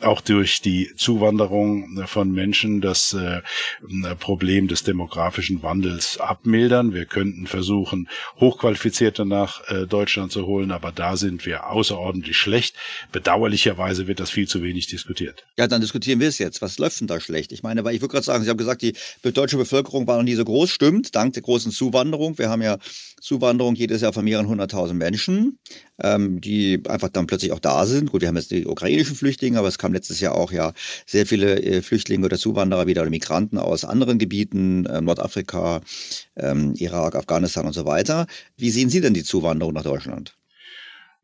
auch 0.00 0.22
durch 0.22 0.62
die 0.62 0.90
Zuwanderung 0.96 2.02
von 2.06 2.32
Menschen 2.32 2.80
das 2.80 3.12
äh, 3.12 3.42
Problem 4.18 4.68
des 4.68 4.84
demografischen 4.84 5.62
Wandels 5.62 6.18
abmildern. 6.18 6.94
Wir 6.94 7.04
könnten 7.04 7.46
versuchen, 7.46 8.08
Hochqualifizierte 8.40 9.26
nach 9.26 9.68
äh, 9.68 9.86
Deutschland 9.86 10.32
zu 10.32 10.46
holen, 10.46 10.70
aber 10.70 10.90
da 10.90 11.18
sind 11.18 11.44
wir 11.44 11.66
außerordentlich 11.66 12.38
schlecht. 12.38 12.74
Bedauerlicherweise 13.12 14.06
wird 14.06 14.18
das 14.18 14.30
viel 14.30 14.48
zu 14.48 14.62
wenig 14.62 14.86
diskutiert. 14.86 15.44
Ja, 15.58 15.66
dann 15.66 15.82
diskutieren 15.82 16.20
wir 16.20 16.28
es 16.28 16.38
jetzt. 16.38 16.62
Was 16.62 16.78
läuft 16.78 17.00
denn 17.00 17.06
da 17.06 17.20
schlecht? 17.20 17.52
Ich 17.52 17.62
meine, 17.62 17.84
weil 17.84 17.94
ich 17.94 18.00
würde 18.00 18.12
gerade 18.12 18.24
sagen, 18.24 18.44
Sie 18.44 18.48
haben 18.48 18.56
gesagt, 18.56 18.80
die 18.80 18.94
deutsche 19.22 19.58
Bevölkerung 19.58 20.06
war 20.06 20.16
noch 20.16 20.24
nie 20.24 20.36
so 20.36 20.44
groß. 20.44 20.70
Stimmt, 20.70 21.14
dank 21.14 21.34
der 21.34 21.42
großen 21.42 21.70
Zuwanderung. 21.70 22.38
Wir 22.38 22.48
haben 22.48 22.62
ja 22.62 22.78
Zuwanderung 23.26 23.74
jedes 23.74 24.02
Jahr 24.02 24.12
von 24.12 24.24
mehreren 24.24 24.46
hunderttausend 24.46 25.00
Menschen, 25.00 25.58
ähm, 26.00 26.40
die 26.40 26.80
einfach 26.88 27.08
dann 27.08 27.26
plötzlich 27.26 27.50
auch 27.50 27.58
da 27.58 27.84
sind. 27.84 28.12
Gut, 28.12 28.20
wir 28.20 28.28
haben 28.28 28.36
jetzt 28.36 28.52
die 28.52 28.66
ukrainischen 28.66 29.16
Flüchtlinge, 29.16 29.58
aber 29.58 29.66
es 29.66 29.78
kam 29.78 29.92
letztes 29.92 30.20
Jahr 30.20 30.36
auch 30.36 30.52
ja 30.52 30.72
sehr 31.06 31.26
viele 31.26 31.60
äh, 31.60 31.82
Flüchtlinge 31.82 32.24
oder 32.24 32.38
Zuwanderer 32.38 32.86
wieder 32.86 33.02
oder 33.02 33.10
Migranten 33.10 33.58
aus 33.58 33.84
anderen 33.84 34.18
Gebieten, 34.18 34.86
äh, 34.86 35.00
Nordafrika, 35.00 35.80
ähm, 36.36 36.74
Irak, 36.76 37.16
Afghanistan 37.16 37.66
und 37.66 37.72
so 37.72 37.84
weiter. 37.84 38.26
Wie 38.56 38.70
sehen 38.70 38.90
Sie 38.90 39.00
denn 39.00 39.14
die 39.14 39.24
Zuwanderung 39.24 39.74
nach 39.74 39.82
Deutschland? 39.82 40.35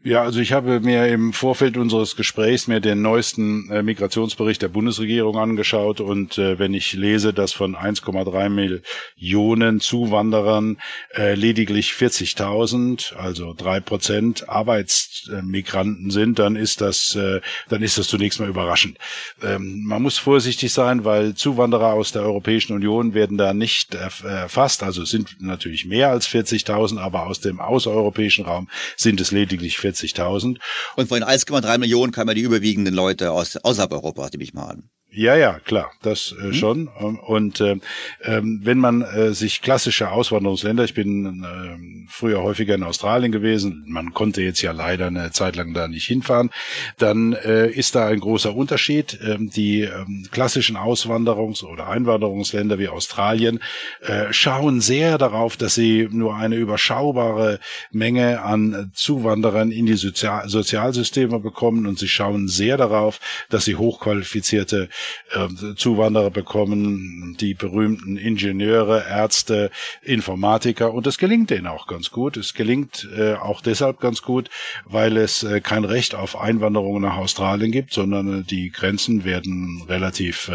Ja, 0.05 0.25
also 0.25 0.41
ich 0.41 0.53
habe 0.53 0.81
mir 0.81 1.07
im 1.07 1.33
Vorfeld 1.33 1.77
unseres 1.77 2.17
Gesprächs 2.17 2.67
mir 2.67 2.81
den 2.81 3.03
neuesten 3.03 3.71
äh, 3.71 3.85
Migrationsbericht 3.85 4.61
der 4.61 4.67
Bundesregierung 4.67 5.39
angeschaut 5.39 6.01
und 6.01 6.39
äh, 6.39 6.59
wenn 6.59 6.75
ich 6.75 6.93
lese, 6.95 7.33
dass 7.33 7.53
von 7.53 7.77
1,3 7.77 8.49
Millionen 8.49 9.79
Zuwanderern 9.79 10.79
äh, 11.15 11.35
lediglich 11.35 11.93
40.000, 11.93 13.15
also 13.15 13.55
drei 13.57 13.79
Prozent 13.79 14.49
Arbeitsmigranten 14.49 16.11
sind, 16.11 16.41
dann 16.41 16.57
ist 16.57 16.81
das, 16.81 17.15
äh, 17.15 17.41
dann 17.69 17.85
ist 17.85 17.97
das 17.97 18.09
zunächst 18.09 18.41
mal 18.41 18.49
überraschend. 18.49 18.99
Ähm, 19.41 19.85
man 19.85 20.03
muss 20.03 20.19
vorsichtig 20.19 20.73
sein, 20.73 21.05
weil 21.05 21.35
Zuwanderer 21.35 21.93
aus 21.93 22.11
der 22.11 22.23
Europäischen 22.23 22.73
Union 22.73 23.15
werden 23.15 23.39
da 23.39 23.55
nicht 23.55 23.95
erfasst. 23.95 24.83
Also 24.83 25.05
sind 25.05 25.41
natürlich 25.41 25.87
mehr 25.87 26.11
als 26.11 26.27
40.000, 26.27 26.99
aber 26.99 27.29
aus 27.29 27.39
dem 27.39 27.61
außereuropäischen 27.61 28.45
Raum 28.45 28.69
sind 28.97 29.21
es 29.21 29.31
lediglich 29.31 29.79
40 29.79 29.92
40.000. 29.93 30.59
Und 30.97 31.09
von 31.09 31.21
den 31.21 31.29
1,3 31.29 31.79
Millionen 31.79 32.13
kamen 32.13 32.29
ja 32.29 32.35
die 32.35 32.43
überwiegenden 32.43 32.95
Leute 32.95 33.33
aus, 33.33 33.57
außerhalb 33.57 33.93
Europas, 33.93 34.33
nehme 34.33 34.45
ich 34.45 34.55
mal 34.55 34.67
an. 34.67 34.91
Ja, 35.15 35.37
ja, 35.37 35.59
klar, 35.59 35.93
das 36.01 36.35
äh, 36.41 36.47
mhm. 36.47 36.55
schon. 36.55 36.91
Ähm, 36.99 37.19
und 37.19 37.61
äh, 37.61 37.77
wenn 38.25 38.79
man 38.79 39.03
äh, 39.03 39.35
sich 39.35 39.61
klassische 39.61 40.11
Auswanderungsländer, 40.11 40.85
ich 40.85 40.95
bin 40.95 41.45
äh, 41.45 42.09
früher 42.11 42.43
häufiger 42.43 42.75
in 42.75 42.83
Australien 42.83 43.31
gewesen, 43.31 43.85
man 43.87 44.15
konnte 44.15 44.41
jetzt 44.41 44.63
ja 44.63 44.73
leider 44.73 45.09
eine 45.09 45.31
Zeit 45.31 45.57
lang 45.57 45.75
da 45.75 45.87
nicht 45.87 46.07
hinfahren, 46.07 46.49
dann 46.97 47.35
äh, 47.35 47.69
ist 47.69 47.95
da 47.95 48.07
ein 48.07 48.21
großer 48.21 48.57
Unterschied. 48.57 49.19
Ähm, 49.23 49.51
die 49.51 49.83
ähm, 49.83 50.29
klassischen 50.31 50.79
Auswanderungs- 50.79 51.63
oder 51.63 51.89
Einwanderungsländer 51.89 52.79
wie 52.79 52.89
Australien 52.89 53.61
äh, 54.01 54.33
schauen 54.33 54.81
sehr 54.81 55.19
darauf, 55.19 55.59
dass 55.59 55.75
sie 55.75 56.09
nur 56.11 56.37
eine 56.37 56.57
überschaubare 56.57 57.61
Menge 57.91 58.41
an 58.41 58.91
Zuwanderern 58.95 59.73
in 59.73 59.85
die 59.85 59.97
Sozial 59.97 60.49
Sozialsysteme 60.49 61.39
bekommen 61.39 61.87
und 61.87 61.99
sie 61.99 62.09
schauen 62.09 62.49
sehr 62.49 62.79
darauf, 62.79 63.21
dass 63.51 63.67
sie 63.67 63.77
hochqualifizierte 63.77 64.89
äh, 65.33 65.75
Zuwanderer 65.77 66.31
bekommen 66.31 67.37
die 67.41 67.55
berühmten 67.55 68.17
Ingenieure, 68.17 69.05
Ärzte, 69.09 69.71
Informatiker 70.03 70.93
und 70.93 71.07
es 71.07 71.19
gelingt 71.19 71.51
denen 71.51 71.67
auch 71.67 71.87
ganz 71.87 72.11
gut. 72.11 72.37
Es 72.37 72.55
gelingt 72.55 73.09
äh, 73.17 73.35
auch 73.35 73.61
deshalb 73.61 74.01
ganz 74.01 74.23
gut, 74.23 74.51
weil 74.85 75.17
es 75.17 75.43
äh, 75.43 75.61
kein 75.61 75.85
Recht 75.85 76.15
auf 76.15 76.39
Einwanderung 76.39 77.01
nach 77.01 77.17
Australien 77.17 77.73
gibt, 77.73 77.93
sondern 77.93 78.41
äh, 78.41 78.45
die 78.45 78.71
Grenzen 78.71 79.25
werden 79.25 79.83
relativ 79.89 80.51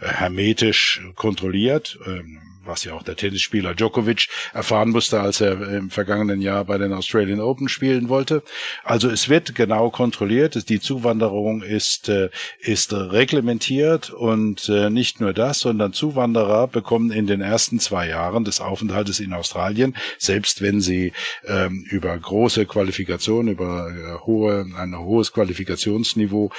hermetisch 0.00 1.02
kontrolliert. 1.14 1.98
Ähm, 2.06 2.40
was 2.66 2.84
ja 2.84 2.94
auch 2.94 3.02
der 3.02 3.16
Tennisspieler 3.16 3.74
Djokovic 3.74 4.28
erfahren 4.52 4.90
musste, 4.90 5.20
als 5.20 5.40
er 5.40 5.60
im 5.68 5.90
vergangenen 5.90 6.40
Jahr 6.40 6.64
bei 6.64 6.78
den 6.78 6.92
Australian 6.92 7.40
Open 7.40 7.68
spielen 7.68 8.08
wollte. 8.08 8.42
Also 8.84 9.08
es 9.08 9.28
wird 9.28 9.54
genau 9.54 9.90
kontrolliert, 9.90 10.68
die 10.68 10.80
Zuwanderung 10.80 11.62
ist, 11.62 12.08
äh, 12.08 12.30
ist 12.60 12.92
reglementiert 12.92 14.10
und 14.10 14.68
äh, 14.68 14.90
nicht 14.90 15.20
nur 15.20 15.32
das, 15.32 15.60
sondern 15.60 15.92
Zuwanderer 15.92 16.68
bekommen 16.68 17.10
in 17.10 17.26
den 17.26 17.40
ersten 17.40 17.78
zwei 17.78 18.08
Jahren 18.08 18.44
des 18.44 18.60
Aufenthaltes 18.60 19.20
in 19.20 19.32
Australien, 19.32 19.96
selbst 20.18 20.62
wenn 20.62 20.80
sie 20.80 21.12
ähm, 21.46 21.84
über 21.88 22.16
große 22.16 22.66
Qualifikation, 22.66 23.48
über 23.48 23.90
äh, 23.90 24.26
hohe, 24.26 24.66
ein 24.76 24.98
hohes 24.98 25.32
Qualifikationsniveau 25.32 26.50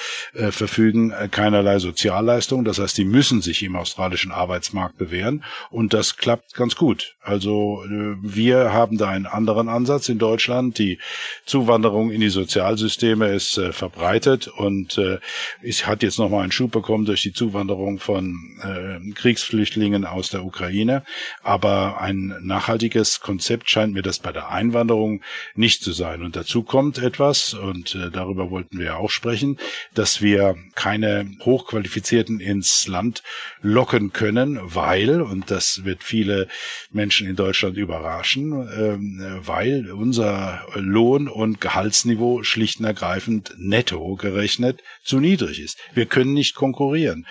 verfügen, 0.50 1.14
keinerlei 1.32 1.80
Sozialleistung. 1.80 2.64
Das 2.64 2.80
heißt, 2.80 2.98
die 2.98 3.06
müssen 3.06 3.42
sich 3.42 3.64
im 3.64 3.76
australischen 3.76 4.32
Arbeitsmarkt 4.32 4.98
bewähren 4.98 5.44
und 5.70 5.94
das 5.98 6.16
klappt 6.16 6.54
ganz 6.54 6.76
gut. 6.76 7.16
Also 7.22 7.84
äh, 7.86 8.16
wir 8.22 8.72
haben 8.72 8.98
da 8.98 9.10
einen 9.10 9.26
anderen 9.26 9.68
Ansatz 9.68 10.10
in 10.10 10.20
Deutschland. 10.20 10.78
Die 10.78 11.00
Zuwanderung 11.46 12.12
in 12.12 12.22
die 12.22 12.30
Sozialsysteme 12.30 13.34
ist 13.34 13.58
äh, 13.58 13.74
verbreitet 13.74 14.48
und 14.48 15.00
äh, 15.00 15.18
es 15.64 15.88
hat 15.88 16.04
jetzt 16.04 16.20
nochmal 16.20 16.44
einen 16.44 16.52
Schub 16.52 16.72
bekommen 16.72 17.06
durch 17.06 17.24
die 17.24 17.34
Zuwanderung 17.34 17.98
von 17.98 18.38
äh, 18.62 19.12
Kriegsflüchtlingen 19.14 20.06
aus 20.06 20.30
der 20.30 20.46
Ukraine. 20.46 21.04
Aber 21.42 22.00
ein 22.00 22.36
nachhaltiges 22.44 23.20
Konzept 23.20 23.70
scheint 23.70 23.94
mir 23.94 24.04
das 24.04 24.20
bei 24.20 24.32
der 24.32 24.50
Einwanderung 24.52 25.22
nicht 25.56 25.82
zu 25.82 25.94
sein. 25.94 26.22
Und 26.22 26.36
dazu 26.36 26.62
kommt 26.62 27.00
etwas, 27.00 27.56
und 27.56 27.96
äh, 27.96 28.12
darüber 28.12 28.52
wollten 28.52 28.78
wir 28.78 28.98
auch 28.98 29.10
sprechen, 29.10 29.58
dass 29.96 30.22
wir 30.22 30.56
keine 30.76 31.28
Hochqualifizierten 31.44 32.40
ins 32.40 32.88
Land 32.88 33.24
locken 33.62 34.14
können, 34.14 34.60
weil, 34.62 35.22
und 35.22 35.50
das 35.50 35.82
wird 35.88 36.04
viele 36.04 36.48
Menschen 36.92 37.28
in 37.28 37.36
Deutschland 37.36 37.78
überraschen, 37.78 38.52
ähm, 38.78 39.40
weil 39.40 39.92
unser 39.92 40.68
Lohn- 40.76 41.28
und 41.28 41.60
Gehaltsniveau 41.60 42.44
schlicht 42.44 42.80
und 42.80 42.86
ergreifend 42.86 43.56
netto 43.58 44.16
gerechnet 44.16 44.84
zu 45.04 45.20
niedrig 45.20 45.60
ist. 45.60 45.80
Wir 45.96 46.06
können 46.06 46.34
nicht 46.34 46.54
konkurrieren. 46.54 47.26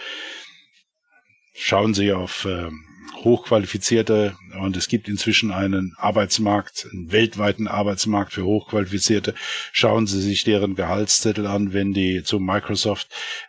Schauen 1.54 1.94
Sie 1.94 2.12
auf 2.12 2.44
ähm, 2.44 2.84
hochqualifizierte 3.26 4.36
und 4.60 4.76
es 4.76 4.86
gibt 4.88 5.08
inzwischen 5.08 5.50
einen 5.50 5.94
Arbeitsmarkt, 5.98 6.86
einen 6.90 7.10
weltweiten 7.10 7.66
Arbeitsmarkt 7.66 8.32
für 8.32 8.44
hochqualifizierte. 8.44 9.34
Schauen 9.72 10.06
Sie 10.06 10.22
sich 10.22 10.44
deren 10.44 10.76
Gehaltszettel 10.76 11.46
an, 11.46 11.72
wenn 11.72 11.92
die 11.92 12.22
zu 12.22 12.38
Microsoft 12.38 13.08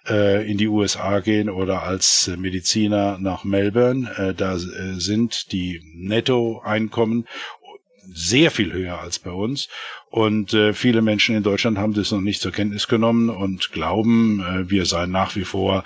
äh, 0.09 0.49
in 0.49 0.57
die 0.57 0.67
USA 0.67 1.19
gehen 1.19 1.49
oder 1.49 1.83
als 1.83 2.29
Mediziner 2.37 3.19
nach 3.19 3.43
Melbourne. 3.43 4.09
Äh, 4.17 4.33
da 4.33 4.55
äh, 4.55 4.99
sind 4.99 5.51
die 5.51 5.83
Nettoeinkommen 5.93 7.27
sehr 8.13 8.51
viel 8.51 8.71
höher 8.71 8.99
als 8.99 9.19
bei 9.19 9.31
uns. 9.31 9.67
Und 10.09 10.53
äh, 10.53 10.73
viele 10.73 11.01
Menschen 11.01 11.35
in 11.35 11.43
Deutschland 11.43 11.77
haben 11.77 11.93
das 11.93 12.11
noch 12.11 12.21
nicht 12.21 12.41
zur 12.41 12.51
Kenntnis 12.51 12.87
genommen 12.87 13.29
und 13.29 13.71
glauben, 13.71 14.39
äh, 14.39 14.69
wir 14.69 14.85
seien 14.85 15.11
nach 15.11 15.35
wie 15.35 15.43
vor 15.43 15.83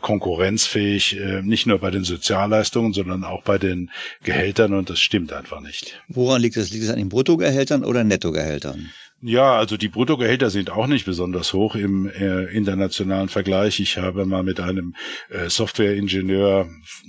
konkurrenzfähig, 0.00 1.18
äh, 1.18 1.42
nicht 1.42 1.66
nur 1.66 1.78
bei 1.78 1.90
den 1.90 2.04
Sozialleistungen, 2.04 2.92
sondern 2.92 3.24
auch 3.24 3.42
bei 3.42 3.58
den 3.58 3.90
Gehältern. 4.22 4.74
Und 4.74 4.90
das 4.90 5.00
stimmt 5.00 5.32
einfach 5.32 5.60
nicht. 5.60 6.00
Woran 6.08 6.42
liegt 6.42 6.56
das? 6.56 6.70
Liegt 6.70 6.84
es 6.84 6.90
an 6.90 6.98
den 6.98 7.08
Bruttogehältern 7.08 7.84
oder 7.84 8.04
Nettogehältern? 8.04 8.90
Ja, 9.24 9.54
also 9.54 9.76
die 9.76 9.88
Bruttogehälter 9.88 10.50
sind 10.50 10.70
auch 10.70 10.88
nicht 10.88 11.04
besonders 11.04 11.52
hoch 11.52 11.76
im 11.76 12.10
äh, 12.10 12.46
internationalen 12.46 13.28
Vergleich. 13.28 13.78
Ich 13.78 13.96
habe 13.96 14.26
mal 14.26 14.42
mit 14.42 14.58
einem 14.58 14.96
äh, 15.30 15.48
Softwareingenieur 15.48 16.68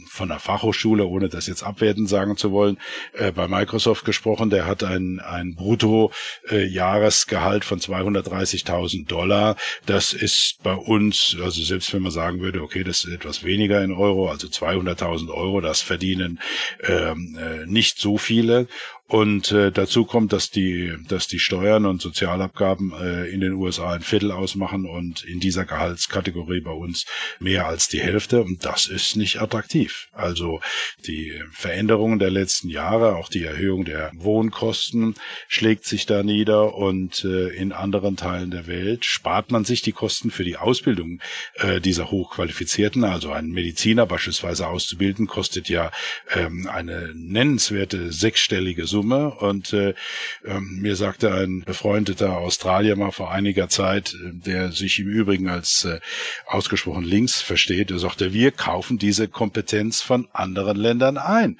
von 0.09 0.29
der 0.29 0.37
Fachhochschule, 0.37 1.07
ohne 1.07 1.27
das 1.27 1.47
jetzt 1.47 1.63
abwertend 1.63 2.07
sagen 2.07 2.37
zu 2.37 2.51
wollen, 2.51 2.77
äh, 3.13 3.31
bei 3.31 3.47
Microsoft 3.47 4.05
gesprochen. 4.05 4.51
Der 4.51 4.67
hat 4.67 4.83
ein, 4.83 5.21
ein 5.21 5.55
Brutto-Jahresgehalt 5.55 7.65
von 7.65 7.79
230.000 7.79 9.07
Dollar. 9.07 9.55
Das 9.87 10.13
ist 10.13 10.61
bei 10.61 10.75
uns, 10.75 11.35
also 11.41 11.63
selbst 11.63 11.91
wenn 11.95 12.03
man 12.03 12.11
sagen 12.11 12.41
würde, 12.41 12.61
okay, 12.61 12.83
das 12.83 13.05
ist 13.05 13.11
etwas 13.11 13.43
weniger 13.43 13.83
in 13.83 13.91
Euro, 13.91 14.29
also 14.29 14.45
200.000 14.45 15.33
Euro, 15.33 15.61
das 15.61 15.81
verdienen 15.81 16.39
ähm, 16.83 17.39
äh, 17.41 17.65
nicht 17.65 17.97
so 17.97 18.19
viele. 18.19 18.67
Und 19.09 19.51
äh, 19.51 19.71
dazu 19.71 20.05
kommt, 20.05 20.31
dass 20.31 20.49
die, 20.49 20.93
dass 21.09 21.27
die 21.27 21.39
Steuern 21.39 21.85
und 21.85 22.01
Sozialabgaben 22.01 22.93
äh, 22.93 23.25
in 23.29 23.41
den 23.41 23.53
USA 23.53 23.91
ein 23.91 24.01
Viertel 24.01 24.31
ausmachen 24.31 24.85
und 24.85 25.25
in 25.25 25.41
dieser 25.41 25.65
Gehaltskategorie 25.65 26.61
bei 26.61 26.71
uns 26.71 27.05
mehr 27.39 27.67
als 27.67 27.89
die 27.89 27.99
Hälfte. 27.99 28.41
Und 28.41 28.63
das 28.63 28.87
ist 28.87 29.17
nicht 29.17 29.41
attraktiv. 29.41 30.07
Also 30.13 30.61
die 31.05 31.33
Veränderungen 31.51 32.17
der 32.17 32.31
letzten 32.31 32.69
Jahre, 32.69 33.17
auch 33.17 33.27
die 33.27 33.43
Erhöhung 33.43 33.83
der 33.83 34.09
Wohnkosten 34.15 35.15
schlägt 35.49 35.83
sich 35.83 36.05
da 36.05 36.23
nieder 36.23 36.73
und 36.75 37.25
äh, 37.25 37.49
in 37.49 37.73
anderen 37.73 38.15
Teilen 38.15 38.51
der 38.51 38.67
Welt 38.67 39.03
spart 39.03 39.51
man 39.51 39.65
sich 39.65 39.81
die 39.81 39.91
Kosten 39.91 40.31
für 40.31 40.45
die 40.45 40.55
Ausbildung 40.55 41.19
äh, 41.55 41.81
dieser 41.81 42.09
Hochqualifizierten. 42.09 43.03
Also 43.03 43.31
ein 43.33 43.49
Mediziner 43.49 44.05
beispielsweise 44.05 44.67
auszubilden 44.67 45.27
kostet 45.27 45.67
ja 45.67 45.91
ähm, 46.33 46.69
eine 46.71 47.11
nennenswerte 47.13 48.13
sechsstellige 48.13 48.87
Summe. 48.93 49.31
Und 49.31 49.73
äh, 49.73 49.95
äh, 50.45 50.59
mir 50.59 50.95
sagte 50.95 51.33
ein 51.33 51.63
befreundeter 51.65 52.37
Australier 52.37 52.95
mal 52.95 53.11
vor 53.11 53.31
einiger 53.31 53.67
Zeit, 53.67 54.13
äh, 54.13 54.31
der 54.31 54.71
sich 54.71 54.99
im 54.99 55.07
Übrigen 55.07 55.49
als 55.49 55.85
äh, 55.85 55.99
ausgesprochen 56.45 57.03
links 57.03 57.41
versteht, 57.41 57.89
er 57.89 57.99
sagte, 57.99 58.33
wir 58.33 58.51
kaufen 58.51 58.99
diese 58.99 59.27
Kompetenz 59.27 60.01
von 60.01 60.27
anderen 60.31 60.77
Ländern 60.77 61.17
ein. 61.17 61.59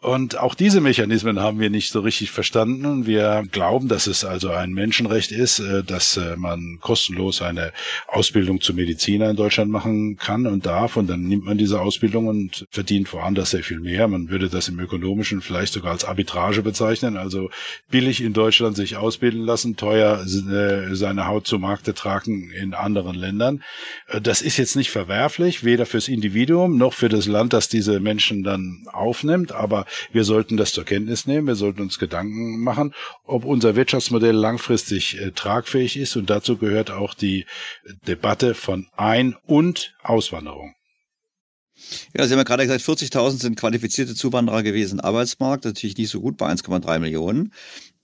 Und 0.00 0.38
auch 0.38 0.54
diese 0.54 0.80
Mechanismen 0.80 1.40
haben 1.40 1.58
wir 1.58 1.70
nicht 1.70 1.90
so 1.90 1.98
richtig 1.98 2.30
verstanden. 2.30 3.04
Wir 3.06 3.42
glauben, 3.50 3.88
dass 3.88 4.06
es 4.06 4.24
also 4.24 4.50
ein 4.50 4.70
Menschenrecht 4.70 5.32
ist, 5.32 5.58
äh, 5.58 5.82
dass 5.82 6.16
äh, 6.16 6.36
man 6.36 6.78
kostenlos 6.80 7.42
eine 7.42 7.72
Ausbildung 8.06 8.60
zum 8.60 8.76
Mediziner 8.76 9.28
in 9.28 9.34
Deutschland 9.34 9.72
machen 9.72 10.16
kann 10.16 10.46
und 10.46 10.66
darf. 10.66 10.96
Und 10.96 11.08
dann 11.08 11.22
nimmt 11.22 11.46
man 11.46 11.58
diese 11.58 11.80
Ausbildung 11.80 12.28
und 12.28 12.64
verdient 12.70 13.12
woanders 13.12 13.50
sehr 13.50 13.64
viel 13.64 13.80
mehr. 13.80 14.06
Man 14.06 14.28
würde 14.28 14.48
das 14.48 14.68
im 14.68 14.78
ökonomischen 14.78 15.40
vielleicht 15.40 15.72
sogar 15.72 15.90
als 15.90 16.04
Arbitrage 16.04 16.62
bezeichnen. 16.62 17.16
Also 17.16 17.50
billig 17.90 18.20
in 18.20 18.34
Deutschland 18.34 18.76
sich 18.76 18.96
ausbilden 18.96 19.40
lassen, 19.40 19.74
teuer 19.74 20.22
äh, 20.22 20.94
seine 20.94 21.26
Haut 21.26 21.48
zu 21.48 21.58
Markte 21.58 21.92
tragen 21.92 22.52
in 22.52 22.72
anderen 22.72 23.16
Ländern. 23.16 23.64
Das 24.22 24.42
ist 24.42 24.58
jetzt 24.58 24.76
nicht 24.76 24.92
verwerflich, 24.92 25.64
weder 25.64 25.86
fürs 25.86 26.06
Individuum 26.06 26.76
noch 26.78 26.92
für 26.92 27.08
das 27.08 27.26
Land, 27.26 27.52
das 27.52 27.68
diese 27.68 27.98
Menschen 27.98 28.44
dann 28.44 28.84
aufnimmt. 28.92 29.50
Aber 29.50 29.86
wir 30.12 30.24
sollten 30.24 30.56
das 30.56 30.72
zur 30.72 30.84
Kenntnis 30.84 31.26
nehmen. 31.26 31.46
Wir 31.46 31.54
sollten 31.54 31.82
uns 31.82 31.98
Gedanken 31.98 32.60
machen, 32.62 32.94
ob 33.24 33.44
unser 33.44 33.76
Wirtschaftsmodell 33.76 34.34
langfristig 34.34 35.20
äh, 35.20 35.32
tragfähig 35.32 35.96
ist. 35.96 36.16
Und 36.16 36.30
dazu 36.30 36.56
gehört 36.56 36.90
auch 36.90 37.14
die 37.14 37.46
Debatte 38.06 38.54
von 38.54 38.86
Ein- 38.96 39.36
und 39.46 39.94
Auswanderung. 40.02 40.74
Ja, 42.16 42.26
Sie 42.26 42.32
haben 42.32 42.38
ja 42.38 42.44
gerade 42.44 42.66
gesagt, 42.66 42.82
40.000 42.82 43.40
sind 43.40 43.56
qualifizierte 43.56 44.14
Zuwanderer 44.14 44.62
gewesen. 44.62 45.00
Arbeitsmarkt 45.00 45.64
natürlich 45.64 45.96
nicht 45.96 46.10
so 46.10 46.20
gut 46.20 46.36
bei 46.36 46.50
1,3 46.50 46.98
Millionen. 46.98 47.52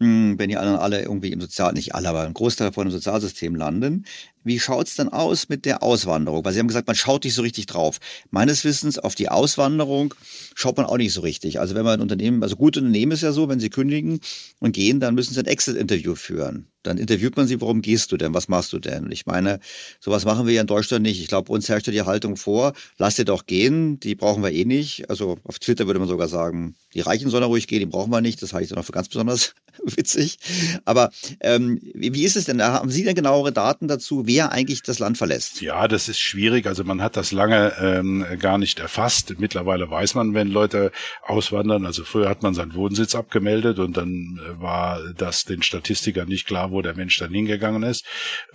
Hm, 0.01 0.39
wenn 0.39 0.49
die 0.49 0.57
anderen 0.57 0.79
alle 0.79 1.03
irgendwie 1.03 1.33
im 1.33 1.41
Sozial, 1.41 1.73
nicht 1.73 1.95
alle, 1.95 2.09
aber 2.09 2.23
ein 2.23 2.35
Großteil 2.35 2.73
von 2.73 2.87
im 2.87 2.93
Sozialsystem 2.93 3.55
landen. 3.55 4.07
Wie 4.45 4.61
schaut's 4.61 4.97
denn 4.97 5.09
aus 5.09 5.49
mit 5.49 5.65
der 5.65 5.83
Auswanderung? 5.83 6.45
Weil 6.45 6.53
Sie 6.53 6.59
haben 6.59 6.69
gesagt, 6.69 6.87
man 6.87 6.97
schaut 6.97 7.25
nicht 7.25 7.35
so 7.35 7.43
richtig 7.43 7.67
drauf. 7.67 7.99
Meines 8.31 8.65
Wissens 8.65 8.99
auf 8.99 9.15
die 9.15 9.31
Auswanderung 9.31 10.15
schaut 10.55 10.77
man 10.77 10.87
auch 10.87 10.99
nicht 10.99 11.13
so 11.13 11.23
richtig. 11.23 11.61
Also 11.61 11.75
wenn 11.75 11.85
man 11.85 11.95
ein 11.95 12.03
Unternehmen, 12.03 12.43
also 12.43 12.57
gute 12.57 12.81
Unternehmen 12.81 13.13
ist 13.13 13.23
ja 13.23 13.33
so, 13.33 13.49
wenn 13.49 13.61
sie 13.61 13.71
kündigen 13.71 14.21
und 14.61 14.73
gehen, 14.73 15.01
dann 15.01 15.15
müssen 15.15 15.35
sie 15.35 15.41
ein 15.41 15.47
Exit-Interview 15.47 16.15
führen. 16.15 16.69
Dann 16.85 16.99
interviewt 16.99 17.37
man 17.37 17.47
sie, 17.47 17.61
warum 17.63 17.81
gehst 17.81 18.13
du 18.13 18.19
denn? 18.19 18.35
Was 18.35 18.49
machst 18.49 18.73
du 18.75 18.79
denn? 18.79 19.11
Ich 19.11 19.25
meine, 19.25 19.59
sowas 20.01 20.27
machen 20.27 20.47
wir 20.47 20.53
ja 20.53 20.61
in 20.61 20.67
Deutschland 20.67 21.03
nicht. 21.03 21.19
Ich 21.19 21.29
glaube, 21.29 21.51
uns 21.51 21.69
herrscht 21.69 21.87
ja 21.87 21.93
die 21.93 22.03
Haltung 22.03 22.37
vor, 22.37 22.75
lass 22.99 23.17
dir 23.17 23.25
doch 23.25 23.47
gehen, 23.47 23.99
die 24.01 24.15
brauchen 24.15 24.43
wir 24.43 24.53
eh 24.53 24.67
nicht. 24.67 25.09
Also 25.09 25.39
auf 25.45 25.59
Twitter 25.59 25.87
würde 25.87 25.99
man 25.99 26.09
sogar 26.09 26.29
sagen, 26.29 26.77
die 26.93 27.01
Reichen 27.01 27.31
sollen 27.31 27.45
ruhig 27.45 27.67
gehen, 27.67 27.81
die 27.81 27.87
brauchen 27.87 28.11
wir 28.11 28.21
nicht. 28.21 28.43
Das 28.43 28.53
halte 28.53 28.65
ich 28.65 28.69
dann 28.69 28.79
auch 28.79 28.85
für 28.85 28.93
ganz 28.93 29.09
besonders 29.09 29.55
witzig. 29.85 30.39
Aber 30.85 31.11
ähm, 31.41 31.81
wie, 31.95 32.13
wie 32.13 32.25
ist 32.25 32.37
es 32.37 32.45
denn? 32.45 32.63
Haben 32.63 32.91
Sie 32.91 33.03
denn 33.03 33.15
genauere 33.15 33.53
Daten 33.53 33.89
dazu? 33.89 34.27
Wer 34.35 34.51
eigentlich 34.51 34.83
das 34.83 34.99
Land 34.99 35.17
verlässt. 35.17 35.61
Ja, 35.61 35.87
das 35.87 36.09
ist 36.09 36.19
schwierig. 36.19 36.67
Also 36.67 36.83
man 36.83 37.01
hat 37.01 37.17
das 37.17 37.31
lange 37.31 37.73
ähm, 37.79 38.27
gar 38.41 38.59
nicht 38.59 38.81
erfasst. 38.81 39.39
Mittlerweile 39.39 39.89
weiß 39.89 40.17
man, 40.17 40.35
wenn 40.35 40.49
Leute 40.49 40.91
auswandern. 41.23 41.87
Also 41.87 42.05
früher 42.05 42.29
hat 42.29 42.43
man 42.43 42.53
seinen 42.53 42.75
Wohnsitz 42.75 43.15
abgemeldet 43.15 43.79
und 43.79 43.97
dann 43.97 44.41
äh, 44.45 44.61
war 44.61 45.01
das 45.17 45.45
den 45.45 45.63
Statistikern 45.63 46.29
nicht 46.29 46.47
klar, 46.47 46.73
wo 46.73 46.83
der 46.83 46.95
Mensch 46.97 47.17
dann 47.19 47.33
hingegangen 47.33 47.85
ist. 47.85 48.05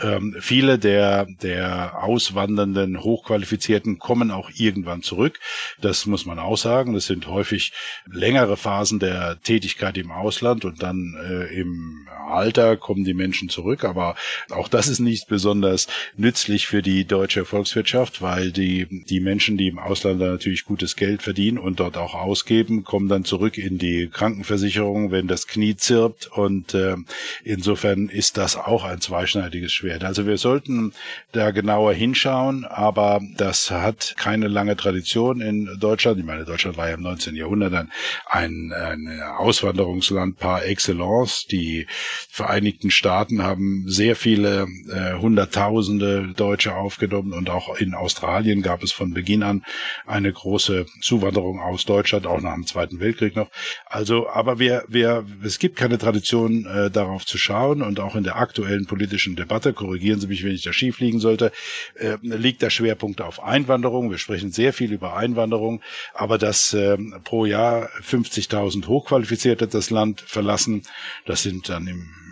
Ähm, 0.02 0.36
viele 0.40 0.80
der, 0.80 1.28
der 1.42 2.04
auswandernden 2.04 3.02
Hochqualifizierten 3.02 4.00
kommen 4.00 4.32
auch 4.32 4.50
irgendwann 4.54 5.02
zurück. 5.02 5.40
Das 5.80 6.06
muss 6.06 6.26
man 6.26 6.40
auch 6.40 6.58
sagen. 6.58 6.94
Das 6.94 7.06
sind 7.06 7.28
häufig 7.28 7.72
längere 8.06 8.58
Phasen 8.58 9.00
der 9.00 9.40
Tätigkeit 9.42 9.98
im 9.98 10.12
Ausland 10.12 10.66
und 10.66 10.84
dann 10.84 11.16
äh, 11.24 11.58
im 11.58 12.08
Alter 12.28 12.76
kommen 12.76 13.06
die 13.06 13.14
Menschen 13.14 13.48
zurück. 13.48 13.86
Aber 13.86 14.16
auch 14.50 14.68
das 14.68 14.90
ist 14.90 15.00
nicht 15.00 15.28
besonders 15.28 15.69
nützlich 16.18 16.68
für 16.68 16.82
die 16.82 17.06
deutsche 17.06 17.46
Volkswirtschaft, 17.46 18.22
weil 18.22 18.52
die, 18.52 19.04
die 19.06 19.20
Menschen, 19.20 19.58
die 19.58 19.68
im 19.68 19.80
Ausland 19.80 20.20
natürlich 20.20 20.66
gutes 20.66 20.96
Geld 20.96 21.22
verdienen 21.22 21.58
und 21.58 21.80
dort 21.80 21.98
auch 21.98 22.14
ausgeben, 22.14 22.84
kommen 22.84 23.10
dann 23.10 23.26
zurück 23.26 23.58
in 23.58 23.78
die 23.78 24.08
Krankenversicherung, 24.08 25.12
wenn 25.12 25.28
das 25.28 25.48
Knie 25.48 25.76
zirpt. 25.76 26.28
Und 26.28 26.74
äh, 26.74 26.96
insofern 27.44 28.10
ist 28.10 28.38
das 28.38 28.56
auch 28.56 28.84
ein 28.84 29.02
zweischneidiges 29.02 29.72
Schwert. 29.72 30.04
Also 30.04 30.26
wir 30.26 30.38
sollten 30.38 30.94
da 31.32 31.52
genauer 31.52 31.94
hinschauen, 31.94 32.66
aber 32.66 33.22
das 33.38 33.72
hat 33.72 34.16
keine 34.18 34.48
lange 34.48 34.76
Tradition 34.76 35.42
in 35.42 35.78
Deutschland. 35.80 36.20
Ich 36.20 36.26
meine, 36.26 36.46
Deutschland 36.46 36.78
war 36.78 36.88
ja 36.88 36.96
im 36.96 37.04
19. 37.04 37.36
Jahrhundert 37.36 37.74
ein, 37.74 37.92
ein, 38.26 38.74
ein 38.74 39.22
Auswanderungsland 39.38 40.38
par 40.38 40.66
excellence. 40.66 41.46
Die 41.48 41.88
Vereinigten 42.30 42.92
Staaten 42.92 43.44
haben 43.44 43.84
sehr 43.88 44.16
viele 44.16 44.68
äh, 44.90 45.14
Hunderttausende 45.60 46.34
Deutsche 46.36 46.76
aufgenommen 46.76 47.34
und 47.34 47.50
auch 47.50 47.76
in 47.78 47.94
Australien 47.94 48.62
gab 48.62 48.82
es 48.82 48.92
von 48.92 49.14
Beginn 49.14 49.44
an 49.44 49.64
eine 50.06 50.32
große 50.32 50.86
Zuwanderung 51.02 51.60
aus 51.60 51.86
Deutschland, 51.86 52.26
auch 52.28 52.40
nach 52.40 52.54
dem 52.54 52.66
Zweiten 52.66 53.00
Weltkrieg 53.00 53.36
noch. 53.36 53.50
Also, 53.86 54.30
aber 54.30 54.60
wir, 54.60 54.86
wir, 54.88 55.26
es 55.44 55.60
gibt 55.60 55.76
keine 55.76 55.98
Tradition, 55.98 56.66
äh, 56.66 56.90
darauf 56.90 57.26
zu 57.26 57.38
schauen 57.38 57.82
und 57.82 58.00
auch 58.00 58.16
in 58.16 58.24
der 58.24 58.38
aktuellen 58.38 58.86
politischen 58.86 59.36
Debatte, 59.36 59.74
korrigieren 59.74 60.20
Sie 60.20 60.28
mich, 60.28 60.44
wenn 60.44 60.54
ich 60.54 60.64
da 60.64 60.72
schief 60.72 61.00
liegen 61.00 61.20
sollte, 61.20 61.52
äh, 61.96 62.18
liegt 62.22 62.62
der 62.62 62.70
Schwerpunkt 62.70 63.22
auf 63.22 63.44
Einwanderung. 63.44 64.12
Wir 64.12 64.18
sprechen 64.18 64.52
sehr 64.52 64.72
viel 64.72 64.94
über 64.94 65.18
Einwanderung, 65.18 65.82
aber 66.14 66.38
dass 66.38 66.74
äh, 66.74 66.98
pro 67.24 67.46
Jahr 67.46 67.90
50.000 68.02 68.88
Hochqualifizierte 68.88 69.68
das 69.68 69.90
Land 69.90 70.22
verlassen, 70.22 70.84
das 71.26 71.44
sind 71.44 71.68
dann 71.68 71.88
im 71.88 72.29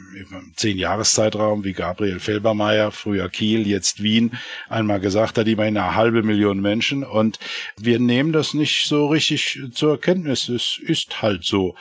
zehn 0.55 0.78
Jahreszeitraum, 0.78 1.63
wie 1.63 1.74
Gabriel 1.74 2.20
Felbermeier, 2.20 2.91
früher 2.91 3.30
Kiel, 3.30 3.68
jetzt 3.68 4.01
Wien, 4.03 4.38
einmal 4.70 4.99
gesagt 4.99 5.38
hat, 5.38 5.47
immerhin 5.47 5.78
eine 5.78 5.95
halbe 5.95 6.24
Million 6.24 6.59
Menschen. 6.61 7.03
Und 7.03 7.39
wir 7.78 7.99
nehmen 7.99 8.32
das 8.32 8.53
nicht 8.53 8.88
so 8.88 9.07
richtig 9.07 9.59
zur 9.74 9.99
Kenntnis. 9.99 10.49
Es 10.49 10.80
ist 10.82 11.22
halt 11.22 11.43
so. 11.43 11.76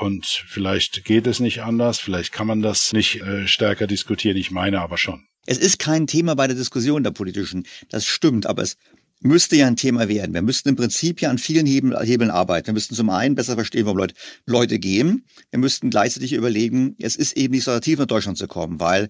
Und 0.00 0.24
vielleicht 0.26 1.04
geht 1.04 1.26
es 1.26 1.40
nicht 1.40 1.62
anders, 1.62 2.00
vielleicht 2.00 2.32
kann 2.32 2.46
man 2.46 2.62
das 2.62 2.92
nicht 2.94 3.20
äh, 3.20 3.46
stärker 3.46 3.86
diskutieren, 3.86 4.38
ich 4.38 4.50
meine 4.50 4.80
aber 4.80 4.96
schon. 4.96 5.26
Es 5.44 5.58
ist 5.58 5.78
kein 5.78 6.06
Thema 6.06 6.34
bei 6.34 6.46
der 6.46 6.56
Diskussion 6.56 7.02
der 7.02 7.10
politischen, 7.10 7.66
das 7.90 8.06
stimmt, 8.06 8.46
aber 8.46 8.62
es 8.62 8.78
müsste 9.20 9.56
ja 9.56 9.66
ein 9.66 9.76
Thema 9.76 10.08
werden. 10.08 10.34
Wir 10.34 10.42
müssten 10.42 10.70
im 10.70 10.76
Prinzip 10.76 11.20
ja 11.20 11.30
an 11.30 11.38
vielen 11.38 11.66
Hebeln 11.66 12.30
arbeiten. 12.30 12.68
Wir 12.68 12.74
müssten 12.74 12.94
zum 12.94 13.10
einen 13.10 13.34
besser 13.34 13.54
verstehen, 13.54 13.84
warum 13.84 13.98
Leute, 13.98 14.14
Leute 14.46 14.78
gehen. 14.78 15.24
Wir 15.50 15.58
müssten 15.58 15.90
gleichzeitig 15.90 16.32
überlegen, 16.32 16.96
es 16.98 17.16
ist 17.16 17.36
eben 17.36 17.52
nicht 17.52 17.64
so 17.64 17.70
attraktiv, 17.70 17.98
nach 17.98 18.06
Deutschland 18.06 18.38
zu 18.38 18.48
kommen, 18.48 18.80
weil 18.80 19.08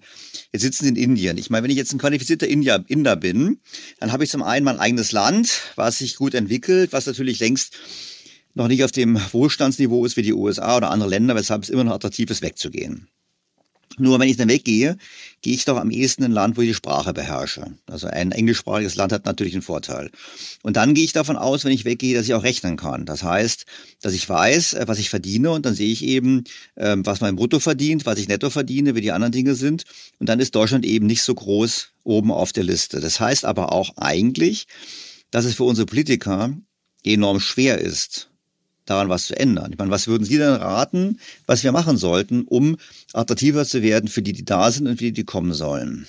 jetzt 0.51 0.61
sitzen 0.61 0.83
sie 0.83 0.89
in 0.89 0.95
Indien. 0.97 1.37
Ich 1.37 1.49
meine, 1.49 1.63
wenn 1.63 1.71
ich 1.71 1.77
jetzt 1.77 1.93
ein 1.93 1.99
qualifizierter 1.99 2.47
Inder, 2.47 2.83
Inder 2.87 3.15
bin, 3.15 3.59
dann 3.99 4.11
habe 4.11 4.23
ich 4.23 4.29
zum 4.29 4.43
einen 4.43 4.65
mein 4.65 4.79
eigenes 4.79 5.11
Land, 5.11 5.61
was 5.75 5.99
sich 5.99 6.17
gut 6.17 6.33
entwickelt, 6.33 6.91
was 6.91 7.05
natürlich 7.05 7.39
längst 7.39 7.77
noch 8.53 8.67
nicht 8.67 8.83
auf 8.83 8.91
dem 8.91 9.17
Wohlstandsniveau 9.31 10.05
ist 10.05 10.17
wie 10.17 10.23
die 10.23 10.33
USA 10.33 10.77
oder 10.77 10.91
andere 10.91 11.09
Länder, 11.09 11.35
weshalb 11.35 11.63
es 11.63 11.69
immer 11.69 11.85
noch 11.85 11.93
attraktiv 11.93 12.29
ist, 12.29 12.41
wegzugehen. 12.41 13.07
Nur 14.01 14.19
wenn 14.19 14.27
ich 14.27 14.37
dann 14.37 14.49
weggehe, 14.49 14.97
gehe 15.43 15.53
ich 15.53 15.63
doch 15.65 15.77
am 15.77 15.91
ehesten 15.91 16.23
in 16.23 16.31
ein 16.31 16.33
Land, 16.33 16.57
wo 16.57 16.61
ich 16.61 16.69
die 16.69 16.73
Sprache 16.73 17.13
beherrsche. 17.13 17.67
Also 17.85 18.07
ein 18.07 18.31
englischsprachiges 18.31 18.95
Land 18.95 19.13
hat 19.13 19.25
natürlich 19.25 19.53
einen 19.53 19.61
Vorteil. 19.61 20.09
Und 20.63 20.75
dann 20.75 20.95
gehe 20.95 21.03
ich 21.03 21.13
davon 21.13 21.37
aus, 21.37 21.65
wenn 21.65 21.71
ich 21.71 21.85
weggehe, 21.85 22.15
dass 22.15 22.25
ich 22.25 22.33
auch 22.33 22.43
rechnen 22.43 22.77
kann. 22.77 23.05
Das 23.05 23.21
heißt, 23.21 23.65
dass 24.01 24.13
ich 24.13 24.27
weiß, 24.27 24.73
äh, 24.73 24.87
was 24.87 24.97
ich 24.97 25.11
verdiene 25.11 25.51
und 25.51 25.67
dann 25.67 25.75
sehe 25.75 25.91
ich 25.91 26.03
eben, 26.03 26.45
ähm, 26.77 27.05
was 27.05 27.21
mein 27.21 27.35
Brutto 27.35 27.59
verdient, 27.59 28.07
was 28.07 28.17
ich 28.17 28.27
netto 28.27 28.49
verdiene, 28.49 28.95
wie 28.95 29.01
die 29.01 29.11
anderen 29.11 29.31
Dinge 29.31 29.53
sind. 29.53 29.83
Und 30.17 30.27
dann 30.29 30.39
ist 30.39 30.55
Deutschland 30.55 30.83
eben 30.83 31.05
nicht 31.05 31.21
so 31.21 31.35
groß 31.35 31.89
oben 32.03 32.31
auf 32.31 32.53
der 32.53 32.63
Liste. 32.63 33.01
Das 33.01 33.19
heißt 33.19 33.45
aber 33.45 33.71
auch 33.71 33.97
eigentlich, 33.97 34.65
dass 35.29 35.45
es 35.45 35.53
für 35.53 35.63
unsere 35.65 35.85
Politiker 35.85 36.57
enorm 37.03 37.39
schwer 37.39 37.77
ist, 37.77 38.30
daran 38.85 39.09
was 39.09 39.27
zu 39.27 39.39
ändern. 39.39 39.71
Ich 39.71 39.77
meine, 39.77 39.91
was 39.91 40.07
würden 40.07 40.23
Sie 40.23 40.37
denn 40.37 40.53
raten, 40.53 41.19
was 41.45 41.63
wir 41.63 41.71
machen 41.71 41.97
sollten, 41.97 42.43
um 42.43 42.77
attraktiver 43.13 43.65
zu 43.65 43.81
werden 43.81 44.09
für 44.09 44.21
die, 44.21 44.33
die 44.33 44.45
da 44.45 44.71
sind 44.71 44.87
und 44.87 44.97
für 44.97 45.05
die, 45.05 45.11
die 45.11 45.23
kommen 45.23 45.53
sollen? 45.53 46.07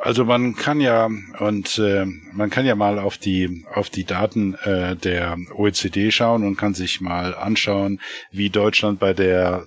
Also 0.00 0.24
man 0.24 0.54
kann 0.54 0.80
ja 0.80 1.08
und 1.40 1.78
äh, 1.78 2.04
man 2.32 2.50
kann 2.50 2.64
ja 2.64 2.76
mal 2.76 3.00
auf 3.00 3.18
die 3.18 3.64
auf 3.74 3.90
die 3.90 4.04
Daten 4.04 4.54
äh, 4.54 4.94
der 4.94 5.36
OECD 5.56 6.12
schauen 6.12 6.44
und 6.44 6.56
kann 6.56 6.74
sich 6.74 7.00
mal 7.00 7.34
anschauen, 7.34 8.00
wie 8.30 8.48
Deutschland 8.48 9.00
bei 9.00 9.12
der 9.12 9.66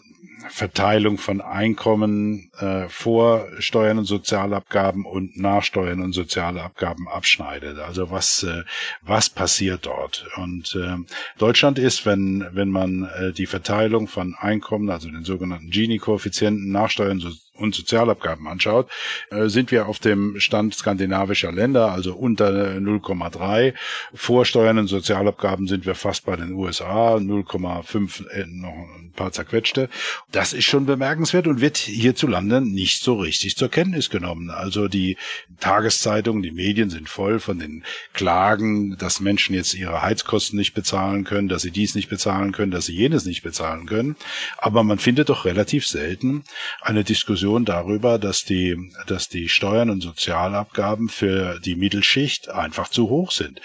Verteilung 0.50 1.18
von 1.18 1.42
Einkommen 1.42 2.52
äh, 2.60 2.88
vor 2.90 3.48
Steuern 3.60 4.00
und 4.00 4.06
Sozialabgaben 4.06 5.06
und 5.06 5.38
nach 5.38 5.64
Steuern 5.64 6.02
und 6.02 6.14
soziale 6.14 6.62
Abgaben 6.62 7.08
abschneidet. 7.08 7.80
Also 7.80 8.12
was 8.12 8.44
äh, 8.44 8.64
was 9.02 9.30
passiert 9.30 9.86
dort? 9.86 10.26
Und 10.38 10.76
äh, 10.76 10.98
Deutschland 11.38 11.80
ist, 11.80 12.06
wenn 12.06 12.48
wenn 12.52 12.70
man 12.70 13.04
äh, 13.04 13.32
die 13.34 13.46
Verteilung 13.46 14.08
von 14.08 14.36
Einkommen, 14.36 14.90
also 14.90 15.10
den 15.10 15.24
sogenannten 15.24 15.70
Gini-Koeffizienten 15.70 16.72
nach 16.72 16.90
Steuern 16.90 17.22
und 17.22 17.42
Sozialabgaben 17.72 18.48
anschaut, 18.48 18.90
äh, 19.30 19.48
sind 19.48 19.72
wir 19.72 19.88
auf 19.88 20.00
dem 20.00 20.40
Stand 20.40 20.76
skandinavischer 20.76 21.52
Länder, 21.52 21.92
also 21.92 22.14
unter 22.16 22.50
0,3. 22.80 23.74
Vor 24.14 24.46
Steuern 24.46 24.80
und 24.80 24.88
Sozialabgaben 24.88 25.68
sind 25.68 25.86
wir 25.86 25.96
fast 25.96 26.26
bei 26.26 26.36
den 26.36 26.54
USA, 26.54 27.16
0,5 27.16 28.28
äh, 28.30 28.46
noch 28.48 28.72
ein 28.72 29.12
paar 29.16 29.32
zerquetschte. 29.32 29.90
Das 30.32 30.54
ist 30.54 30.66
schon 30.66 30.86
bemerkenswert 30.86 31.48
und 31.48 31.62
wird 31.62 31.78
hierzulande 31.78 32.62
nicht 32.62 33.04
so 33.04 33.16
richtig 33.16 33.56
zur 33.56 33.70
Kenntnis 33.70 34.10
genommen. 34.10 34.50
Also 34.50 34.88
die 34.88 35.18
Tageszeitungen, 35.60 36.42
die 36.42 36.52
Medien 36.52 36.90
sind 36.90 37.10
voll 37.10 37.40
von 37.40 37.60
den 37.60 37.84
Klagen, 38.14 38.98
dass 38.98 39.20
Menschen 39.20 39.56
jetzt 39.56 39.74
ihre 39.74 40.02
Heizkosten 40.02 40.58
nicht 40.58 40.74
bezahlen 40.74 41.24
können, 41.24 41.48
dass 41.48 41.62
sie 41.62 41.72
dies 41.72 41.96
nicht 41.96 42.10
bezahlen 42.10 42.52
können, 42.52 42.72
dass 42.72 42.86
sie 42.86 42.96
jenes 42.96 43.26
nicht 43.26 43.44
bezahlen 43.44 43.86
können. 43.86 44.16
Aber 44.58 44.84
man 44.84 45.00
findet 45.00 45.30
doch 45.30 45.46
relativ 45.46 45.86
selten 45.88 46.44
eine 46.82 47.04
Diskussion 47.04 47.51
Diskussion 47.52 47.66
darüber, 47.66 48.18
dass 48.18 48.46
die, 48.46 48.78
dass 49.08 49.28
die 49.28 49.50
Steuern 49.50 49.90
und 49.90 50.02
Sozialabgaben 50.02 51.10
für 51.10 51.60
die 51.60 51.76
Mittelschicht 51.76 52.50
einfach 52.50 52.88
zu 52.90 53.10
hoch 53.10 53.32
sind. 53.32 53.60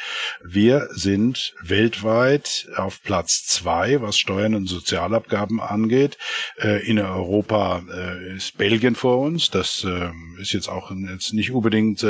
Wir 0.44 0.88
sind 0.90 1.54
weltweit 1.62 2.68
auf 2.76 3.00
Platz 3.02 3.46
zwei, 3.46 4.00
was 4.02 4.18
Steuern 4.18 4.56
und 4.56 4.66
Sozialabgaben 4.66 5.60
angeht. 5.60 6.18
Äh, 6.58 6.84
in 6.88 6.98
Europa 6.98 7.82
äh, 7.94 8.36
ist 8.36 8.58
Belgien 8.58 8.96
vor 8.96 9.18
uns. 9.18 9.50
Das 9.50 9.84
äh, 9.84 10.10
ist 10.40 10.52
jetzt 10.52 10.68
auch 10.68 10.90
jetzt 10.90 11.32
nicht 11.32 11.52
unbedingt 11.52 12.02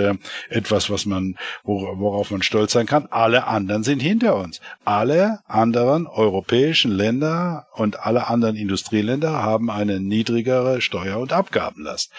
etwas, 0.49 0.91
was 0.91 1.07
man, 1.07 1.37
worauf 1.65 2.31
man 2.31 2.43
stolz 2.43 2.73
sein 2.73 2.87
kann. 2.87 3.07
Alle 3.11 3.47
anderen 3.47 3.83
sind 3.85 4.01
hinter 4.01 4.37
uns. 4.37 4.61
Alle 4.85 5.41
anderen 5.47 6.07
europäischen 6.07 6.91
Länder 6.91 7.67
und 7.75 8.01
alle 8.01 8.29
anderen 8.29 8.57
Industrieländer 8.57 9.43
haben 9.43 9.71
eine 9.71 10.01
niedrigere 10.01 10.81
Steuer- 10.81 11.19
und 11.19 11.33
Abgabe 11.67 11.77
Abgabenlast. 11.77 12.11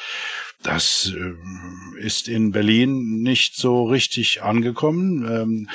Das 0.64 1.14
äh, 1.16 2.00
ist 2.00 2.28
in 2.28 2.52
Berlin 2.52 3.22
nicht 3.22 3.56
so 3.56 3.86
richtig 3.86 4.41
angekommen. 4.41 5.26
Ähm, 5.30 5.70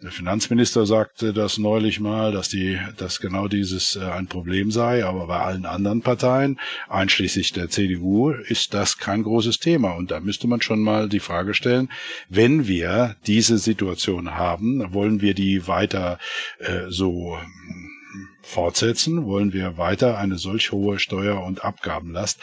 der 0.00 0.12
Finanzminister 0.12 0.86
sagte 0.86 1.32
das 1.32 1.58
neulich 1.58 1.98
mal, 1.98 2.30
dass 2.30 2.48
die, 2.48 2.78
dass 2.98 3.18
genau 3.18 3.48
dieses 3.48 3.96
äh, 3.96 4.04
ein 4.04 4.28
Problem 4.28 4.70
sei, 4.70 5.04
aber 5.04 5.26
bei 5.26 5.40
allen 5.40 5.66
anderen 5.66 6.02
Parteien, 6.02 6.60
einschließlich 6.88 7.52
der 7.52 7.68
CDU, 7.68 8.30
ist 8.30 8.74
das 8.74 8.98
kein 8.98 9.24
großes 9.24 9.58
Thema. 9.58 9.94
Und 9.94 10.12
da 10.12 10.20
müsste 10.20 10.46
man 10.46 10.62
schon 10.62 10.80
mal 10.80 11.08
die 11.08 11.18
Frage 11.18 11.52
stellen, 11.52 11.90
wenn 12.28 12.68
wir 12.68 13.16
diese 13.26 13.58
Situation 13.58 14.36
haben, 14.36 14.94
wollen 14.94 15.20
wir 15.20 15.34
die 15.34 15.66
weiter 15.66 16.20
äh, 16.60 16.82
so 16.88 17.36
fortsetzen? 18.48 19.26
Wollen 19.26 19.52
wir 19.52 19.76
weiter 19.76 20.18
eine 20.18 20.38
solch 20.38 20.72
hohe 20.72 20.98
Steuer- 20.98 21.44
und 21.44 21.64
Abgabenlast 21.64 22.40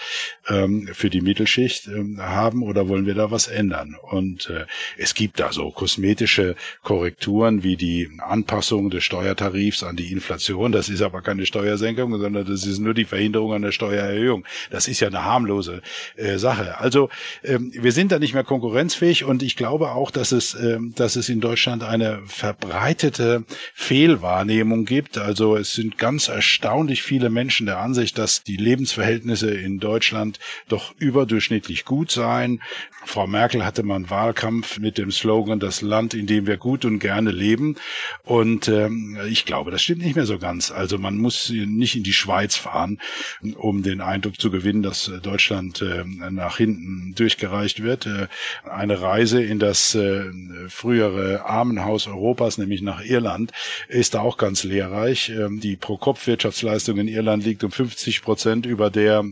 ähm, 0.47 0.87
für 0.93 1.09
die 1.09 1.21
Mittelschicht 1.21 1.87
ähm, 1.87 2.21
haben 2.21 2.63
oder 2.63 2.87
wollen 2.87 3.05
wir 3.05 3.15
da 3.15 3.31
was 3.31 3.47
ändern? 3.47 3.95
Und 4.01 4.49
äh, 4.49 4.65
es 4.97 5.13
gibt 5.15 5.39
da 5.39 5.51
so 5.51 5.71
kosmetische 5.71 6.55
Korrekturen 6.83 7.63
wie 7.63 7.75
die 7.75 8.09
Anpassung 8.19 8.89
des 8.89 9.03
Steuertarifs 9.03 9.83
an 9.83 9.95
die 9.95 10.11
Inflation. 10.11 10.71
Das 10.71 10.89
ist 10.89 11.01
aber 11.01 11.21
keine 11.21 11.45
Steuersenkung, 11.45 12.19
sondern 12.19 12.45
das 12.45 12.65
ist 12.65 12.79
nur 12.79 12.93
die 12.93 13.05
Verhinderung 13.05 13.53
einer 13.53 13.71
Steuererhöhung. 13.71 14.45
Das 14.69 14.87
ist 14.87 14.99
ja 14.99 15.07
eine 15.07 15.23
harmlose 15.23 15.81
äh, 16.15 16.37
Sache. 16.37 16.79
Also 16.79 17.09
ähm, 17.43 17.71
wir 17.73 17.91
sind 17.91 18.11
da 18.11 18.19
nicht 18.19 18.33
mehr 18.33 18.43
konkurrenzfähig 18.43 19.23
und 19.23 19.43
ich 19.43 19.55
glaube 19.55 19.91
auch, 19.91 20.11
dass 20.11 20.31
es, 20.31 20.55
ähm, 20.55 20.93
dass 20.95 21.15
es 21.15 21.29
in 21.29 21.41
Deutschland 21.41 21.83
eine 21.83 22.21
verbreitete 22.25 23.43
Fehlwahrnehmung 23.73 24.85
gibt. 24.85 25.17
Also 25.17 25.55
es 25.55 25.73
sind 25.73 25.94
ganz 25.97 26.27
erstaunlich 26.27 27.03
viele 27.03 27.29
Menschen 27.29 27.65
der 27.65 27.79
Ansicht, 27.79 28.17
dass 28.17 28.43
die 28.43 28.57
Lebensverhältnisse 28.57 29.51
in 29.51 29.79
Deutschland 29.79 30.39
doch 30.67 30.93
überdurchschnittlich 30.97 31.85
gut 31.85 32.11
seien. 32.11 32.61
Frau 33.05 33.27
Merkel 33.27 33.63
hatte 33.63 33.83
mal 33.83 33.95
einen 33.95 34.09
Wahlkampf 34.09 34.79
mit 34.79 34.97
dem 34.97 35.11
Slogan 35.11 35.59
Das 35.59 35.81
Land, 35.81 36.13
in 36.13 36.25
dem 36.25 36.47
wir 36.47 36.57
gut 36.57 36.85
und 36.85 36.99
gerne 36.99 37.31
leben. 37.31 37.75
Und 38.23 38.67
ähm, 38.67 39.17
ich 39.29 39.45
glaube, 39.45 39.71
das 39.71 39.83
stimmt 39.83 40.01
nicht 40.01 40.15
mehr 40.15 40.25
so 40.25 40.39
ganz. 40.39 40.71
Also 40.71 40.97
man 40.97 41.17
muss 41.17 41.49
nicht 41.49 41.95
in 41.95 42.03
die 42.03 42.13
Schweiz 42.13 42.55
fahren, 42.55 42.99
um 43.57 43.83
den 43.83 44.01
Eindruck 44.01 44.39
zu 44.39 44.49
gewinnen, 44.49 44.81
dass 44.81 45.11
Deutschland 45.21 45.81
äh, 45.81 46.03
nach 46.31 46.57
hinten 46.57 47.13
durchgereicht 47.15 47.83
wird. 47.83 48.07
Äh, 48.07 48.27
eine 48.63 49.01
Reise 49.01 49.43
in 49.43 49.59
das 49.59 49.93
äh, 49.95 50.25
frühere 50.67 51.45
Armenhaus 51.45 52.07
Europas, 52.07 52.57
nämlich 52.57 52.81
nach 52.81 53.03
Irland, 53.03 53.51
ist 53.87 54.15
da 54.15 54.21
auch 54.21 54.37
ganz 54.37 54.63
lehrreich. 54.63 55.29
Ähm, 55.29 55.59
die 55.59 55.74
Pro-Kopf-Wirtschaftsleistung 55.75 56.97
in 56.97 57.07
Irland 57.07 57.43
liegt 57.43 57.63
um 57.63 57.71
50 57.71 58.21
Prozent 58.21 58.65
über 58.65 58.89
der 58.89 59.23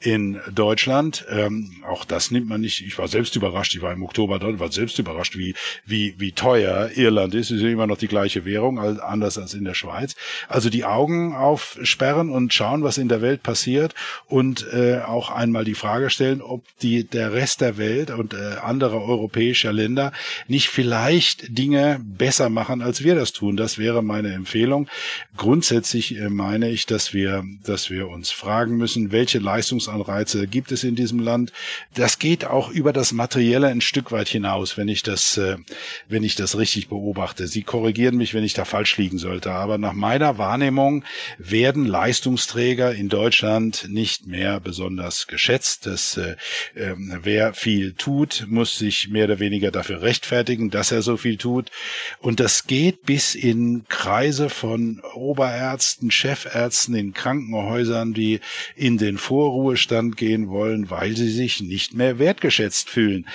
in 0.00 0.40
Deutschland. 0.54 1.26
Ähm, 1.28 1.82
auch 1.84 2.04
das 2.04 2.30
nimmt 2.30 2.48
man 2.48 2.60
nicht. 2.60 2.86
Ich 2.86 2.96
war 2.98 3.08
selbst 3.08 3.34
überrascht. 3.34 3.74
Ich 3.74 3.82
war 3.82 3.92
im 3.92 4.04
Oktober 4.04 4.38
dort, 4.38 4.60
war 4.60 4.70
selbst 4.70 4.98
überrascht, 5.00 5.36
wie 5.36 5.54
wie 5.84 6.14
wie 6.18 6.30
teuer 6.30 6.90
Irland 6.94 7.34
ist. 7.34 7.50
Es 7.50 7.60
ist 7.60 7.64
immer 7.64 7.88
noch 7.88 7.98
die 7.98 8.06
gleiche 8.06 8.44
Währung, 8.44 8.78
anders 8.78 9.38
als 9.38 9.54
in 9.54 9.64
der 9.64 9.74
Schweiz. 9.74 10.14
Also 10.48 10.70
die 10.70 10.84
Augen 10.84 11.34
aufsperren 11.34 12.30
und 12.30 12.54
schauen, 12.54 12.84
was 12.84 12.96
in 12.96 13.08
der 13.08 13.22
Welt 13.22 13.42
passiert 13.42 13.94
und 14.26 14.72
äh, 14.72 15.00
auch 15.04 15.30
einmal 15.30 15.64
die 15.64 15.74
Frage 15.74 16.10
stellen, 16.10 16.42
ob 16.42 16.64
die 16.80 17.02
der 17.02 17.32
Rest 17.32 17.60
der 17.60 17.76
Welt 17.76 18.12
und 18.12 18.34
äh, 18.34 18.56
andere 18.62 19.02
europäische 19.02 19.72
Länder 19.72 20.12
nicht 20.46 20.68
vielleicht 20.68 21.58
Dinge 21.58 22.00
besser 22.04 22.50
machen, 22.50 22.82
als 22.82 23.02
wir 23.02 23.16
das 23.16 23.32
tun. 23.32 23.56
Das 23.56 23.78
wäre 23.78 24.04
meine 24.04 24.32
Empfehlung. 24.32 24.88
Grundsätzlich 25.36 26.16
äh, 26.16 26.28
meine 26.28 26.70
ich, 26.70 26.86
dass 26.86 27.12
wir 27.12 27.42
dass 27.64 27.90
wir 27.90 28.06
uns 28.08 28.30
fragen 28.30 28.76
müssen, 28.76 29.10
welche 29.10 29.40
Leistungs 29.40 29.87
Handlungsanreize 29.88 30.46
gibt 30.46 30.72
es 30.72 30.84
in 30.84 30.94
diesem 30.94 31.18
Land. 31.18 31.52
Das 31.94 32.18
geht 32.18 32.44
auch 32.44 32.70
über 32.70 32.92
das 32.92 33.12
Materielle 33.12 33.68
ein 33.68 33.80
Stück 33.80 34.12
weit 34.12 34.28
hinaus, 34.28 34.76
wenn 34.76 34.88
ich 34.88 35.02
das, 35.02 35.36
äh, 35.36 35.56
wenn 36.08 36.22
ich 36.22 36.34
das 36.34 36.58
richtig 36.58 36.88
beobachte. 36.88 37.46
Sie 37.46 37.62
korrigieren 37.62 38.16
mich, 38.16 38.34
wenn 38.34 38.44
ich 38.44 38.54
da 38.54 38.64
falsch 38.64 38.96
liegen 38.96 39.18
sollte. 39.18 39.52
Aber 39.52 39.78
nach 39.78 39.92
meiner 39.92 40.38
Wahrnehmung 40.38 41.04
werden 41.38 41.86
Leistungsträger 41.86 42.94
in 42.94 43.08
Deutschland 43.08 43.86
nicht 43.88 44.26
mehr 44.26 44.60
besonders 44.60 45.26
geschätzt. 45.26 45.86
Das, 45.86 46.16
äh, 46.16 46.36
äh, 46.74 46.94
wer 46.96 47.54
viel 47.54 47.92
tut, 47.92 48.46
muss 48.48 48.78
sich 48.78 49.08
mehr 49.08 49.24
oder 49.24 49.38
weniger 49.38 49.70
dafür 49.70 50.02
rechtfertigen, 50.02 50.70
dass 50.70 50.92
er 50.92 51.02
so 51.02 51.16
viel 51.16 51.36
tut. 51.36 51.70
Und 52.20 52.40
das 52.40 52.66
geht 52.66 53.04
bis 53.04 53.34
in 53.34 53.84
Kreise 53.88 54.48
von 54.50 55.00
Oberärzten, 55.14 56.10
Chefärzten 56.10 56.94
in 56.94 57.12
Krankenhäusern, 57.12 58.14
die 58.14 58.40
in 58.76 58.98
den 58.98 59.18
Vorruhe 59.18 59.76
Ruhestand 59.78 60.16
gehen 60.16 60.48
wollen, 60.48 60.90
weil 60.90 61.16
sie 61.16 61.30
sich 61.30 61.60
nicht 61.60 61.94
mehr 61.94 62.18
wertgeschätzt 62.18 62.90
fühlen. 62.90 63.28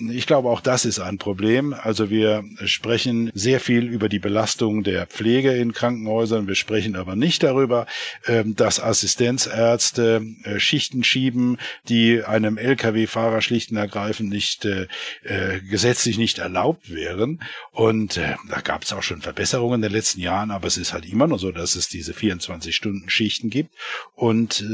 Ich 0.00 0.26
glaube, 0.26 0.48
auch 0.48 0.60
das 0.60 0.84
ist 0.84 1.00
ein 1.00 1.18
Problem. 1.18 1.74
Also 1.74 2.08
wir 2.08 2.44
sprechen 2.64 3.30
sehr 3.34 3.58
viel 3.58 3.84
über 3.84 4.08
die 4.08 4.20
Belastung 4.20 4.84
der 4.84 5.06
Pflege 5.06 5.52
in 5.52 5.72
Krankenhäusern. 5.72 6.46
Wir 6.46 6.54
sprechen 6.54 6.94
aber 6.94 7.16
nicht 7.16 7.42
darüber, 7.42 7.86
ähm, 8.26 8.54
dass 8.54 8.80
Assistenzärzte 8.80 10.24
äh, 10.44 10.60
Schichten 10.60 11.02
schieben, 11.02 11.58
die 11.88 12.22
einem 12.22 12.58
Lkw-Fahrer 12.58 13.40
schlicht 13.40 13.72
und 13.72 13.76
ergreifend 13.76 14.30
nicht 14.30 14.64
äh, 14.64 14.86
äh, 15.24 15.60
gesetzlich 15.60 16.16
nicht 16.16 16.38
erlaubt 16.38 16.92
wären. 16.92 17.42
Und 17.72 18.16
da 18.16 18.60
gab 18.60 18.82
es 18.82 18.92
auch 18.92 19.02
schon 19.02 19.22
Verbesserungen 19.22 19.76
in 19.76 19.82
den 19.82 19.92
letzten 19.92 20.20
Jahren, 20.20 20.50
aber 20.50 20.66
es 20.66 20.76
ist 20.76 20.92
halt 20.92 21.06
immer 21.06 21.26
noch 21.26 21.38
so, 21.38 21.52
dass 21.52 21.76
es 21.76 21.88
diese 21.88 22.12
24-Stunden-Schichten 22.12 23.50
gibt. 23.50 23.74
Und 24.14 24.64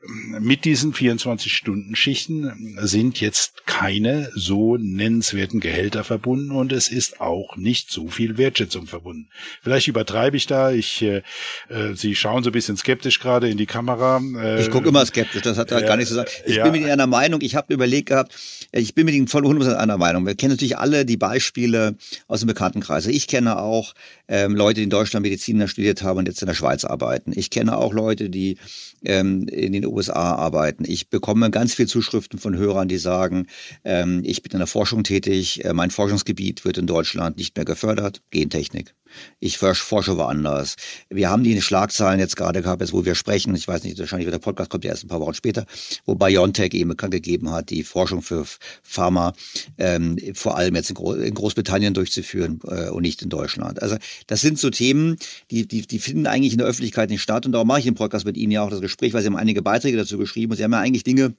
mit 0.00 0.64
diesen 0.64 0.94
24-Stunden-Schichten 0.94 2.78
sind 2.80 3.20
jetzt 3.20 3.66
keine 3.66 4.30
so 4.42 4.76
nennenswerten 4.76 5.60
Gehälter 5.60 6.04
verbunden 6.04 6.50
und 6.50 6.72
es 6.72 6.88
ist 6.88 7.20
auch 7.20 7.56
nicht 7.56 7.90
so 7.90 8.08
viel 8.08 8.36
Wertschätzung 8.38 8.86
verbunden. 8.86 9.28
Vielleicht 9.62 9.88
übertreibe 9.88 10.36
ich 10.36 10.46
da. 10.46 10.72
Ich, 10.72 11.02
äh, 11.02 11.22
äh 11.68 11.94
Sie 11.94 12.14
schauen 12.14 12.42
so 12.42 12.50
ein 12.50 12.52
bisschen 12.52 12.76
skeptisch 12.76 13.20
gerade 13.20 13.48
in 13.48 13.56
die 13.56 13.66
Kamera. 13.66 14.20
Äh, 14.36 14.60
ich 14.60 14.70
gucke 14.70 14.88
immer 14.88 15.06
skeptisch, 15.06 15.42
das 15.42 15.58
hat 15.58 15.70
ja, 15.70 15.80
gar 15.80 15.96
nichts 15.96 16.10
zu 16.10 16.16
sagen. 16.16 16.28
Ich 16.44 16.56
ja. 16.56 16.64
bin 16.64 16.72
mit 16.72 16.82
Ihnen 16.82 16.90
einer 16.90 17.06
Meinung, 17.06 17.40
ich 17.40 17.54
habe 17.54 17.72
überlegt 17.72 18.08
gehabt, 18.08 18.34
ich 18.72 18.94
bin 18.94 19.06
mit 19.06 19.14
Ihnen 19.14 19.28
voll 19.28 19.46
100% 19.46 19.74
einer 19.74 19.98
Meinung. 19.98 20.26
Wir 20.26 20.34
kennen 20.34 20.52
natürlich 20.52 20.78
alle 20.78 21.04
die 21.04 21.16
Beispiele 21.16 21.96
aus 22.26 22.40
dem 22.40 22.48
Bekanntenkreis. 22.48 23.06
Ich 23.06 23.28
kenne 23.28 23.58
auch 23.58 23.94
ähm, 24.28 24.56
Leute, 24.56 24.76
die 24.76 24.84
in 24.84 24.90
Deutschland 24.90 25.24
Medizin 25.24 25.66
studiert 25.68 26.02
haben 26.02 26.18
und 26.18 26.28
jetzt 26.28 26.42
in 26.42 26.48
der 26.48 26.54
Schweiz 26.54 26.84
arbeiten. 26.84 27.32
Ich 27.34 27.50
kenne 27.50 27.76
auch 27.76 27.92
Leute, 27.92 28.30
die 28.30 28.56
ähm, 29.04 29.46
in 29.48 29.72
den 29.72 29.86
USA 29.86 30.34
arbeiten. 30.34 30.84
Ich 30.86 31.08
bekomme 31.08 31.50
ganz 31.50 31.74
viel 31.74 31.86
Zuschriften 31.86 32.38
von 32.38 32.56
Hörern, 32.56 32.88
die 32.88 32.98
sagen, 32.98 33.46
ähm, 33.84 34.22
ich 34.32 34.42
bin 34.42 34.52
in 34.52 34.58
der 34.58 34.66
Forschung 34.66 35.04
tätig, 35.04 35.64
äh, 35.64 35.72
mein 35.72 35.90
Forschungsgebiet 35.90 36.64
wird 36.64 36.78
in 36.78 36.86
Deutschland 36.86 37.36
nicht 37.36 37.54
mehr 37.54 37.64
gefördert, 37.64 38.22
Gentechnik. 38.30 38.94
Ich 39.40 39.58
forsche 39.58 40.16
woanders. 40.16 40.76
Wir 41.10 41.28
haben 41.28 41.44
die 41.44 41.60
Schlagzeilen 41.60 42.18
jetzt 42.18 42.34
gerade 42.34 42.62
gehabt, 42.62 42.80
jetzt 42.80 42.94
wo 42.94 43.04
wir 43.04 43.14
sprechen. 43.14 43.54
Ich 43.54 43.68
weiß 43.68 43.84
nicht, 43.84 43.98
wahrscheinlich 43.98 44.26
wird 44.26 44.34
der 44.34 44.38
Podcast 44.38 44.70
kommt 44.70 44.84
ja 44.84 44.90
erst 44.90 45.04
ein 45.04 45.08
paar 45.08 45.20
Wochen 45.20 45.34
später, 45.34 45.66
wo 46.06 46.14
BioNTech 46.14 46.72
eben 46.72 46.88
bekannt 46.88 47.12
gegeben 47.12 47.50
hat, 47.50 47.68
die 47.68 47.84
Forschung 47.84 48.22
für 48.22 48.46
Pharma 48.82 49.34
ähm, 49.76 50.18
vor 50.32 50.56
allem 50.56 50.74
jetzt 50.76 50.88
in, 50.88 50.94
Gro 50.94 51.12
in 51.12 51.34
Großbritannien 51.34 51.92
durchzuführen 51.92 52.60
äh, 52.66 52.88
und 52.88 53.02
nicht 53.02 53.20
in 53.20 53.28
Deutschland. 53.28 53.82
Also 53.82 53.96
das 54.28 54.40
sind 54.40 54.58
so 54.58 54.70
Themen, 54.70 55.16
die, 55.50 55.68
die, 55.68 55.86
die 55.86 55.98
finden 55.98 56.26
eigentlich 56.26 56.52
in 56.52 56.58
der 56.58 56.66
Öffentlichkeit 56.66 57.10
nicht 57.10 57.22
statt. 57.22 57.44
Und 57.44 57.52
darum 57.52 57.68
mache 57.68 57.80
ich 57.80 57.86
im 57.86 57.94
Podcast 57.94 58.24
mit 58.24 58.38
Ihnen 58.38 58.52
ja 58.52 58.62
auch 58.62 58.70
das 58.70 58.80
Gespräch, 58.80 59.12
weil 59.12 59.20
Sie 59.20 59.26
haben 59.26 59.36
einige 59.36 59.60
Beiträge 59.60 59.98
dazu 59.98 60.16
geschrieben 60.16 60.52
und 60.52 60.56
Sie 60.56 60.64
haben 60.64 60.72
ja 60.72 60.80
eigentlich 60.80 61.04
Dinge 61.04 61.34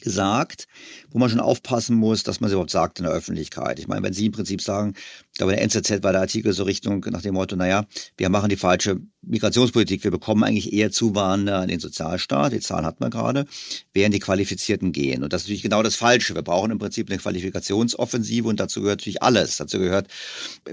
gesagt, 0.00 0.66
wo 1.10 1.18
man 1.18 1.30
schon 1.30 1.40
aufpassen 1.40 1.96
muss, 1.96 2.22
dass 2.22 2.40
man 2.40 2.48
sie 2.48 2.54
überhaupt 2.54 2.70
sagt 2.70 2.98
in 2.98 3.04
der 3.04 3.14
Öffentlichkeit. 3.14 3.78
Ich 3.78 3.88
meine, 3.88 4.02
wenn 4.02 4.12
Sie 4.12 4.26
im 4.26 4.32
Prinzip 4.32 4.62
sagen, 4.62 4.94
da 5.38 5.46
bei 5.46 5.52
der 5.52 5.62
NZZ 5.62 6.02
war 6.02 6.12
der 6.12 6.20
Artikel 6.20 6.52
so 6.52 6.64
Richtung 6.64 7.04
nach 7.10 7.22
dem 7.22 7.34
Motto, 7.34 7.56
naja, 7.56 7.86
wir 8.16 8.28
machen 8.28 8.48
die 8.48 8.56
falsche 8.56 9.00
Migrationspolitik, 9.22 10.02
wir 10.02 10.10
bekommen 10.10 10.44
eigentlich 10.44 10.72
eher 10.72 10.90
Zuwanderer 10.90 11.62
in 11.62 11.68
den 11.68 11.80
Sozialstaat, 11.80 12.52
die 12.52 12.60
Zahlen 12.60 12.86
hat 12.86 13.00
man 13.00 13.10
gerade, 13.10 13.44
während 13.92 14.14
die 14.14 14.18
Qualifizierten 14.18 14.92
gehen. 14.92 15.22
Und 15.22 15.32
das 15.32 15.42
ist 15.42 15.46
natürlich 15.48 15.62
genau 15.62 15.82
das 15.82 15.94
Falsche. 15.96 16.34
Wir 16.34 16.42
brauchen 16.42 16.70
im 16.70 16.78
Prinzip 16.78 17.10
eine 17.10 17.18
Qualifikationsoffensive 17.18 18.48
und 18.48 18.60
dazu 18.60 18.80
gehört 18.80 19.00
natürlich 19.00 19.22
alles. 19.22 19.56
Dazu 19.56 19.78
gehört 19.78 20.08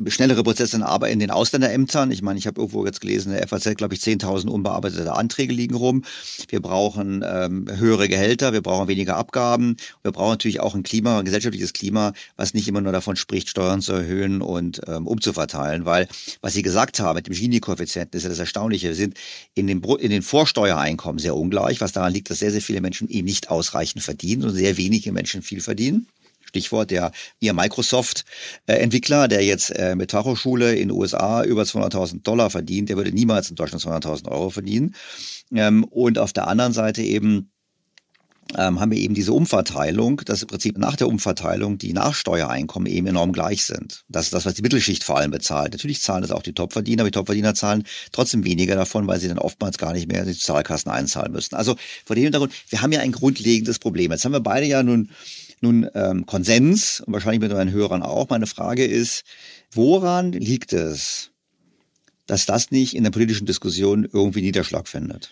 schnellere 0.07 0.43
Prozesse 0.43 0.77
aber 0.85 1.09
in 1.09 1.19
den 1.19 1.31
Ausländerämtern. 1.31 2.11
Ich 2.11 2.21
meine, 2.21 2.39
ich 2.39 2.47
habe 2.47 2.61
irgendwo 2.61 2.85
jetzt 2.85 3.01
gelesen, 3.01 3.31
in 3.31 3.37
der 3.37 3.47
FAZ, 3.47 3.75
glaube 3.75 3.95
ich, 3.95 4.01
10.000 4.01 4.47
unbearbeitete 4.47 5.13
Anträge 5.13 5.53
liegen 5.53 5.75
rum. 5.75 6.03
Wir 6.49 6.61
brauchen 6.61 7.23
ähm, 7.27 7.67
höhere 7.69 8.07
Gehälter, 8.07 8.53
wir 8.53 8.61
brauchen 8.61 8.87
weniger 8.87 9.16
Abgaben. 9.17 9.77
Wir 10.03 10.11
brauchen 10.11 10.31
natürlich 10.31 10.59
auch 10.59 10.75
ein 10.75 10.83
Klima, 10.83 11.19
ein 11.19 11.25
gesellschaftliches 11.25 11.73
Klima, 11.73 12.13
was 12.35 12.53
nicht 12.53 12.67
immer 12.67 12.81
nur 12.81 12.91
davon 12.91 13.15
spricht, 13.15 13.49
Steuern 13.49 13.81
zu 13.81 13.93
erhöhen 13.93 14.41
und 14.41 14.81
ähm, 14.87 15.07
umzuverteilen. 15.07 15.85
Weil, 15.85 16.07
was 16.41 16.53
Sie 16.53 16.61
gesagt 16.61 16.99
haben 16.99 17.15
mit 17.15 17.27
dem 17.27 17.33
Gini-Koeffizienten, 17.33 18.17
ist 18.17 18.23
ja 18.23 18.29
das 18.29 18.39
Erstaunliche. 18.39 18.89
Wir 18.89 18.95
sind 18.95 19.15
in 19.53 19.67
den, 19.67 19.83
in 19.83 20.09
den 20.09 20.21
Vorsteuereinkommen 20.21 21.19
sehr 21.19 21.35
ungleich, 21.35 21.81
was 21.81 21.91
daran 21.91 22.13
liegt, 22.13 22.29
dass 22.29 22.39
sehr, 22.39 22.51
sehr 22.51 22.61
viele 22.61 22.81
Menschen 22.81 23.09
eben 23.09 23.25
nicht 23.25 23.49
ausreichend 23.49 24.03
verdienen 24.03 24.43
und 24.43 24.55
sehr 24.55 24.77
wenige 24.77 25.11
Menschen 25.11 25.41
viel 25.41 25.61
verdienen. 25.61 26.07
Stichwort 26.47 26.91
der 26.91 27.11
ihr 27.39 27.53
Microsoft-Entwickler, 27.53 29.27
der 29.27 29.43
jetzt 29.43 29.69
äh, 29.71 29.95
mit 29.95 30.11
Fachhochschule 30.11 30.73
in 30.73 30.89
den 30.89 30.97
USA 30.97 31.43
über 31.43 31.63
200.000 31.63 32.23
Dollar 32.23 32.49
verdient, 32.49 32.89
der 32.89 32.97
würde 32.97 33.11
niemals 33.11 33.49
in 33.49 33.55
Deutschland 33.55 33.83
200.000 33.83 34.29
Euro 34.31 34.49
verdienen. 34.49 34.95
Ähm, 35.53 35.83
und 35.83 36.17
auf 36.17 36.33
der 36.33 36.47
anderen 36.47 36.73
Seite 36.73 37.01
eben 37.01 37.51
ähm, 38.55 38.79
haben 38.79 38.91
wir 38.91 38.97
eben 38.97 39.13
diese 39.13 39.33
Umverteilung, 39.33 40.21
dass 40.25 40.41
im 40.41 40.47
Prinzip 40.47 40.77
nach 40.77 40.95
der 40.95 41.07
Umverteilung 41.07 41.77
die 41.77 41.93
Nachsteuereinkommen 41.93 42.91
eben 42.91 43.07
enorm 43.07 43.33
gleich 43.33 43.63
sind. 43.63 44.03
Das 44.07 44.25
ist 44.25 44.33
das, 44.33 44.45
was 44.45 44.53
die 44.53 44.61
Mittelschicht 44.61 45.03
vor 45.03 45.17
allem 45.17 45.31
bezahlt. 45.31 45.73
Natürlich 45.73 46.01
zahlen 46.01 46.21
das 46.21 46.31
auch 46.31 46.43
die 46.43 46.53
Topverdiener, 46.53 47.01
aber 47.03 47.11
die 47.11 47.17
Topverdiener 47.17 47.55
zahlen 47.55 47.83
trotzdem 48.11 48.45
weniger 48.45 48.75
davon, 48.75 49.07
weil 49.07 49.19
sie 49.19 49.27
dann 49.27 49.39
oftmals 49.39 49.77
gar 49.77 49.93
nicht 49.93 50.07
mehr 50.07 50.21
in 50.21 50.27
die 50.27 50.33
Sozialkassen 50.33 50.91
einzahlen 50.91 51.31
müssen. 51.31 51.55
Also 51.55 51.75
vor 52.05 52.15
dem 52.15 52.23
Hintergrund, 52.23 52.53
wir 52.69 52.81
haben 52.81 52.91
ja 52.91 53.01
ein 53.01 53.11
grundlegendes 53.11 53.79
Problem. 53.79 54.11
Jetzt 54.11 54.25
haben 54.25 54.33
wir 54.33 54.39
beide 54.39 54.65
ja 54.65 54.83
nun, 54.83 55.09
nun 55.61 55.89
ähm, 55.95 56.25
Konsens 56.25 57.01
und 57.01 57.13
wahrscheinlich 57.13 57.41
mit 57.41 57.51
meinen 57.51 57.71
Hörern 57.71 58.03
auch. 58.03 58.29
Meine 58.29 58.47
Frage 58.47 58.85
ist, 58.85 59.23
woran 59.71 60.31
liegt 60.31 60.73
es, 60.73 61.31
dass 62.25 62.45
das 62.45 62.71
nicht 62.71 62.95
in 62.95 63.03
der 63.03 63.11
politischen 63.11 63.45
Diskussion 63.45 64.07
irgendwie 64.11 64.41
Niederschlag 64.41 64.87
findet? 64.87 65.31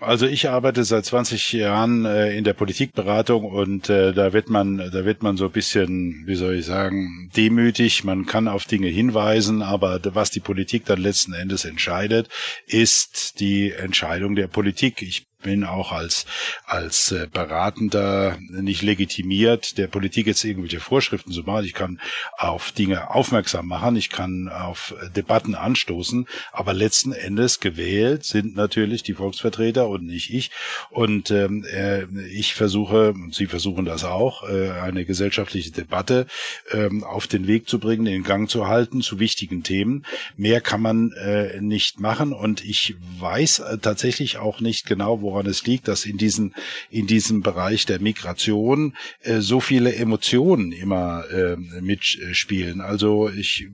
Also 0.00 0.26
ich 0.26 0.48
arbeite 0.48 0.82
seit 0.84 1.04
20 1.04 1.52
Jahren 1.52 2.06
äh, 2.06 2.36
in 2.36 2.42
der 2.42 2.54
Politikberatung 2.54 3.44
und 3.44 3.90
äh, 3.90 4.14
da 4.14 4.32
wird 4.32 4.48
man, 4.48 4.78
da 4.78 5.04
wird 5.04 5.22
man 5.22 5.36
so 5.36 5.44
ein 5.44 5.52
bisschen, 5.52 6.22
wie 6.26 6.36
soll 6.36 6.54
ich 6.54 6.64
sagen, 6.64 7.30
demütig. 7.36 8.02
Man 8.02 8.24
kann 8.24 8.48
auf 8.48 8.64
Dinge 8.64 8.88
hinweisen, 8.88 9.60
aber 9.60 10.00
was 10.14 10.30
die 10.30 10.40
Politik 10.40 10.86
dann 10.86 11.00
letzten 11.02 11.34
Endes 11.34 11.66
entscheidet, 11.66 12.30
ist 12.66 13.40
die 13.40 13.72
Entscheidung 13.72 14.36
der 14.36 14.46
Politik. 14.46 15.02
Ich 15.02 15.29
bin 15.40 15.64
auch 15.64 15.92
als, 15.92 16.26
als 16.64 17.12
äh, 17.12 17.26
Beratender 17.32 18.38
nicht 18.48 18.82
legitimiert, 18.82 19.78
der 19.78 19.86
Politik 19.86 20.26
jetzt 20.26 20.44
irgendwelche 20.44 20.80
Vorschriften 20.80 21.32
zu 21.32 21.42
machen. 21.42 21.64
Ich 21.64 21.74
kann 21.74 22.00
auf 22.36 22.72
Dinge 22.72 23.10
aufmerksam 23.10 23.66
machen, 23.66 23.96
ich 23.96 24.10
kann 24.10 24.48
auf 24.48 24.94
Debatten 25.14 25.54
anstoßen, 25.54 26.26
aber 26.52 26.74
letzten 26.74 27.12
Endes 27.12 27.60
gewählt 27.60 28.24
sind 28.24 28.56
natürlich 28.56 29.02
die 29.02 29.14
Volksvertreter 29.14 29.88
und 29.88 30.04
nicht 30.04 30.32
ich. 30.32 30.50
Und 30.90 31.30
ähm, 31.30 31.64
äh, 31.64 32.04
ich 32.28 32.54
versuche, 32.54 33.12
und 33.12 33.34
Sie 33.34 33.46
versuchen 33.46 33.84
das 33.84 34.04
auch, 34.04 34.48
äh, 34.48 34.70
eine 34.70 35.04
gesellschaftliche 35.04 35.70
Debatte 35.70 36.26
ähm, 36.72 37.04
auf 37.04 37.26
den 37.26 37.46
Weg 37.46 37.68
zu 37.68 37.78
bringen, 37.78 38.06
in 38.06 38.22
Gang 38.22 38.48
zu 38.48 38.68
halten 38.68 39.00
zu 39.02 39.18
wichtigen 39.18 39.62
Themen. 39.62 40.04
Mehr 40.36 40.60
kann 40.60 40.80
man 40.80 41.12
äh, 41.12 41.60
nicht 41.60 42.00
machen 42.00 42.32
und 42.32 42.64
ich 42.64 42.96
weiß 43.18 43.60
äh, 43.60 43.78
tatsächlich 43.78 44.38
auch 44.38 44.60
nicht 44.60 44.86
genau, 44.86 45.22
woran 45.30 45.46
es 45.46 45.66
liegt, 45.66 45.88
dass 45.88 46.04
in 46.04 46.18
diesen 46.18 46.54
in 46.90 47.06
diesem 47.06 47.42
Bereich 47.42 47.86
der 47.86 48.00
Migration 48.00 48.96
äh, 49.22 49.40
so 49.40 49.60
viele 49.60 49.94
Emotionen 49.94 50.72
immer 50.72 51.24
äh, 51.30 51.56
mitspielen. 51.80 52.80
Also 52.80 53.30
ich 53.30 53.68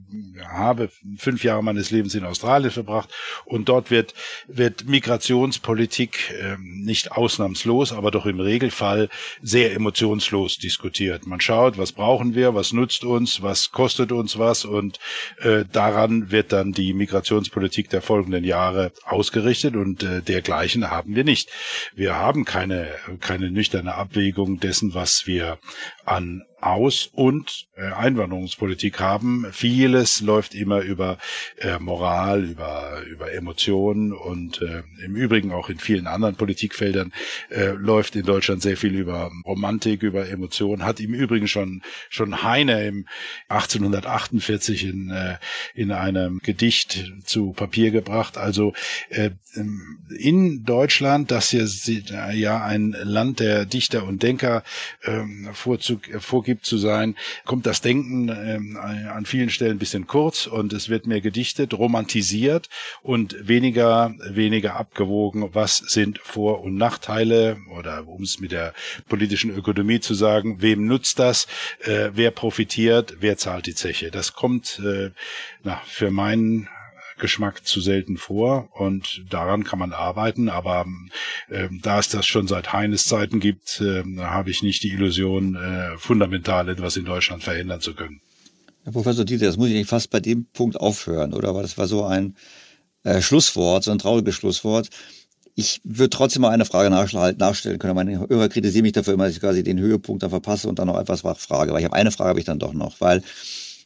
habe 0.47 0.89
fünf 1.17 1.43
Jahre 1.43 1.63
meines 1.63 1.91
Lebens 1.91 2.13
in 2.15 2.23
Australien 2.23 2.71
verbracht 2.71 3.09
und 3.45 3.69
dort 3.69 3.91
wird 3.91 4.13
wird 4.47 4.87
Migrationspolitik 4.87 6.31
äh, 6.31 6.57
nicht 6.59 7.11
ausnahmslos, 7.11 7.91
aber 7.91 8.11
doch 8.11 8.25
im 8.25 8.39
Regelfall 8.39 9.09
sehr 9.41 9.73
emotionslos 9.73 10.57
diskutiert. 10.59 11.25
Man 11.25 11.41
schaut, 11.41 11.77
was 11.77 11.91
brauchen 11.91 12.35
wir, 12.35 12.53
was 12.53 12.71
nutzt 12.71 13.03
uns, 13.03 13.41
was 13.41 13.71
kostet 13.71 14.11
uns 14.11 14.37
was 14.37 14.65
und 14.65 14.99
äh, 15.39 15.65
daran 15.71 16.31
wird 16.31 16.51
dann 16.51 16.71
die 16.71 16.93
Migrationspolitik 16.93 17.89
der 17.89 18.01
folgenden 18.01 18.43
Jahre 18.43 18.91
ausgerichtet 19.05 19.75
und 19.75 20.03
äh, 20.03 20.21
dergleichen 20.21 20.89
haben 20.89 21.15
wir 21.15 21.23
nicht. 21.23 21.46
Wir 21.93 22.15
haben 22.15 22.45
keine, 22.45 22.95
keine 23.19 23.51
nüchterne 23.51 23.95
Abwägung 23.95 24.59
dessen, 24.59 24.93
was 24.93 25.23
wir 25.25 25.59
an 26.07 26.43
Aus- 26.59 27.07
und 27.13 27.67
äh, 27.75 27.91
Einwanderungspolitik 27.91 28.99
haben. 28.99 29.45
Vieles 29.51 30.21
läuft 30.21 30.55
immer 30.55 30.81
über 30.81 31.19
äh, 31.57 31.77
Moral, 31.77 32.45
über, 32.45 33.03
über 33.07 33.31
Emotionen 33.31 34.11
und 34.11 34.61
äh, 34.63 34.81
im 35.05 35.15
Übrigen 35.15 35.51
auch 35.51 35.69
in 35.69 35.77
vielen 35.77 36.07
anderen 36.07 36.35
Politikfeldern 36.35 37.13
äh, 37.51 37.67
läuft 37.67 38.15
in 38.15 38.25
Deutschland 38.25 38.63
sehr 38.63 38.75
viel 38.75 38.95
über 38.95 39.31
Romantik, 39.45 40.01
über 40.01 40.27
Emotionen. 40.27 40.83
Hat 40.83 40.99
im 40.99 41.13
Übrigen 41.13 41.47
schon, 41.47 41.83
schon 42.09 42.41
Heine 42.41 42.87
im 42.87 43.07
1848 43.49 44.85
in, 44.85 45.11
äh, 45.11 45.37
in 45.75 45.91
einem 45.91 46.39
Gedicht 46.39 47.13
zu 47.23 47.51
Papier 47.51 47.91
gebracht. 47.91 48.37
Also 48.37 48.73
äh, 49.09 49.29
in 50.17 50.63
Deutschland, 50.63 51.29
das 51.29 51.49
hier 51.51 51.67
ja 52.33 52.63
ein 52.63 52.95
Land 53.03 53.39
der 53.39 53.65
Dichter 53.65 54.05
und 54.05 54.23
Denker 54.23 54.63
äh, 55.03 55.21
vorzug, 55.53 55.96
vorgibt 56.19 56.65
zu 56.65 56.77
sein, 56.77 57.15
kommt 57.45 57.65
das 57.65 57.81
Denken 57.81 58.29
ähm, 58.29 58.77
an 58.77 59.25
vielen 59.25 59.49
Stellen 59.49 59.77
ein 59.77 59.79
bisschen 59.79 60.07
kurz 60.07 60.47
und 60.47 60.73
es 60.73 60.89
wird 60.89 61.07
mehr 61.07 61.21
gedichtet, 61.21 61.73
romantisiert 61.73 62.69
und 63.01 63.47
weniger, 63.47 64.15
weniger 64.29 64.75
abgewogen, 64.75 65.49
was 65.53 65.77
sind 65.77 66.19
Vor- 66.19 66.61
und 66.61 66.75
Nachteile 66.75 67.57
oder 67.77 68.07
um 68.07 68.23
es 68.23 68.39
mit 68.39 68.51
der 68.51 68.73
politischen 69.07 69.55
Ökonomie 69.55 69.99
zu 69.99 70.13
sagen, 70.13 70.61
wem 70.61 70.85
nutzt 70.85 71.19
das, 71.19 71.47
äh, 71.83 72.09
wer 72.13 72.31
profitiert, 72.31 73.17
wer 73.19 73.37
zahlt 73.37 73.65
die 73.65 73.75
Zeche. 73.75 74.11
Das 74.11 74.33
kommt 74.33 74.79
äh, 74.83 75.11
na, 75.63 75.81
für 75.85 76.11
meinen 76.11 76.69
Geschmack 77.17 77.65
zu 77.65 77.81
selten 77.81 78.17
vor 78.17 78.69
und 78.73 79.23
daran 79.29 79.63
kann 79.63 79.79
man 79.79 79.93
arbeiten, 79.93 80.49
aber 80.49 80.85
äh, 81.49 81.69
da 81.81 81.99
es 81.99 82.09
das 82.09 82.25
schon 82.25 82.47
seit 82.47 82.73
Heines 82.73 83.05
Zeiten 83.05 83.39
gibt, 83.39 83.81
äh, 83.81 84.03
habe 84.19 84.49
ich 84.49 84.63
nicht 84.63 84.83
die 84.83 84.91
Illusion, 84.91 85.55
äh, 85.55 85.97
fundamental 85.97 86.69
etwas 86.69 86.97
in 86.97 87.05
Deutschland 87.05 87.43
verändern 87.43 87.81
zu 87.81 87.93
können. 87.93 88.21
Herr 88.83 88.93
Professor 88.93 89.25
Dieter, 89.25 89.45
das 89.45 89.57
muss 89.57 89.69
ich 89.69 89.87
fast 89.87 90.09
bei 90.11 90.19
dem 90.19 90.45
Punkt 90.45 90.79
aufhören, 90.79 91.33
oder? 91.33 91.53
Weil 91.53 91.63
das 91.63 91.77
war 91.77 91.87
so 91.87 92.05
ein 92.05 92.35
äh, 93.03 93.21
Schlusswort, 93.21 93.83
so 93.83 93.91
ein 93.91 93.99
trauriges 93.99 94.35
Schlusswort. 94.35 94.89
Ich 95.55 95.81
würde 95.83 96.11
trotzdem 96.11 96.43
mal 96.43 96.51
eine 96.51 96.65
Frage 96.65 96.89
nachstellen 96.89 97.79
können. 97.79 97.95
Meine 97.95 98.19
Hörer 98.19 98.47
kritisieren 98.47 98.83
mich 98.83 98.93
dafür 98.93 99.15
immer, 99.15 99.25
dass 99.25 99.33
ich 99.33 99.39
quasi 99.39 99.63
den 99.63 99.79
Höhepunkt 99.79 100.21
da 100.21 100.29
verpasse 100.29 100.69
und 100.69 100.77
dann 100.77 100.87
noch 100.87 100.99
etwas 100.99 101.21
frage. 101.21 101.73
Weil 101.73 101.79
ich 101.79 101.85
habe 101.85 101.95
eine 101.95 102.11
Frage 102.11 102.29
habe 102.29 102.39
ich 102.39 102.45
dann 102.45 102.59
doch 102.59 102.73
noch, 102.73 103.01
weil 103.01 103.23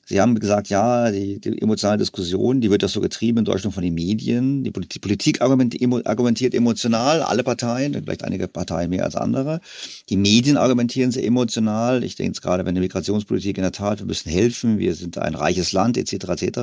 Sie 0.05 0.19
haben 0.19 0.37
gesagt, 0.39 0.69
ja, 0.69 1.11
die, 1.11 1.39
die 1.39 1.61
emotionale 1.61 1.99
Diskussion, 1.99 2.59
die 2.59 2.69
wird 2.69 2.83
das 2.83 2.91
so 2.91 3.01
getrieben 3.01 3.39
in 3.39 3.45
Deutschland 3.45 3.73
von 3.73 3.83
den 3.83 3.93
Medien. 3.93 4.63
Die 4.63 4.71
Politik, 4.71 5.01
Politik 5.01 5.41
argumentiert 5.41 6.53
emotional, 6.53 7.21
alle 7.21 7.43
Parteien, 7.43 7.93
vielleicht 7.93 8.23
einige 8.23 8.47
Parteien 8.47 8.89
mehr 8.89 9.05
als 9.05 9.15
andere. 9.15 9.61
Die 10.09 10.17
Medien 10.17 10.57
argumentieren 10.57 11.11
sehr 11.11 11.23
emotional. 11.23 12.03
Ich 12.03 12.15
denke 12.15 12.31
jetzt 12.31 12.41
gerade, 12.41 12.65
wenn 12.65 12.75
die 12.75 12.81
Migrationspolitik 12.81 13.57
in 13.57 13.63
der 13.63 13.71
Tat, 13.71 13.99
wir 13.99 14.05
müssen 14.05 14.29
helfen, 14.29 14.79
wir 14.79 14.95
sind 14.95 15.17
ein 15.17 15.35
reiches 15.35 15.71
Land, 15.71 15.97
etc., 15.97 16.41
etc. 16.41 16.59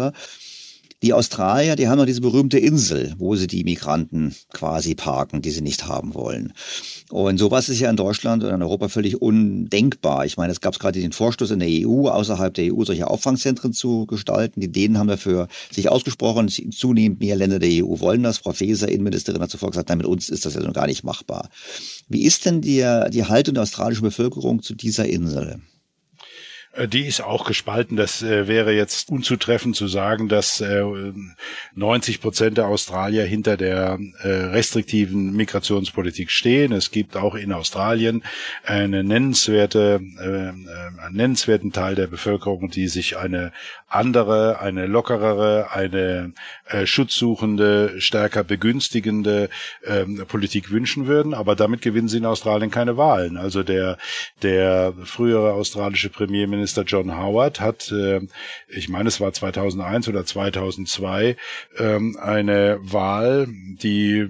Die 1.03 1.13
Australier, 1.13 1.77
die 1.77 1.87
haben 1.87 1.99
noch 1.99 2.07
diese 2.07 2.21
berühmte 2.21 2.59
Insel, 2.59 3.15
wo 3.19 3.37
sie 3.37 3.47
die 3.47 3.63
Migranten 3.63 4.35
quasi 4.53 4.97
parken, 4.97 5.43
die 5.43 5.51
sie 5.51 5.61
nicht 5.61 5.87
haben 5.87 6.15
wollen. 6.15 6.53
Und 7.11 7.39
sowas 7.39 7.71
ist 7.71 7.81
ja 7.81 7.89
in 7.89 7.97
Deutschland 7.97 8.45
und 8.45 8.51
in 8.51 8.63
Europa 8.63 8.89
völlig 8.89 9.23
undenkbar. 9.23 10.27
Ich 10.27 10.37
meine, 10.37 10.53
es 10.53 10.61
gab 10.61 10.79
gerade 10.79 11.01
den 11.01 11.13
Vorstoß 11.13 11.53
in 11.53 11.61
der 11.61 11.69
EU, 11.69 12.09
außerhalb 12.09 12.53
der 12.53 12.75
EU 12.75 12.85
solche 12.85 13.09
Auffangzentren 13.09 13.73
zu 13.73 14.05
gestalten. 14.07 14.61
Die 14.61 14.71
Dänen 14.71 14.99
haben 14.99 15.09
dafür 15.09 15.49
sich 15.71 15.89
ausgesprochen. 15.89 16.49
Zunehmend 16.49 17.21
mehr 17.21 17.37
Länder 17.37 17.59
der 17.59 17.85
EU 17.85 18.01
wollen 18.01 18.23
das. 18.23 18.39
Frau 18.39 18.53
Faeser, 18.53 18.89
Innenministerin, 18.89 19.41
hat 19.41 19.51
zuvor 19.51 19.71
gesagt, 19.71 19.89
nein, 19.89 19.99
mit 19.99 20.07
uns 20.07 20.29
ist 20.29 20.45
das 20.45 20.55
ja 20.55 20.61
noch 20.61 20.75
gar 20.75 20.87
nicht 20.87 21.03
machbar. 21.03 21.49
Wie 22.09 22.25
ist 22.25 22.45
denn 22.45 22.61
die, 22.61 22.85
die 23.11 23.25
Haltung 23.25 23.55
der 23.55 23.63
australischen 23.63 24.03
Bevölkerung 24.03 24.63
zu 24.63 24.75
dieser 24.75 25.07
Insel? 25.07 25.61
Äh, 26.73 26.89
die 26.89 27.07
ist 27.07 27.21
auch 27.21 27.47
gespalten. 27.47 27.97
Das 27.97 28.23
äh, 28.23 28.49
wäre 28.49 28.73
jetzt 28.73 29.11
unzutreffend 29.11 29.77
zu 29.77 29.89
sagen, 29.89 30.29
dass 30.29 30.61
äh, 30.61 30.85
90 31.75 32.21
Prozent 32.21 32.59
der 32.59 32.67
Australier 32.67 33.25
hinter 33.25 33.57
der 33.57 33.99
äh, 34.23 34.29
restriktiven 34.29 35.35
Migrationspolitik 35.35 36.31
stehen. 36.31 36.73
Es 36.73 36.91
gibt 36.91 37.17
auch 37.17 37.35
in 37.35 37.53
Australien 37.53 38.23
eine 38.65 39.05
nennenswerte, 39.05 40.01
äh, 40.21 40.49
äh, 40.49 41.03
einen 41.05 41.17
nennenswerten 41.17 41.73
Teil 41.73 41.95
der 41.95 42.07
Bevölkerung, 42.07 42.71
die 42.71 42.89
sich 42.89 43.17
eine 43.17 43.53
andere, 43.89 44.61
eine 44.61 44.87
lockerere, 44.87 45.73
eine 45.73 46.33
äh, 46.67 46.87
schutzsuchende, 46.87 48.01
stärker 48.01 48.45
begünstigende 48.45 49.49
ähm, 49.85 50.25
Politik 50.29 50.71
wünschen 50.71 51.07
würden. 51.07 51.33
Aber 51.33 51.57
damit 51.57 51.81
gewinnen 51.81 52.09
sie 52.09 52.19
in 52.19 52.27
Australien 52.27 52.71
keine 52.71 52.97
Wahlen. 52.97 53.37
Also 53.39 53.63
der, 53.63 53.97
der 54.43 54.93
frühere 55.05 55.53
australische 55.53 56.11
Premierminister 56.11 56.58
John 56.87 57.17
Howard 57.17 57.61
hat, 57.61 57.93
äh, 57.93 58.21
ich 58.69 58.89
meine, 58.89 59.09
es 59.09 59.21
war 59.21 59.33
2001 59.33 60.09
oder 60.09 60.25
2002, 60.25 61.37
ähm, 61.79 62.17
eine 62.21 62.79
Wahl, 62.83 63.47
die 63.49 64.29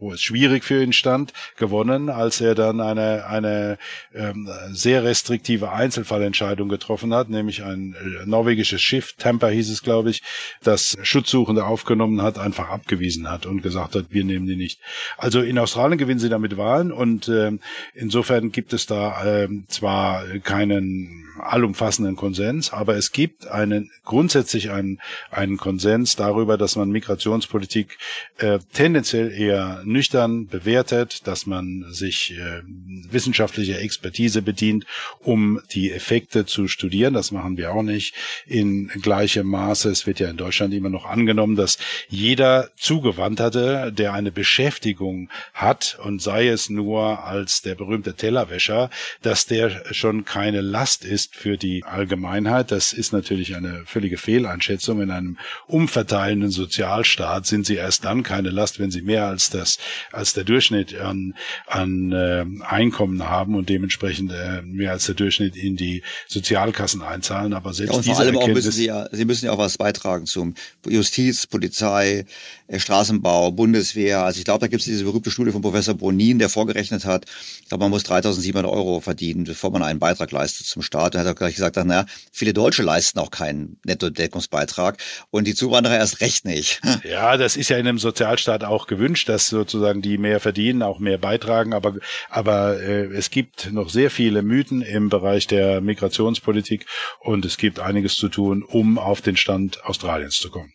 wo 0.00 0.12
es 0.12 0.22
schwierig 0.22 0.64
für 0.64 0.82
ihn 0.82 0.92
stand, 0.92 1.32
gewonnen, 1.56 2.08
als 2.08 2.40
er 2.40 2.54
dann 2.54 2.80
eine, 2.80 3.26
eine 3.26 3.78
ähm, 4.14 4.48
sehr 4.70 5.04
restriktive 5.04 5.72
Einzelfallentscheidung 5.72 6.68
getroffen 6.68 7.14
hat, 7.14 7.28
nämlich 7.28 7.62
ein 7.62 7.94
äh, 7.94 8.26
norwegisches 8.26 8.80
Schiff, 8.80 9.14
Tampa 9.18 9.48
hieß 9.48 9.70
es, 9.70 9.82
glaube 9.82 10.10
ich, 10.10 10.22
das 10.62 10.96
Schutzsuchende 11.02 11.64
aufgenommen 11.64 12.22
hat, 12.22 12.38
einfach 12.38 12.68
abgewiesen 12.68 13.30
hat 13.30 13.46
und 13.46 13.62
gesagt 13.62 13.94
hat, 13.94 14.06
wir 14.10 14.24
nehmen 14.24 14.46
die 14.46 14.56
nicht. 14.56 14.80
Also 15.16 15.40
in 15.40 15.58
Australien 15.58 15.98
gewinnen 15.98 16.20
sie 16.20 16.28
damit 16.28 16.56
Wahlen 16.56 16.92
und 16.92 17.28
ähm, 17.28 17.60
insofern 17.94 18.52
gibt 18.52 18.72
es 18.72 18.86
da 18.86 19.24
ähm, 19.24 19.64
zwar 19.68 20.24
keinen 20.40 21.27
allumfassenden 21.40 22.16
Konsens, 22.16 22.72
aber 22.72 22.96
es 22.96 23.12
gibt 23.12 23.46
einen 23.46 23.90
grundsätzlich 24.04 24.70
einen, 24.70 25.00
einen 25.30 25.56
Konsens 25.56 26.16
darüber, 26.16 26.56
dass 26.56 26.76
man 26.76 26.90
Migrationspolitik 26.90 27.98
äh, 28.38 28.58
tendenziell 28.72 29.32
eher 29.32 29.82
nüchtern 29.84 30.46
bewertet, 30.46 31.26
dass 31.26 31.46
man 31.46 31.84
sich 31.90 32.34
äh, 32.38 32.62
wissenschaftlicher 33.10 33.80
Expertise 33.80 34.42
bedient, 34.42 34.86
um 35.20 35.60
die 35.72 35.92
Effekte 35.92 36.46
zu 36.46 36.68
studieren. 36.68 37.14
Das 37.14 37.30
machen 37.30 37.56
wir 37.56 37.72
auch 37.72 37.82
nicht 37.82 38.14
in 38.46 38.88
gleichem 38.88 39.46
Maße. 39.46 39.90
Es 39.90 40.06
wird 40.06 40.20
ja 40.20 40.28
in 40.28 40.36
Deutschland 40.36 40.72
immer 40.74 40.90
noch 40.90 41.06
angenommen, 41.06 41.56
dass 41.56 41.78
jeder 42.08 42.70
Zugewanderte, 42.76 43.92
der 43.92 44.12
eine 44.12 44.32
Beschäftigung 44.32 45.28
hat 45.52 45.98
und 46.02 46.22
sei 46.22 46.48
es 46.48 46.70
nur 46.70 47.24
als 47.24 47.62
der 47.62 47.74
berühmte 47.74 48.14
Tellerwäscher, 48.14 48.90
dass 49.22 49.46
der 49.46 49.92
schon 49.92 50.24
keine 50.24 50.60
Last 50.60 51.04
ist 51.04 51.27
für 51.30 51.56
die 51.56 51.84
Allgemeinheit. 51.84 52.70
Das 52.70 52.92
ist 52.92 53.12
natürlich 53.12 53.56
eine 53.56 53.82
völlige 53.86 54.18
Fehleinschätzung. 54.18 55.00
In 55.00 55.10
einem 55.10 55.38
umverteilenden 55.66 56.50
Sozialstaat 56.50 57.46
sind 57.46 57.66
sie 57.66 57.76
erst 57.76 58.04
dann 58.04 58.22
keine 58.22 58.50
Last, 58.50 58.78
wenn 58.78 58.90
sie 58.90 59.02
mehr 59.02 59.26
als 59.26 59.50
das, 59.50 59.78
als 60.12 60.32
der 60.32 60.44
Durchschnitt 60.44 60.98
an, 60.98 61.34
an 61.66 62.12
äh, 62.12 62.44
Einkommen 62.64 63.28
haben 63.28 63.54
und 63.54 63.68
dementsprechend 63.68 64.32
äh, 64.32 64.62
mehr 64.62 64.92
als 64.92 65.06
der 65.06 65.14
Durchschnitt 65.14 65.56
in 65.56 65.76
die 65.76 66.02
Sozialkassen 66.26 67.02
einzahlen. 67.02 67.52
Aber 67.52 67.72
selbst 67.72 67.92
ja, 67.92 67.98
und 67.98 68.04
vor 68.04 68.18
allem 68.18 68.38
auch 68.38 68.48
müssen 68.48 68.72
sie 68.72 68.86
ja, 68.86 69.08
sie 69.12 69.24
müssen 69.24 69.46
ja 69.46 69.52
auch 69.52 69.58
was 69.58 69.78
beitragen 69.78 70.26
zum 70.26 70.54
Justiz, 70.86 71.46
Polizei, 71.46 72.24
Straßenbau, 72.76 73.52
Bundeswehr. 73.52 74.24
Also 74.24 74.38
ich 74.38 74.44
glaube, 74.44 74.60
da 74.60 74.66
gibt 74.66 74.80
es 74.80 74.86
diese 74.86 75.04
berühmte 75.04 75.30
Studie 75.30 75.52
von 75.52 75.62
Professor 75.62 75.94
Bonin, 75.94 76.38
der 76.38 76.48
vorgerechnet 76.48 77.04
hat, 77.04 77.24
ich 77.62 77.68
glaube, 77.68 77.84
man 77.84 77.90
muss 77.90 78.04
3.700 78.04 78.70
Euro 78.70 79.00
verdienen, 79.00 79.44
bevor 79.44 79.70
man 79.70 79.82
einen 79.82 79.98
Beitrag 79.98 80.30
leistet 80.32 80.66
zum 80.66 80.82
Staat. 80.82 81.14
Er 81.14 81.22
hat 81.22 81.26
auch 81.28 81.34
gleich 81.34 81.54
gesagt, 81.54 81.76
naja, 81.76 82.06
viele 82.32 82.52
Deutsche 82.52 82.82
leisten 82.82 83.18
auch 83.18 83.30
keinen 83.30 83.78
Nettodeckungsbeitrag 83.84 84.98
und 85.30 85.46
die 85.46 85.54
Zuwanderer 85.54 85.96
erst 85.96 86.20
recht 86.20 86.44
nicht. 86.44 86.80
Ja, 87.08 87.36
das 87.36 87.56
ist 87.56 87.70
ja 87.70 87.78
in 87.78 87.86
einem 87.86 87.98
Sozialstaat 87.98 88.64
auch 88.64 88.86
gewünscht, 88.86 89.28
dass 89.28 89.46
sozusagen 89.46 90.02
die 90.02 90.18
mehr 90.18 90.40
verdienen, 90.40 90.82
auch 90.82 90.98
mehr 90.98 91.16
beitragen. 91.16 91.72
Aber, 91.72 91.94
aber 92.28 92.80
äh, 92.80 93.04
es 93.06 93.30
gibt 93.30 93.72
noch 93.72 93.88
sehr 93.88 94.10
viele 94.10 94.42
Mythen 94.42 94.82
im 94.82 95.08
Bereich 95.08 95.46
der 95.46 95.80
Migrationspolitik 95.80 96.86
und 97.20 97.44
es 97.44 97.56
gibt 97.56 97.78
einiges 97.78 98.16
zu 98.16 98.28
tun, 98.28 98.62
um 98.62 98.98
auf 98.98 99.20
den 99.20 99.36
Stand 99.36 99.84
Australiens 99.84 100.38
zu 100.38 100.50
kommen. 100.50 100.72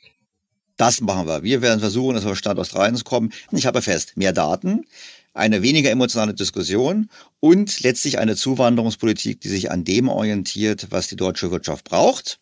Das 0.84 1.00
machen 1.00 1.28
wir. 1.28 1.44
Wir 1.44 1.62
werden 1.62 1.80
versuchen, 1.80 2.14
dass 2.14 2.26
wir 2.26 2.36
Stand 2.36 2.60
Australiens 2.60 3.06
kommen. 3.06 3.32
Ich 3.54 3.66
habe 3.66 3.82
fest, 3.82 4.18
mehr 4.18 4.34
Daten, 4.34 4.86
eine 5.34 5.62
weniger 5.62 5.90
emotionale 5.90 6.34
Diskussion 6.34 7.10
und 7.40 7.80
letztlich 7.80 8.20
eine 8.20 8.36
Zuwanderungspolitik, 8.36 9.40
die 9.40 9.48
sich 9.48 9.72
an 9.72 9.86
dem 9.86 10.10
orientiert, 10.10 10.88
was 10.90 11.08
die 11.08 11.16
deutsche 11.16 11.52
Wirtschaft 11.52 11.86
braucht. 11.86 12.38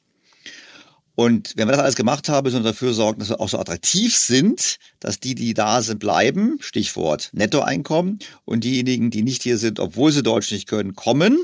Und 1.13 1.53
wenn 1.55 1.67
wir 1.67 1.73
das 1.73 1.81
alles 1.81 1.95
gemacht 1.95 2.29
haben, 2.29 2.45
müssen 2.45 2.63
wir 2.63 2.71
dafür 2.71 2.95
sorgen, 2.95 3.19
dass 3.19 3.29
wir 3.29 3.39
auch 3.39 3.49
so 3.49 3.59
attraktiv 3.59 4.17
sind, 4.17 4.77
dass 4.99 5.19
die, 5.19 5.35
die 5.35 5.53
da 5.53 5.83
sind, 5.83 5.99
bleiben. 5.99 6.57
Stichwort 6.61 7.29
Nettoeinkommen. 7.33 8.17
Und 8.43 8.63
diejenigen, 8.63 9.11
die 9.11 9.21
nicht 9.21 9.43
hier 9.43 9.59
sind, 9.59 9.79
obwohl 9.79 10.11
sie 10.11 10.23
Deutsch 10.23 10.51
nicht 10.51 10.67
können, 10.67 10.95
kommen. 10.95 11.37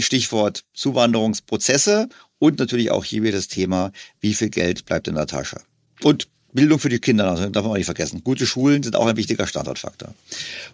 Stichwort 0.00 0.64
Zuwanderungsprozesse. 0.74 2.08
Und 2.40 2.58
natürlich 2.58 2.90
auch 2.90 3.04
hier 3.04 3.22
wieder 3.22 3.36
das 3.36 3.46
Thema, 3.46 3.92
wie 4.18 4.34
viel 4.34 4.50
Geld 4.50 4.84
bleibt 4.84 5.06
in 5.06 5.14
der 5.14 5.28
Tasche. 5.28 5.60
Und 6.02 6.28
Bildung 6.52 6.78
für 6.78 6.90
die 6.90 6.98
Kinder, 6.98 7.30
also 7.30 7.48
darf 7.48 7.62
man 7.64 7.72
auch 7.72 7.76
nicht 7.76 7.86
vergessen. 7.86 8.22
Gute 8.24 8.46
Schulen 8.46 8.82
sind 8.82 8.94
auch 8.94 9.06
ein 9.06 9.16
wichtiger 9.16 9.46
Standortfaktor. 9.46 10.14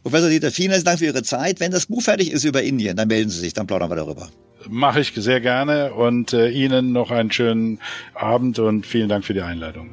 Professor 0.03 0.29
Dieter, 0.29 0.51
vielen 0.51 0.71
herzlichen 0.71 0.87
Dank 0.87 0.99
für 0.99 1.05
Ihre 1.07 1.23
Zeit. 1.23 1.61
Wenn 1.61 1.71
das 1.71 1.87
Buch 1.87 2.03
fertig 2.03 2.33
ist 2.33 2.45
über 2.45 2.63
Indien, 2.63 2.97
dann 2.97 3.09
melden 3.09 3.31
Sie 3.31 3.39
sich, 3.39 3.55
dann 3.55 3.67
plaudern 3.67 3.91
wir 3.91 3.97
darüber. 3.97 4.29
Mache 4.69 5.01
ich 5.01 5.13
sehr 5.15 5.41
gerne 5.41 5.95
und 5.95 6.33
äh, 6.33 6.49
Ihnen 6.49 6.93
noch 6.93 7.13
einen 7.13 7.31
schönen 7.31 7.79
Abend 8.15 8.59
und 8.59 8.87
vielen 8.87 9.09
Dank 9.09 9.25
für 9.25 9.35
die 9.35 9.43
Einladung. 9.43 9.89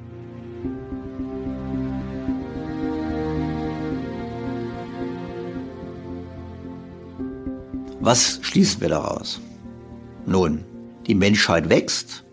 Was 8.00 8.40
schließen 8.42 8.82
wir 8.82 8.90
daraus? 8.90 9.40
Nun, 10.26 10.64
die 11.08 11.16
Menschheit 11.16 11.70
wächst 11.70 12.24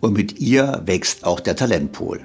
und 0.00 0.12
mit 0.12 0.38
ihr 0.40 0.82
wächst 0.84 1.24
auch 1.24 1.40
der 1.40 1.56
Talentpool. 1.56 2.20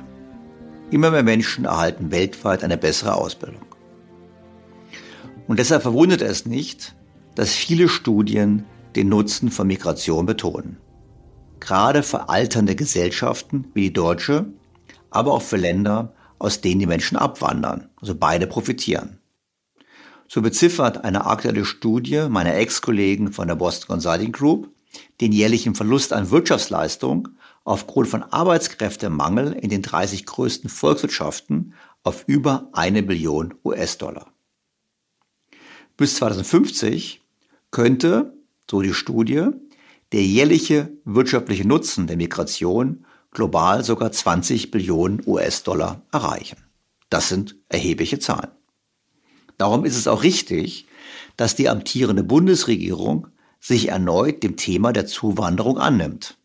Immer 0.92 1.10
mehr 1.10 1.24
Menschen 1.24 1.64
erhalten 1.64 2.12
weltweit 2.12 2.64
eine 2.66 2.78
bessere 2.78 3.16
Ausbildung. 3.16 3.66
Und 5.48 5.58
deshalb 5.58 5.82
verwundert 5.84 6.22
es 6.22 6.46
nicht, 6.46 6.96
dass 7.36 7.54
viele 7.54 7.88
Studien 7.88 8.66
den 8.96 9.08
Nutzen 9.08 9.52
von 9.52 9.68
Migration 9.68 10.26
betonen. 10.26 10.78
Gerade 11.62 12.04
für 12.04 12.28
alternde 12.28 12.76
Gesellschaften 12.76 13.72
wie 13.74 13.84
die 13.84 13.94
deutsche, 13.94 14.48
aber 15.10 15.34
auch 15.34 15.42
für 15.42 15.58
Länder, 15.58 16.14
aus 16.40 16.60
denen 16.60 16.80
die 16.80 16.88
Menschen 16.88 17.18
abwandern. 17.18 17.90
Also 18.02 18.14
beide 18.16 18.46
profitieren. 18.46 19.20
So 20.28 20.42
beziffert 20.42 21.06
eine 21.06 21.26
aktuelle 21.26 21.64
Studie 21.64 22.28
meiner 22.30 22.56
Ex-Kollegen 22.56 23.32
von 23.32 23.48
der 23.48 23.56
Boston 23.56 23.88
Consulting 23.88 24.32
Group 24.34 24.70
den 25.22 25.32
jährlichen 25.32 25.76
Verlust 25.76 26.12
an 26.12 26.32
Wirtschaftsleistung 26.32 27.30
aufgrund 27.64 28.08
von 28.08 28.24
Arbeitskräftemangel 28.24 29.54
in 29.54 29.70
den 29.70 29.82
30 29.82 30.26
größten 30.26 30.70
Volkswirtschaften 30.70 31.74
auf 32.04 32.24
über 32.28 32.70
eine 32.74 33.04
Billion 33.04 33.54
US-Dollar. 33.64 34.34
Bis 35.98 36.16
2050 36.16 37.22
könnte, 37.70 38.34
so 38.70 38.82
die 38.82 38.94
Studie, 38.94 39.50
der 40.12 40.24
jährliche 40.24 40.92
wirtschaftliche 41.06 41.68
Nutzen 41.68 42.08
der 42.08 42.18
Migration 42.18 43.06
global 43.32 43.84
sogar 43.84 44.12
20 44.12 44.72
Billionen 44.72 45.22
US-Dollar 45.26 46.02
erreichen. 46.12 46.58
Das 47.10 47.30
sind 47.30 47.56
erhebliche 47.70 48.20
Zahlen. 48.20 48.52
Darum 49.58 49.86
ist 49.86 49.96
es 49.96 50.08
auch 50.08 50.24
richtig, 50.24 50.88
dass 51.38 51.56
die 51.56 51.70
amtierende 51.70 52.24
Bundesregierung 52.24 53.28
sich 53.60 53.90
erneut 53.90 54.44
dem 54.44 54.58
Thema 54.58 54.92
der 54.92 55.06
Zuwanderung 55.06 55.78
annimmt. 55.78 56.38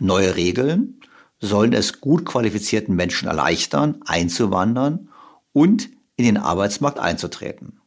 Neue 0.00 0.34
Regeln 0.34 1.00
sollen 1.40 1.72
es 1.72 2.00
gut 2.00 2.24
qualifizierten 2.24 2.96
Menschen 2.96 3.28
erleichtern, 3.28 4.00
einzuwandern 4.06 5.08
und 5.52 5.88
in 6.16 6.24
den 6.24 6.36
Arbeitsmarkt 6.36 6.98
einzutreten. 6.98 7.80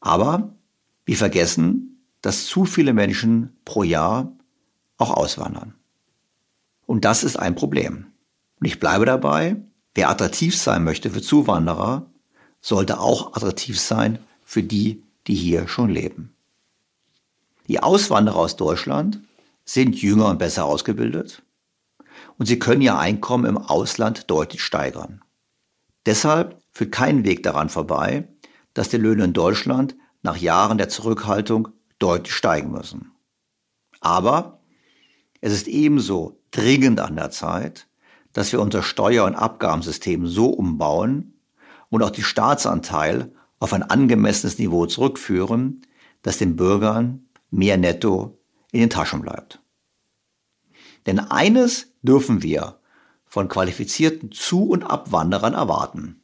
Aber 0.00 0.54
wir 1.06 1.16
vergessen, 1.16 2.04
dass 2.22 2.46
zu 2.46 2.64
viele 2.64 2.92
Menschen 2.92 3.56
pro 3.64 3.82
Jahr 3.82 4.32
auch 4.96 5.10
auswandern. 5.10 5.74
Und 6.86 7.04
das 7.04 7.24
ist 7.24 7.36
ein 7.36 7.54
Problem. 7.54 8.06
Und 8.60 8.66
ich 8.66 8.80
bleibe 8.80 9.06
dabei, 9.06 9.56
wer 9.94 10.10
attraktiv 10.10 10.56
sein 10.56 10.84
möchte 10.84 11.10
für 11.10 11.22
Zuwanderer, 11.22 12.06
sollte 12.60 12.98
auch 13.00 13.34
attraktiv 13.34 13.80
sein 13.80 14.18
für 14.44 14.62
die, 14.62 15.02
die 15.26 15.34
hier 15.34 15.68
schon 15.68 15.90
leben. 15.90 16.34
Die 17.68 17.80
Auswanderer 17.80 18.36
aus 18.36 18.56
Deutschland 18.56 19.20
sind 19.68 20.00
jünger 20.00 20.28
und 20.28 20.38
besser 20.38 20.64
ausgebildet 20.64 21.42
und 22.38 22.46
sie 22.46 22.58
können 22.58 22.80
ihr 22.80 22.96
Einkommen 22.96 23.44
im 23.44 23.58
Ausland 23.58 24.30
deutlich 24.30 24.62
steigern. 24.62 25.20
Deshalb 26.06 26.62
führt 26.72 26.90
kein 26.90 27.24
Weg 27.24 27.42
daran 27.42 27.68
vorbei, 27.68 28.28
dass 28.72 28.88
die 28.88 28.96
Löhne 28.96 29.24
in 29.24 29.34
Deutschland 29.34 29.94
nach 30.22 30.38
Jahren 30.38 30.78
der 30.78 30.88
Zurückhaltung 30.88 31.68
deutlich 31.98 32.34
steigen 32.34 32.70
müssen. 32.70 33.12
Aber 34.00 34.60
es 35.42 35.52
ist 35.52 35.68
ebenso 35.68 36.40
dringend 36.50 37.00
an 37.00 37.16
der 37.16 37.30
Zeit, 37.30 37.88
dass 38.32 38.52
wir 38.52 38.62
unser 38.62 38.82
Steuer- 38.82 39.26
und 39.26 39.34
Abgabensystem 39.34 40.26
so 40.26 40.46
umbauen 40.46 41.34
und 41.90 42.02
auch 42.02 42.10
die 42.10 42.22
Staatsanteil 42.22 43.32
auf 43.58 43.74
ein 43.74 43.82
angemessenes 43.82 44.58
Niveau 44.58 44.86
zurückführen, 44.86 45.82
das 46.22 46.38
den 46.38 46.56
Bürgern 46.56 47.28
mehr 47.50 47.76
Netto 47.76 48.37
in 48.72 48.80
den 48.80 48.90
Taschen 48.90 49.22
bleibt. 49.22 49.60
Denn 51.06 51.18
eines 51.18 51.92
dürfen 52.02 52.42
wir 52.42 52.80
von 53.24 53.48
qualifizierten 53.48 54.32
Zu- 54.32 54.68
und 54.68 54.82
Abwanderern 54.84 55.54
erwarten, 55.54 56.22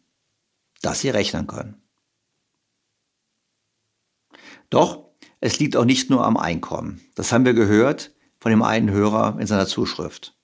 dass 0.83 1.01
sie 1.01 1.11
rechnen 1.11 1.47
können. 1.47 1.83
Doch 4.71 5.05
es 5.41 5.59
liegt 5.59 5.77
auch 5.77 5.85
nicht 5.85 6.11
nur 6.11 6.25
am 6.25 6.37
Einkommen. 6.37 7.01
Das 7.15 7.33
haben 7.33 7.45
wir 7.45 7.55
gehört 7.55 8.15
von 8.39 8.51
dem 8.51 8.63
einen 8.63 8.91
Hörer 8.91 9.39
in 9.39 9.47
seiner 9.47 9.67
Zuschrift. 9.67 10.37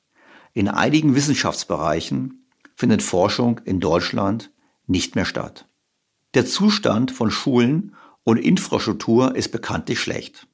In 0.52 0.68
einigen 0.68 1.14
Wissenschaftsbereichen 1.14 2.46
findet 2.74 3.02
Forschung 3.02 3.60
in 3.64 3.80
Deutschland 3.80 4.50
nicht 4.86 5.14
mehr 5.14 5.24
statt. 5.24 5.68
Der 6.34 6.46
Zustand 6.46 7.12
von 7.12 7.30
Schulen 7.30 7.94
und 8.24 8.36
Infrastruktur 8.36 9.34
ist 9.36 9.52
bekanntlich 9.52 10.00
schlecht. 10.00 10.46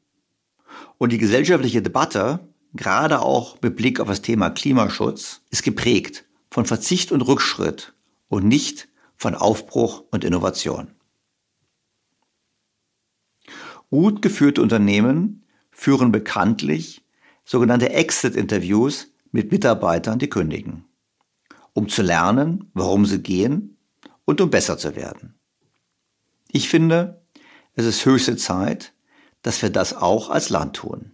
Und 0.98 1.12
die 1.12 1.18
gesellschaftliche 1.18 1.82
Debatte, 1.82 2.40
gerade 2.74 3.20
auch 3.20 3.60
mit 3.62 3.76
Blick 3.76 4.00
auf 4.00 4.08
das 4.08 4.22
Thema 4.22 4.50
Klimaschutz, 4.50 5.42
ist 5.50 5.62
geprägt 5.62 6.24
von 6.50 6.64
Verzicht 6.66 7.12
und 7.12 7.22
Rückschritt 7.22 7.92
und 8.28 8.46
nicht 8.46 8.88
von 9.16 9.34
Aufbruch 9.34 10.04
und 10.10 10.24
Innovation. 10.24 10.92
Gut 13.90 14.20
geführte 14.20 14.62
Unternehmen 14.62 15.44
führen 15.70 16.12
bekanntlich 16.12 17.04
sogenannte 17.44 17.90
Exit-Interviews 17.90 19.12
mit 19.30 19.52
Mitarbeitern, 19.52 20.18
die 20.18 20.28
kündigen, 20.28 20.84
um 21.72 21.88
zu 21.88 22.02
lernen, 22.02 22.70
warum 22.74 23.06
sie 23.06 23.22
gehen 23.22 23.76
und 24.24 24.40
um 24.40 24.50
besser 24.50 24.76
zu 24.78 24.96
werden. 24.96 25.38
Ich 26.50 26.68
finde, 26.68 27.22
es 27.74 27.84
ist 27.84 28.04
höchste 28.04 28.36
Zeit, 28.36 28.92
dass 29.42 29.62
wir 29.62 29.70
das 29.70 29.94
auch 29.94 30.30
als 30.30 30.50
Land 30.50 30.76
tun. 30.76 31.12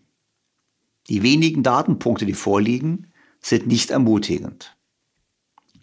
Die 1.09 1.23
wenigen 1.23 1.63
Datenpunkte, 1.63 2.27
die 2.27 2.35
vorliegen, 2.35 3.13
sind 3.41 3.67
nicht 3.67 3.91
ermutigend. 3.91 4.77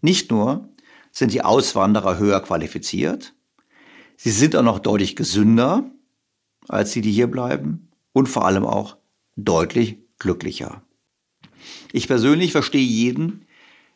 Nicht 0.01 0.31
nur 0.31 0.69
sind 1.11 1.33
die 1.33 1.43
Auswanderer 1.43 2.17
höher 2.17 2.39
qualifiziert, 2.41 3.33
sie 4.15 4.31
sind 4.31 4.55
auch 4.55 4.63
noch 4.63 4.79
deutlich 4.79 5.15
gesünder 5.15 5.91
als 6.67 6.91
die, 6.91 7.01
die 7.01 7.11
hier 7.11 7.27
bleiben 7.27 7.89
und 8.13 8.27
vor 8.27 8.45
allem 8.45 8.65
auch 8.65 8.97
deutlich 9.35 9.97
glücklicher. 10.19 10.83
Ich 11.91 12.07
persönlich 12.07 12.51
verstehe 12.51 12.81
jeden, 12.81 13.45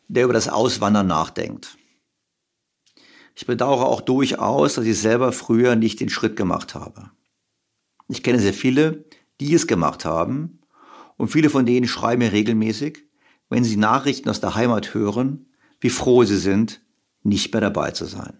der 0.08 0.24
über 0.24 0.34
das 0.34 0.48
Auswandern 0.48 1.06
nachdenkt. 1.06 1.78
Ich 3.34 3.46
bedauere 3.46 3.86
auch 3.86 4.00
durchaus, 4.00 4.74
dass 4.74 4.84
ich 4.84 4.98
selber 4.98 5.32
früher 5.32 5.76
nicht 5.76 6.00
den 6.00 6.08
Schritt 6.08 6.36
gemacht 6.36 6.74
habe. 6.74 7.10
Ich 8.14 8.22
kenne 8.22 8.38
sehr 8.38 8.54
viele, 8.54 9.04
die 9.40 9.54
es 9.54 9.66
gemacht 9.66 10.04
haben 10.04 10.60
und 11.16 11.32
viele 11.32 11.50
von 11.50 11.66
denen 11.66 11.88
schreiben 11.88 12.20
mir 12.20 12.30
regelmäßig, 12.30 13.02
wenn 13.50 13.64
sie 13.64 13.76
Nachrichten 13.76 14.30
aus 14.30 14.40
der 14.40 14.54
Heimat 14.54 14.94
hören, 14.94 15.46
wie 15.80 15.90
froh 15.90 16.22
sie 16.22 16.36
sind, 16.36 16.80
nicht 17.24 17.52
mehr 17.52 17.60
dabei 17.60 17.90
zu 17.90 18.04
sein. 18.04 18.38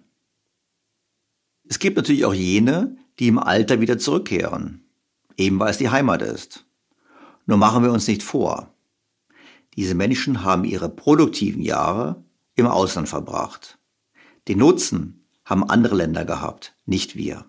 Es 1.68 1.80
gibt 1.80 1.96
natürlich 1.96 2.24
auch 2.24 2.32
jene, 2.32 2.96
die 3.18 3.26
im 3.26 3.40
Alter 3.40 3.80
wieder 3.80 3.98
zurückkehren, 3.98 4.84
eben 5.36 5.58
weil 5.58 5.72
es 5.72 5.78
die 5.78 5.90
Heimat 5.90 6.22
ist. 6.22 6.64
Nur 7.46 7.58
machen 7.58 7.82
wir 7.82 7.90
uns 7.90 8.06
nicht 8.06 8.22
vor. 8.22 8.72
Diese 9.74 9.96
Menschen 9.96 10.44
haben 10.44 10.62
ihre 10.62 10.88
produktiven 10.88 11.62
Jahre 11.62 12.22
im 12.54 12.68
Ausland 12.68 13.08
verbracht. 13.08 13.80
Den 14.46 14.58
Nutzen 14.58 15.26
haben 15.44 15.68
andere 15.68 15.96
Länder 15.96 16.24
gehabt, 16.24 16.76
nicht 16.86 17.16
wir. 17.16 17.46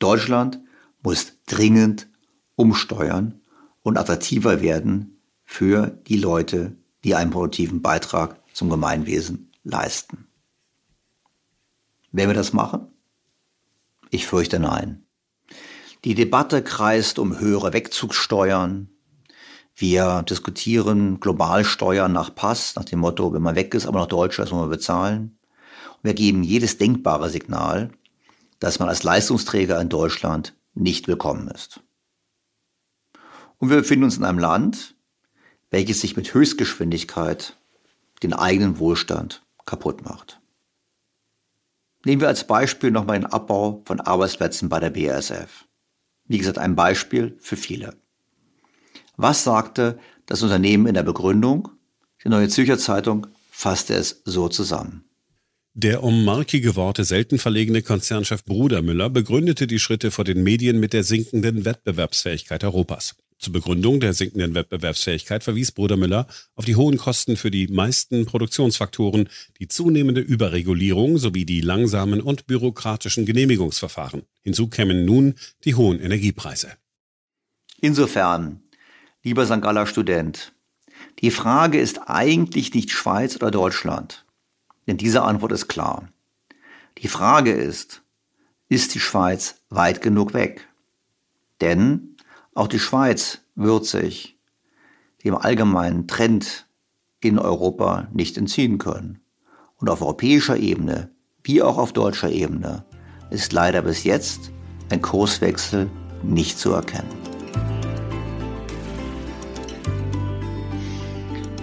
Deutschland 0.00 0.63
muss 1.04 1.34
dringend 1.46 2.08
umsteuern 2.56 3.40
und 3.82 3.98
attraktiver 3.98 4.60
werden 4.62 5.20
für 5.44 5.86
die 6.08 6.16
Leute, 6.16 6.76
die 7.04 7.14
einen 7.14 7.30
produktiven 7.30 7.82
Beitrag 7.82 8.40
zum 8.52 8.70
Gemeinwesen 8.70 9.52
leisten. 9.62 10.26
Werden 12.10 12.30
wir 12.30 12.34
das 12.34 12.52
machen? 12.52 12.88
Ich 14.10 14.26
fürchte 14.26 14.58
nein. 14.58 15.04
Die 16.04 16.14
Debatte 16.14 16.62
kreist 16.62 17.18
um 17.18 17.38
höhere 17.38 17.72
Wegzugssteuern. 17.72 18.88
Wir 19.74 20.22
diskutieren 20.22 21.18
Globalsteuern 21.20 22.12
nach 22.12 22.34
Pass, 22.34 22.76
nach 22.76 22.84
dem 22.84 23.00
Motto, 23.00 23.32
wenn 23.32 23.42
man 23.42 23.56
weg 23.56 23.74
ist, 23.74 23.86
aber 23.86 23.98
noch 23.98 24.06
Deutscher, 24.06 24.42
muss 24.42 24.52
man 24.52 24.70
bezahlen. 24.70 25.38
Und 25.96 26.04
wir 26.04 26.14
geben 26.14 26.44
jedes 26.44 26.78
denkbare 26.78 27.28
Signal, 27.28 27.90
dass 28.60 28.78
man 28.78 28.88
als 28.88 29.02
Leistungsträger 29.02 29.80
in 29.80 29.88
Deutschland 29.88 30.53
nicht 30.74 31.08
willkommen 31.08 31.48
ist. 31.48 31.80
Und 33.58 33.70
wir 33.70 33.78
befinden 33.78 34.04
uns 34.04 34.16
in 34.16 34.24
einem 34.24 34.38
Land, 34.38 34.94
welches 35.70 36.00
sich 36.00 36.16
mit 36.16 36.34
Höchstgeschwindigkeit 36.34 37.56
den 38.22 38.32
eigenen 38.32 38.78
Wohlstand 38.78 39.44
kaputt 39.64 40.04
macht. 40.04 40.40
Nehmen 42.04 42.20
wir 42.20 42.28
als 42.28 42.46
Beispiel 42.46 42.90
nochmal 42.90 43.18
den 43.18 43.26
Abbau 43.26 43.82
von 43.86 44.00
Arbeitsplätzen 44.00 44.68
bei 44.68 44.78
der 44.78 44.90
BASF. 44.90 45.66
Wie 46.26 46.38
gesagt, 46.38 46.58
ein 46.58 46.76
Beispiel 46.76 47.36
für 47.40 47.56
viele. 47.56 47.96
Was 49.16 49.44
sagte 49.44 49.98
das 50.26 50.42
Unternehmen 50.42 50.86
in 50.86 50.94
der 50.94 51.02
Begründung? 51.02 51.70
Die 52.22 52.28
Neue 52.28 52.48
Zürcher 52.48 52.78
Zeitung 52.78 53.26
fasste 53.50 53.94
es 53.94 54.22
so 54.24 54.48
zusammen. 54.48 55.04
Der 55.76 56.04
um 56.04 56.24
markige 56.24 56.76
Worte 56.76 57.02
selten 57.02 57.40
verlegene 57.40 57.82
Konzernchef 57.82 58.44
Brudermüller 58.44 59.10
begründete 59.10 59.66
die 59.66 59.80
Schritte 59.80 60.12
vor 60.12 60.24
den 60.24 60.44
Medien 60.44 60.78
mit 60.78 60.92
der 60.92 61.02
sinkenden 61.02 61.64
Wettbewerbsfähigkeit 61.64 62.62
Europas. 62.62 63.16
Zur 63.40 63.54
Begründung 63.54 63.98
der 63.98 64.14
sinkenden 64.14 64.54
Wettbewerbsfähigkeit 64.54 65.42
verwies 65.42 65.72
Bruder 65.72 65.96
Müller 65.96 66.28
auf 66.54 66.64
die 66.64 66.76
hohen 66.76 66.96
Kosten 66.96 67.36
für 67.36 67.50
die 67.50 67.66
meisten 67.66 68.24
Produktionsfaktoren, 68.24 69.28
die 69.58 69.66
zunehmende 69.66 70.20
Überregulierung 70.20 71.18
sowie 71.18 71.44
die 71.44 71.60
langsamen 71.60 72.20
und 72.20 72.46
bürokratischen 72.46 73.26
Genehmigungsverfahren. 73.26 74.22
Hinzu 74.42 74.68
kämen 74.68 75.04
nun 75.04 75.34
die 75.64 75.74
hohen 75.74 75.98
Energiepreise. 75.98 76.74
Insofern, 77.80 78.62
lieber 79.24 79.44
St. 79.44 79.60
Galler 79.60 79.88
Student, 79.88 80.52
die 81.18 81.32
Frage 81.32 81.80
ist 81.80 81.98
eigentlich 82.06 82.72
nicht 82.74 82.92
Schweiz 82.92 83.34
oder 83.34 83.50
Deutschland, 83.50 84.23
denn 84.86 84.96
diese 84.96 85.22
Antwort 85.22 85.52
ist 85.52 85.68
klar. 85.68 86.08
Die 86.98 87.08
Frage 87.08 87.52
ist, 87.52 88.02
ist 88.68 88.94
die 88.94 89.00
Schweiz 89.00 89.56
weit 89.70 90.02
genug 90.02 90.34
weg? 90.34 90.68
Denn 91.60 92.16
auch 92.54 92.68
die 92.68 92.78
Schweiz 92.78 93.40
wird 93.54 93.86
sich 93.86 94.38
dem 95.24 95.36
allgemeinen 95.36 96.06
Trend 96.06 96.66
in 97.20 97.38
Europa 97.38 98.08
nicht 98.12 98.36
entziehen 98.36 98.78
können. 98.78 99.20
Und 99.76 99.88
auf 99.88 100.02
europäischer 100.02 100.56
Ebene 100.56 101.10
wie 101.42 101.62
auch 101.62 101.76
auf 101.76 101.92
deutscher 101.92 102.30
Ebene 102.30 102.84
ist 103.30 103.52
leider 103.52 103.82
bis 103.82 104.04
jetzt 104.04 104.50
ein 104.90 105.02
Kurswechsel 105.02 105.90
nicht 106.22 106.58
zu 106.58 106.72
erkennen. 106.72 107.08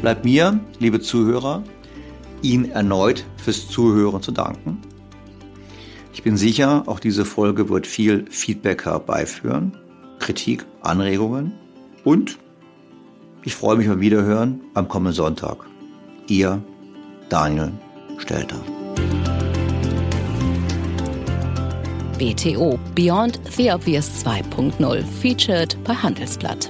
Bleibt 0.01 0.25
mir, 0.25 0.59
liebe 0.79 0.99
Zuhörer, 0.99 1.63
Ihnen 2.41 2.71
erneut 2.71 3.25
fürs 3.37 3.67
Zuhören 3.67 4.21
zu 4.21 4.31
danken. 4.31 4.79
Ich 6.13 6.23
bin 6.23 6.37
sicher, 6.37 6.83
auch 6.87 6.99
diese 6.99 7.25
Folge 7.25 7.69
wird 7.69 7.87
viel 7.87 8.25
Feedback 8.29 8.85
herbeiführen. 8.85 9.77
Kritik, 10.19 10.65
Anregungen 10.81 11.53
und 12.03 12.37
ich 13.43 13.55
freue 13.55 13.75
mich 13.77 13.87
beim 13.87 14.01
Wiederhören 14.01 14.61
am 14.75 14.87
kommenden 14.87 15.15
Sonntag. 15.15 15.65
Ihr 16.27 16.61
Daniel 17.29 17.71
Stelter. 18.17 18.61
BTO 22.19 22.77
Beyond 22.93 23.39
the 23.57 23.71
Obvious 23.71 24.23
2.0 24.23 25.03
featured 25.21 25.75
bei 25.83 25.95
Handelsblatt. 25.95 26.69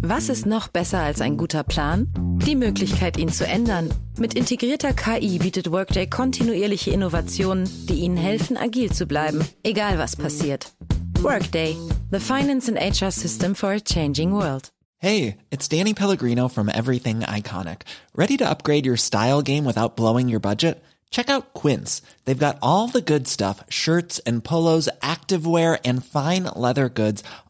Was 0.00 0.28
ist 0.28 0.46
noch 0.46 0.68
besser 0.68 1.00
als 1.00 1.20
ein 1.20 1.36
guter 1.36 1.62
Plan? 1.62 2.08
Die 2.46 2.56
Möglichkeit, 2.56 3.16
ihn 3.16 3.28
zu 3.28 3.46
ändern. 3.46 3.92
Mit 4.18 4.34
integrierter 4.34 4.92
KI 4.92 5.38
bietet 5.38 5.70
Workday 5.70 6.06
kontinuierliche 6.06 6.90
Innovationen, 6.90 7.68
die 7.88 8.00
Ihnen 8.00 8.16
helfen, 8.16 8.56
agil 8.56 8.92
zu 8.92 9.06
bleiben, 9.06 9.46
egal 9.62 9.98
was 9.98 10.16
passiert. 10.16 10.72
Workday, 11.20 11.76
the 12.10 12.20
finance 12.20 12.68
and 12.68 12.78
HR 12.78 13.10
system 13.10 13.54
for 13.54 13.70
a 13.72 13.80
changing 13.80 14.32
world. 14.32 14.70
Hey, 14.98 15.38
it's 15.50 15.68
Danny 15.68 15.94
Pellegrino 15.94 16.48
from 16.48 16.68
Everything 16.68 17.20
Iconic. 17.20 17.82
Ready 18.14 18.36
to 18.36 18.48
upgrade 18.48 18.86
your 18.86 18.96
style 18.96 19.42
game 19.42 19.64
without 19.64 19.96
blowing 19.96 20.28
your 20.28 20.40
budget? 20.40 20.82
Check 21.10 21.28
out 21.28 21.52
Quince. 21.54 22.02
They've 22.24 22.38
got 22.38 22.58
all 22.62 22.88
the 22.88 23.02
good 23.02 23.28
stuff 23.28 23.62
shirts 23.68 24.20
and 24.20 24.42
polos, 24.42 24.88
activewear, 25.02 25.78
and 25.84 26.04
fine 26.04 26.44
leather 26.56 26.88
goods 26.88 27.22